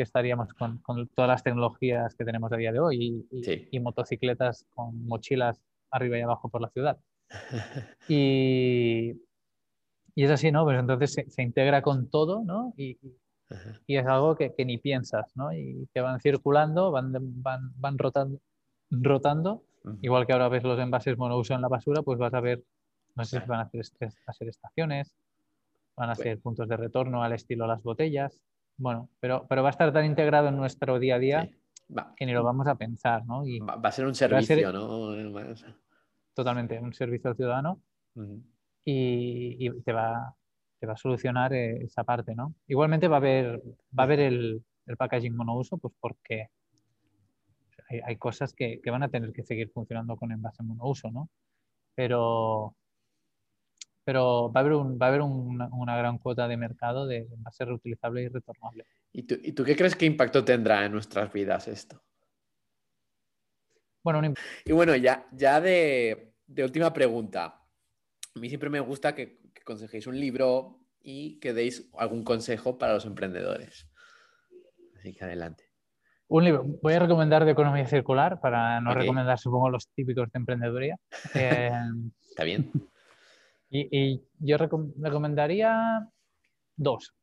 que 0.00 0.04
estaríamos 0.04 0.54
con, 0.54 0.78
con, 0.78 1.06
todas 1.08 1.28
las 1.28 1.42
tecnologías 1.42 2.14
que 2.14 2.24
tenemos 2.24 2.50
a 2.50 2.56
día 2.56 2.72
de 2.72 2.80
hoy 2.80 3.26
y, 3.30 3.80
motocicletas 3.80 4.66
con 4.74 5.06
mochilas 5.06 5.60
arriba 5.90 6.16
y 6.16 6.22
abajo 6.22 6.48
por 6.48 6.62
la 6.62 6.70
ciudad. 6.70 6.98
y, 8.08 9.12
y 10.14 10.24
es 10.24 10.30
así, 10.30 10.50
¿no? 10.50 10.64
Pues 10.64 10.78
entonces 10.78 11.22
se, 11.28 11.42
integra 11.42 11.82
con 11.82 12.08
todo, 12.08 12.42
¿no? 12.42 12.72
Y, 12.78 12.98
y 13.86 13.96
es 13.96 14.06
algo 14.06 14.36
que, 14.36 14.54
que, 14.54 14.64
ni 14.64 14.78
piensas, 14.78 15.36
¿no? 15.36 15.52
Y 15.52 15.86
que 15.92 16.00
van 16.00 16.18
circulando, 16.20 16.90
van, 16.90 17.12
van, 17.42 17.72
van 17.76 17.98
rotando, 17.98 18.40
rotando 18.90 19.64
Igual 20.02 20.26
que 20.26 20.32
ahora 20.32 20.48
ves 20.48 20.62
los 20.62 20.78
envases 20.78 21.16
monouso 21.16 21.54
en 21.54 21.62
la 21.62 21.68
basura, 21.68 22.02
pues 22.02 22.18
vas 22.18 22.34
a 22.34 22.40
ver, 22.40 22.62
no 23.14 23.24
sé 23.24 23.40
si 23.40 23.46
van 23.46 23.60
a, 23.60 23.62
hacer, 23.62 23.84
ser 23.84 24.48
estaciones, 24.48 25.14
van 25.96 26.10
a 26.10 26.14
ser 26.14 26.38
puntos 26.40 26.68
de 26.68 26.76
retorno 26.76 27.22
al 27.22 27.32
estilo 27.32 27.66
las 27.66 27.82
botellas. 27.82 28.42
Bueno, 28.80 29.10
pero, 29.20 29.46
pero 29.46 29.62
va 29.62 29.68
a 29.68 29.72
estar 29.72 29.92
tan 29.92 30.06
integrado 30.06 30.48
en 30.48 30.56
nuestro 30.56 30.98
día 30.98 31.16
a 31.16 31.18
día 31.18 31.50
que 32.16 32.24
ni 32.24 32.32
lo 32.32 32.42
vamos 32.42 32.66
a 32.66 32.76
pensar, 32.76 33.26
¿no? 33.26 33.44
Y 33.44 33.60
va, 33.60 33.74
a 33.74 33.92
ser 33.92 34.06
un 34.06 34.14
servicio, 34.14 34.72
¿no? 34.72 35.14
Totalmente, 36.32 36.78
un 36.78 36.94
servicio 36.94 37.28
al 37.28 37.36
ciudadano 37.36 37.82
y, 38.82 39.68
te 39.82 39.92
va 39.92 40.34
te 40.78 40.86
va 40.86 40.94
a 40.94 40.96
solucionar 40.96 41.52
eh, 41.52 41.84
esa 41.84 42.04
parte, 42.04 42.34
¿no? 42.34 42.54
Igualmente 42.66 43.06
va 43.06 43.16
a 43.16 43.18
haber, 43.18 43.60
va 43.96 44.02
a 44.02 44.02
haber 44.04 44.20
el, 44.20 44.64
el 44.86 44.96
packaging 44.96 45.36
monouso, 45.36 45.76
pues 45.76 45.92
porque 46.00 46.48
hay, 47.90 48.00
hay 48.02 48.16
cosas 48.16 48.54
que, 48.54 48.80
que, 48.80 48.90
van 48.90 49.02
a 49.02 49.10
tener 49.10 49.30
que 49.34 49.42
seguir 49.42 49.68
funcionando 49.68 50.16
con 50.16 50.32
envase 50.32 50.62
monouso, 50.62 51.10
¿no? 51.10 51.28
Pero, 51.94 52.76
pero 54.04 54.50
va 54.52 54.60
a 54.60 54.62
haber, 54.62 54.74
un, 54.74 54.98
va 54.98 55.06
a 55.06 55.08
haber 55.08 55.22
una, 55.22 55.68
una, 55.72 55.96
gran 55.96 56.18
cuota 56.18 56.48
de 56.48 56.56
mercado 56.56 57.06
de 57.06 57.28
envase 57.32 57.64
reutilizable 57.64 58.22
y 58.22 58.28
retornable. 58.28 58.86
¿Y 59.12 59.24
tú, 59.24 59.36
¿Y 59.42 59.52
tú 59.52 59.64
qué 59.64 59.76
crees 59.76 59.96
que 59.96 60.06
impacto 60.06 60.44
tendrá 60.44 60.84
en 60.84 60.92
nuestras 60.92 61.32
vidas 61.32 61.68
esto? 61.68 62.02
Bueno, 64.02 64.20
un... 64.20 64.34
y 64.64 64.72
bueno, 64.72 64.96
ya, 64.96 65.26
ya 65.32 65.60
de, 65.60 66.32
de, 66.46 66.64
última 66.64 66.92
pregunta. 66.92 67.62
A 68.34 68.38
mí 68.38 68.48
siempre 68.48 68.70
me 68.70 68.80
gusta 68.80 69.14
que, 69.14 69.40
que 69.52 69.60
aconsejéis 69.60 70.06
un 70.06 70.18
libro 70.18 70.80
y 71.02 71.38
que 71.40 71.52
deis 71.52 71.90
algún 71.98 72.24
consejo 72.24 72.78
para 72.78 72.94
los 72.94 73.04
emprendedores. 73.04 73.88
Así 74.96 75.14
que 75.14 75.24
adelante. 75.24 75.64
Un 76.28 76.44
libro. 76.44 76.64
Voy 76.80 76.94
a 76.94 77.00
recomendar 77.00 77.44
de 77.44 77.50
economía 77.50 77.86
circular 77.86 78.40
para 78.40 78.80
no 78.80 78.90
okay. 78.90 79.02
recomendar, 79.02 79.38
supongo, 79.38 79.68
los 79.68 79.88
típicos 79.88 80.30
de 80.30 80.38
emprendeduría. 80.38 80.96
Eh, 81.34 81.70
Está 82.28 82.44
bien. 82.44 82.70
Y, 83.70 83.88
y 83.96 84.22
yo 84.40 84.56
recom 84.58 84.92
recomendaría 84.98 86.08
dos. 86.76 87.14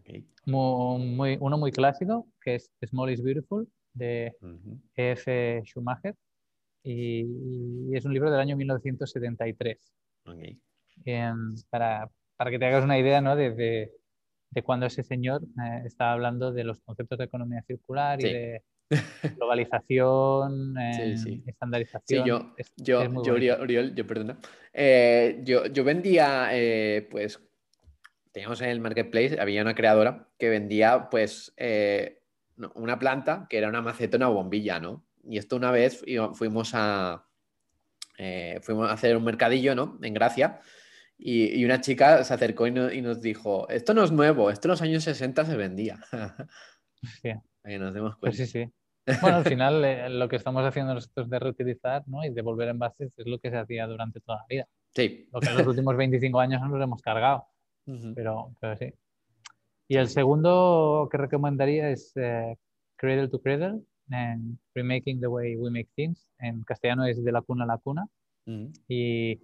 Okay. 0.00 0.26
Muy, 0.46 1.04
muy, 1.04 1.38
uno 1.40 1.58
muy 1.58 1.72
clásico, 1.72 2.26
que 2.40 2.56
es 2.56 2.70
Small 2.84 3.10
is 3.10 3.22
Beautiful, 3.22 3.68
de 3.92 4.34
uh 4.40 4.46
-huh. 4.46 4.80
E.F. 4.94 5.62
Schumacher. 5.64 6.14
Y, 6.82 7.22
y, 7.90 7.96
es 7.96 8.04
un 8.04 8.12
libro 8.14 8.30
del 8.30 8.40
año 8.40 8.56
1973. 8.56 9.92
Okay. 10.24 10.58
Eh, 11.04 11.32
para, 11.68 12.10
para, 12.36 12.50
que 12.50 12.58
te 12.58 12.66
hagas 12.66 12.84
una 12.84 12.98
idea 12.98 13.20
¿no? 13.20 13.36
de, 13.36 13.50
de, 13.50 13.92
de 14.50 14.62
cuando 14.62 14.86
ese 14.86 15.02
señor 15.02 15.42
eh, 15.42 15.82
estaba 15.84 16.12
hablando 16.12 16.52
de 16.52 16.64
los 16.64 16.80
conceptos 16.80 17.18
de 17.18 17.24
economía 17.24 17.62
circular 17.62 18.20
sí. 18.20 18.28
y 18.28 18.32
de 18.32 18.62
globalización, 19.36 20.76
eh, 20.78 21.16
sí, 21.16 21.18
sí. 21.18 21.42
estandarización. 21.46 22.24
Sí, 22.24 22.28
yo, 22.28 22.54
es, 22.56 22.72
yo, 22.76 23.02
es 23.02 23.10
yo 23.24 23.34
Oriol, 23.34 23.94
yo, 23.94 24.06
perdona. 24.06 24.38
Eh, 24.72 25.40
yo, 25.44 25.66
yo 25.66 25.84
vendía, 25.84 26.48
eh, 26.52 27.06
pues, 27.10 27.40
teníamos 28.32 28.60
en 28.60 28.70
el 28.70 28.80
marketplace, 28.80 29.40
había 29.40 29.62
una 29.62 29.74
creadora 29.74 30.28
que 30.38 30.48
vendía, 30.48 31.08
pues, 31.10 31.52
eh, 31.56 32.22
una 32.74 32.98
planta 32.98 33.46
que 33.50 33.58
era 33.58 33.68
una 33.68 33.82
maceta, 33.82 34.16
una 34.16 34.28
bombilla, 34.28 34.80
¿no? 34.80 35.04
Y 35.24 35.38
esto 35.38 35.56
una 35.56 35.70
vez 35.70 36.04
fuimos 36.34 36.70
a, 36.74 37.26
fuimos 38.62 38.88
a 38.88 38.92
hacer 38.92 39.16
un 39.16 39.24
mercadillo, 39.24 39.74
¿no? 39.74 39.98
En 40.02 40.14
Gracia. 40.14 40.60
Y, 41.18 41.58
y, 41.58 41.64
una 41.64 41.80
chica 41.80 42.22
se 42.24 42.34
acercó 42.34 42.66
y, 42.66 42.70
no, 42.70 42.92
y, 42.92 43.00
nos 43.00 43.20
dijo, 43.22 43.66
esto 43.70 43.94
no 43.94 44.04
es 44.04 44.12
nuevo, 44.12 44.50
esto 44.50 44.68
en 44.68 44.70
los 44.70 44.82
años 44.82 45.02
60 45.04 45.44
se 45.46 45.56
vendía. 45.56 45.98
Sí. 47.22 47.30
Para 47.66 47.74
que 47.74 47.84
nos 47.84 47.94
demos 47.94 48.16
Pues 48.20 48.36
cuenta. 48.36 48.52
sí, 48.52 48.64
sí. 48.64 49.18
Bueno, 49.20 49.38
al 49.38 49.44
final 49.58 49.84
eh, 49.84 50.08
lo 50.08 50.28
que 50.28 50.36
estamos 50.36 50.64
haciendo 50.64 50.94
nosotros 50.94 51.28
de 51.28 51.38
reutilizar 51.40 52.06
¿no? 52.06 52.24
y 52.24 52.30
devolver 52.30 52.68
envases 52.68 53.18
es 53.18 53.26
lo 53.26 53.40
que 53.40 53.50
se 53.50 53.56
hacía 53.56 53.88
durante 53.88 54.20
toda 54.20 54.38
la 54.38 54.46
vida. 54.48 54.68
Sí. 54.94 55.28
Lo 55.32 55.40
que 55.40 55.48
en 55.48 55.56
los 55.56 55.66
últimos 55.66 55.96
25 55.96 56.38
años 56.38 56.60
no 56.60 56.68
nos 56.68 56.80
hemos 56.82 57.02
cargado. 57.02 57.44
Uh 57.86 57.92
-huh. 57.92 58.14
pero, 58.14 58.52
pero, 58.60 58.76
sí. 58.76 58.92
Y 59.88 59.96
el 59.96 60.08
segundo 60.08 61.08
que 61.10 61.18
recomendaría 61.18 61.90
es 61.90 62.12
eh, 62.16 62.56
Cradle 62.96 63.28
to 63.28 63.40
Cradle, 63.40 63.82
and 64.10 64.58
Remaking 64.74 65.20
the 65.20 65.26
Way 65.26 65.56
We 65.56 65.70
Make 65.70 65.88
Things. 65.96 66.30
En 66.38 66.62
castellano 66.62 67.04
es 67.04 67.22
De 67.24 67.32
la 67.32 67.42
cuna 67.42 67.64
a 67.64 67.66
la 67.66 67.78
cuna. 67.78 68.06
Uh 68.46 68.50
-huh. 68.52 68.72
y, 68.88 69.40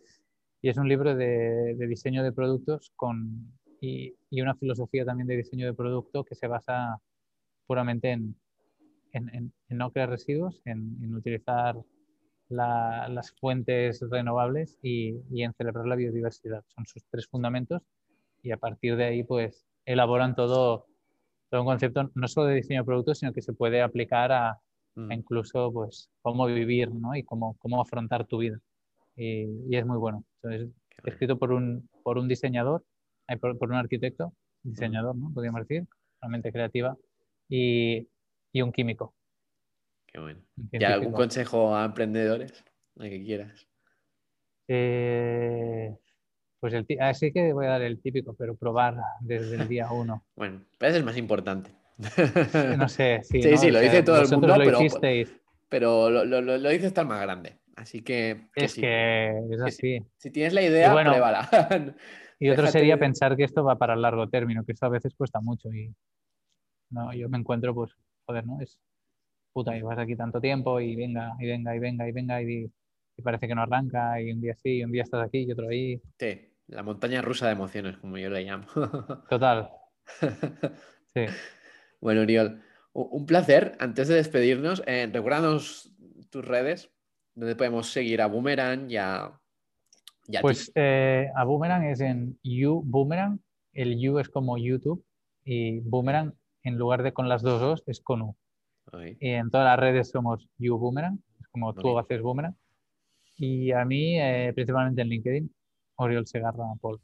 y, 0.63 0.69
es 0.69 0.77
un 0.77 0.89
libro 0.89 1.17
de, 1.17 1.75
de 1.77 1.87
diseño 1.89 2.23
de 2.23 2.31
productos 2.33 2.93
con, 2.95 3.53
y, 3.81 4.15
y, 4.31 4.41
una 4.41 4.55
filosofía 4.55 5.05
también 5.05 5.27
de 5.27 5.37
diseño 5.37 5.67
de 5.67 5.75
producto 5.75 6.25
que 6.25 6.37
se 6.37 6.47
basa 6.47 7.01
puramente 7.73 8.11
en, 8.11 8.37
en, 9.15 9.35
en, 9.35 9.53
en 9.71 9.79
no 9.79 9.91
crear 9.93 10.11
residuos, 10.11 10.61
en, 10.67 11.15
utilizar 11.15 11.75
la, 12.51 13.09
las 13.09 13.33
fuentes 13.33 14.05
renovables 14.11 14.79
y, 14.83 15.17
y, 15.31 15.43
en 15.43 15.55
celebrar 15.55 15.87
la 15.87 15.97
biodiversidad. 15.97 16.63
Son 16.69 16.85
sus 16.85 17.03
tres 17.11 17.27
fundamentos 17.27 17.81
y 18.43 18.51
a 18.51 18.59
partir 18.59 18.95
de 18.97 19.05
ahí 19.05 19.25
pues 19.25 19.65
elaboran 19.87 20.35
todo, 20.35 20.85
todo 21.49 21.63
un 21.63 21.67
concepto 21.67 22.11
no 22.15 22.29
solo 22.29 22.49
de 22.49 22.57
diseño 22.57 22.83
de 22.83 22.85
productos, 22.85 23.21
sino 23.21 23.33
que 23.33 23.41
se 23.41 23.55
puede 23.55 23.81
aplicar 23.81 24.33
a, 24.33 24.61
mm. 24.95 25.11
a 25.11 25.15
incluso 25.15 25.73
pues 25.73 26.11
cómo 26.21 26.45
vivir 26.45 26.95
¿no? 26.95 27.17
y 27.17 27.23
cómo, 27.23 27.57
cómo 27.59 27.81
afrontar 27.81 28.27
tu 28.27 28.37
vida. 28.37 28.59
Y, 29.17 29.47
y 29.71 29.77
es 29.79 29.87
muy 29.87 29.97
bueno. 29.97 30.27
Entonces, 30.43 30.69
escrito 31.07 31.39
por 31.39 31.53
un, 31.53 31.89
por 32.03 32.19
un 32.19 32.29
diseñador, 32.29 32.85
por, 33.41 33.57
por 33.57 33.71
un 33.71 33.77
arquitecto, 33.77 34.35
diseñador, 34.63 35.17
¿no? 35.17 35.33
podríamos 35.33 35.67
decir, 35.67 35.89
realmente 36.21 36.53
creativa, 36.53 36.99
y, 37.49 38.09
y 38.53 38.63
un 38.63 38.73
químico. 38.73 39.15
Qué 40.07 40.21
bueno. 40.21 40.41
¿Y 40.71 40.85
algún 40.85 41.13
consejo 41.13 41.75
a 41.75 41.85
emprendedores? 41.85 42.65
El 42.97 43.11
que 43.11 43.25
quieras. 43.25 43.67
Eh, 44.69 45.97
pues 46.61 46.75
el 46.75 46.87
así 47.01 47.33
que 47.33 47.53
voy 47.53 47.67
a 47.67 47.71
dar 47.71 47.83
el 47.83 48.01
típico, 48.01 48.35
pero 48.35 48.55
probar 48.55 48.97
desde 49.21 49.57
el 49.57 49.69
día 49.69 49.91
uno. 49.91 50.25
bueno, 50.37 50.63
es 50.81 50.95
el 50.95 51.05
más 51.05 51.17
importante. 51.17 51.71
no 52.79 52.89
sé, 52.89 53.21
sí. 53.23 53.43
Sí, 53.43 53.51
¿no? 53.51 53.57
sí, 53.57 53.71
lo 53.71 53.81
dice 53.81 54.03
todo 54.03 54.21
el 54.21 54.29
mundo, 54.31 54.49
lo 54.49 54.65
pero, 54.65 54.81
hicisteis. 54.81 55.35
pero 55.69 56.11
lo, 56.11 56.25
lo, 56.25 56.41
lo, 56.41 56.69
dice 56.71 56.87
estar 56.87 57.07
más 57.07 57.21
grande. 57.21 57.59
Así 57.77 58.03
que. 58.03 58.49
que 58.55 58.65
es 58.65 58.73
sí. 58.73 58.81
que 58.81 59.31
es 59.51 59.61
así. 59.63 59.99
Si, 59.99 60.07
si, 60.19 60.31
tienes 60.31 60.53
la 60.53 60.63
idea, 60.63 60.93
bueno, 60.93 61.11
pruébala. 61.11 61.49
y 62.39 62.51
otro 62.51 62.63
Déjate... 62.63 62.79
sería 62.79 62.99
pensar 62.99 63.37
que 63.37 63.45
esto 63.45 63.65
va 63.65 63.77
para 63.77 63.95
el 63.95 64.03
largo 64.03 64.29
término, 64.29 64.65
que 64.65 64.73
esto 64.73 64.87
a 64.87 64.91
veces 64.91 65.15
cuesta 65.15 65.41
mucho. 65.41 65.73
Y 65.73 65.93
no, 66.93 67.13
yo 67.13 67.29
me 67.29 67.39
encuentro, 67.39 67.75
pues, 67.75 67.93
joder, 68.27 68.47
¿no? 68.47 68.61
Es 68.61 68.79
puta, 69.53 69.77
y 69.77 69.83
vas 69.83 69.99
aquí 69.99 70.17
tanto 70.17 70.41
tiempo 70.41 70.81
y 70.81 70.97
venga, 70.97 71.35
y 71.39 71.47
venga, 71.47 71.77
y 71.77 71.79
venga, 71.79 72.09
y 72.09 72.13
venga, 72.13 72.43
y, 72.43 72.73
y 73.17 73.23
parece 73.23 73.47
que 73.47 73.55
no 73.55 73.63
arranca, 73.63 74.21
y 74.21 74.33
un 74.33 74.41
día 74.41 74.55
sí, 74.55 74.79
y 74.79 74.85
un 74.85 74.93
día 74.93 75.03
estás 75.03 75.25
aquí 75.25 75.41
y 75.41 75.53
otro 75.53 75.69
ahí. 75.69 76.01
Sí, 76.19 76.53
la 76.69 76.83
montaña 76.83 77.23
rusa 77.23 77.47
de 77.47 77.53
emociones, 77.53 77.99
como 77.99 78.17
yo 78.19 78.31
le 78.31 78.45
llamo. 78.45 78.67
Total. 79.29 79.71
Sí. 81.15 81.27
Bueno, 82.01 82.23
Uriol, 82.23 82.63
un 82.95 83.27
placer. 83.27 83.77
Antes 83.79 84.09
de 84.09 84.15
despedirnos, 84.15 84.83
eh, 84.87 85.09
recuérdanos 85.13 85.95
tus 86.31 86.45
redes, 86.45 86.91
donde 87.35 87.55
podemos 87.55 87.91
seguir 87.91 88.23
a 88.23 88.27
Boomerang 88.27 88.91
y 88.91 88.97
a, 88.97 89.39
y 90.27 90.37
a 90.37 90.41
Pues 90.41 90.73
eh, 90.75 91.31
a 91.35 91.45
Boomerang 91.45 91.85
es 91.85 92.01
en 92.01 92.39
You 92.43 92.83
Boomerang, 92.85 93.41
el 93.73 94.09
U 94.09 94.19
es 94.19 94.29
como 94.29 94.57
YouTube, 94.57 95.05
y 95.45 95.81
Boomerang 95.81 96.35
en 96.63 96.77
lugar 96.77 97.03
de 97.03 97.13
con 97.13 97.29
las 97.29 97.43
dos 97.43 97.63
O's 97.63 97.83
es 97.87 98.01
con 98.01 98.23
U. 98.23 98.37
Okay. 98.87 99.17
Y 99.21 99.31
en 99.31 99.51
todas 99.51 99.67
las 99.67 99.79
redes 99.79 100.11
somos 100.11 100.49
You 100.59 100.77
Boomerang, 100.77 101.23
es 101.41 101.49
como 101.49 101.69
okay. 101.69 101.83
tú 101.83 101.99
haces 101.99 102.21
Boomerang. 102.21 102.57
Y 103.37 103.73
a 103.73 103.85
mí, 103.85 104.21
eh, 104.21 104.53
principalmente 104.55 105.03
en 105.03 105.09
LinkedIn, 105.09 105.55
Oriol 105.97 106.27
Segarra 106.27 106.65
Paul. 106.81 107.01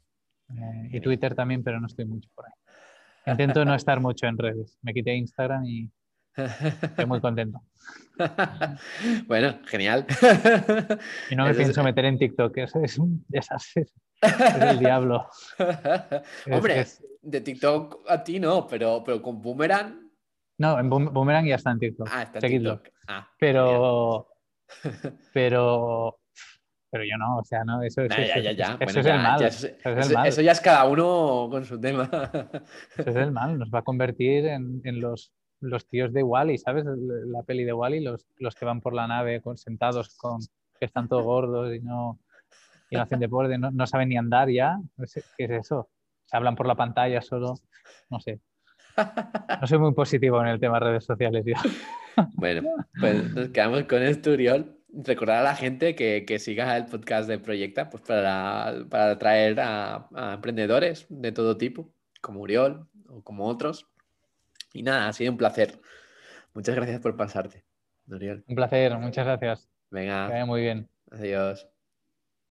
Eh, 0.49 0.89
y 0.93 1.01
Twitter 1.01 1.35
también, 1.35 1.63
pero 1.63 1.79
no 1.79 1.87
estoy 1.87 2.05
mucho 2.05 2.29
por 2.33 2.45
ahí. 2.45 3.31
Intento 3.31 3.65
no 3.65 3.75
estar 3.75 3.99
mucho 3.99 4.25
en 4.27 4.37
redes. 4.37 4.77
Me 4.81 4.93
quité 4.93 5.13
Instagram 5.15 5.65
y 5.65 5.89
estoy 6.35 7.05
muy 7.05 7.21
contento. 7.21 7.61
bueno, 9.27 9.59
genial. 9.65 10.05
Y 11.29 11.35
no 11.35 11.45
me 11.45 11.51
Eso 11.51 11.57
pienso 11.57 11.81
es... 11.81 11.85
meter 11.85 12.05
en 12.05 12.17
TikTok, 12.17 12.57
eso 12.57 12.79
es 12.83 12.97
un 12.97 13.23
desastre. 13.27 13.85
Es 14.21 14.61
el 14.61 14.79
diablo. 14.79 15.27
Hombre, 16.51 16.81
es, 16.81 17.03
de 17.21 17.41
TikTok 17.41 18.05
a 18.07 18.23
ti 18.23 18.39
no, 18.39 18.67
pero, 18.67 19.03
pero 19.05 19.21
con 19.21 19.41
Boomerang. 19.41 20.09
No, 20.57 20.79
en 20.79 20.89
Boomerang 20.89 21.45
ya 21.45 21.55
está 21.55 21.71
en 21.71 21.79
TikTok. 21.79 22.09
Ah, 22.11 22.23
está 22.23 22.39
en 22.39 22.51
TikTok. 22.51 22.89
Ah, 23.07 23.29
pero, 23.39 24.27
pero, 25.33 26.19
pero 26.91 27.03
yo 27.03 27.17
no, 27.17 27.37
o 27.37 27.43
sea, 27.43 27.63
no, 27.63 27.81
eso, 27.81 28.01
eso, 28.01 28.17
nah, 28.17 28.25
ya, 28.25 28.39
ya, 28.39 28.51
ya. 28.51 28.65
eso, 28.65 28.77
bueno, 28.77 28.99
es 28.99 29.05
el 29.05 29.17
mal. 29.17 29.43
Eso, 29.43 29.67
es 29.67 30.07
el 30.07 30.13
mal. 30.13 30.27
eso, 30.27 30.41
ya 30.41 30.51
es 30.51 30.61
cada 30.61 30.85
uno 30.85 31.47
con 31.49 31.65
su 31.65 31.79
tema. 31.79 32.09
Eso 32.97 33.09
es 33.09 33.15
el 33.15 33.31
mal, 33.31 33.57
nos 33.57 33.69
va 33.69 33.79
a 33.79 33.83
convertir 33.83 34.45
en, 34.47 34.81
en 34.83 34.99
los, 34.99 35.31
los 35.61 35.87
tíos 35.87 36.11
de 36.13 36.23
Wally, 36.23 36.57
¿sabes? 36.57 36.85
La 36.85 37.43
peli 37.43 37.63
de 37.63 37.73
Wally, 37.73 38.01
los, 38.01 38.25
los 38.37 38.55
que 38.55 38.65
van 38.65 38.81
por 38.81 38.93
la 38.93 39.07
nave 39.07 39.41
con, 39.41 39.57
sentados 39.57 40.17
con 40.17 40.39
que 40.79 40.85
están 40.85 41.07
todos 41.07 41.23
gordos 41.23 41.73
y 41.75 41.79
no, 41.79 42.19
y 42.89 42.95
no 42.95 43.01
hacen 43.01 43.19
deporte, 43.19 43.57
no, 43.57 43.71
no 43.71 43.87
saben 43.87 44.09
ni 44.09 44.17
andar 44.17 44.49
ya. 44.49 44.79
¿Qué 45.37 45.45
es 45.45 45.51
eso? 45.51 45.89
Se 46.29 46.37
hablan 46.37 46.55
por 46.55 46.67
la 46.67 46.75
pantalla 46.75 47.21
solo, 47.21 47.55
no 48.09 48.19
sé. 48.19 48.39
No 49.61 49.67
soy 49.67 49.79
muy 49.79 49.93
positivo 49.95 50.39
en 50.41 50.47
el 50.47 50.59
tema 50.59 50.79
de 50.79 50.85
redes 50.85 51.05
sociales, 51.05 51.43
yo. 51.43 51.55
Bueno, 52.33 52.69
pues 52.99 53.33
nos 53.33 53.49
quedamos 53.49 53.83
con 53.85 54.03
esto, 54.03 54.31
Uriol. 54.31 54.75
Recordar 54.91 55.37
a 55.37 55.43
la 55.43 55.55
gente 55.55 55.95
que, 55.95 56.25
que 56.27 56.37
siga 56.37 56.77
el 56.77 56.85
podcast 56.85 57.27
de 57.27 57.39
Proyecta 57.39 57.89
pues 57.89 58.03
para, 58.03 58.85
para 58.89 59.11
atraer 59.11 59.59
a, 59.59 60.07
a, 60.13 60.33
emprendedores 60.33 61.07
de 61.09 61.31
todo 61.31 61.57
tipo, 61.57 61.91
como 62.21 62.41
Uriol 62.41 62.87
o 63.07 63.23
como 63.23 63.45
otros. 63.45 63.87
Y 64.73 64.83
nada, 64.83 65.07
ha 65.07 65.13
sido 65.13 65.31
un 65.31 65.37
placer. 65.37 65.79
Muchas 66.53 66.75
gracias 66.75 66.99
por 66.99 67.15
pasarte, 67.15 67.65
Uriol. 68.07 68.43
Un 68.47 68.55
placer, 68.55 68.95
muchas 68.97 69.25
gracias. 69.25 69.67
Venga. 69.89 70.27
Que 70.27 70.33
vaya 70.33 70.45
muy 70.45 70.61
bien. 70.61 70.89
Adiós. 71.11 71.67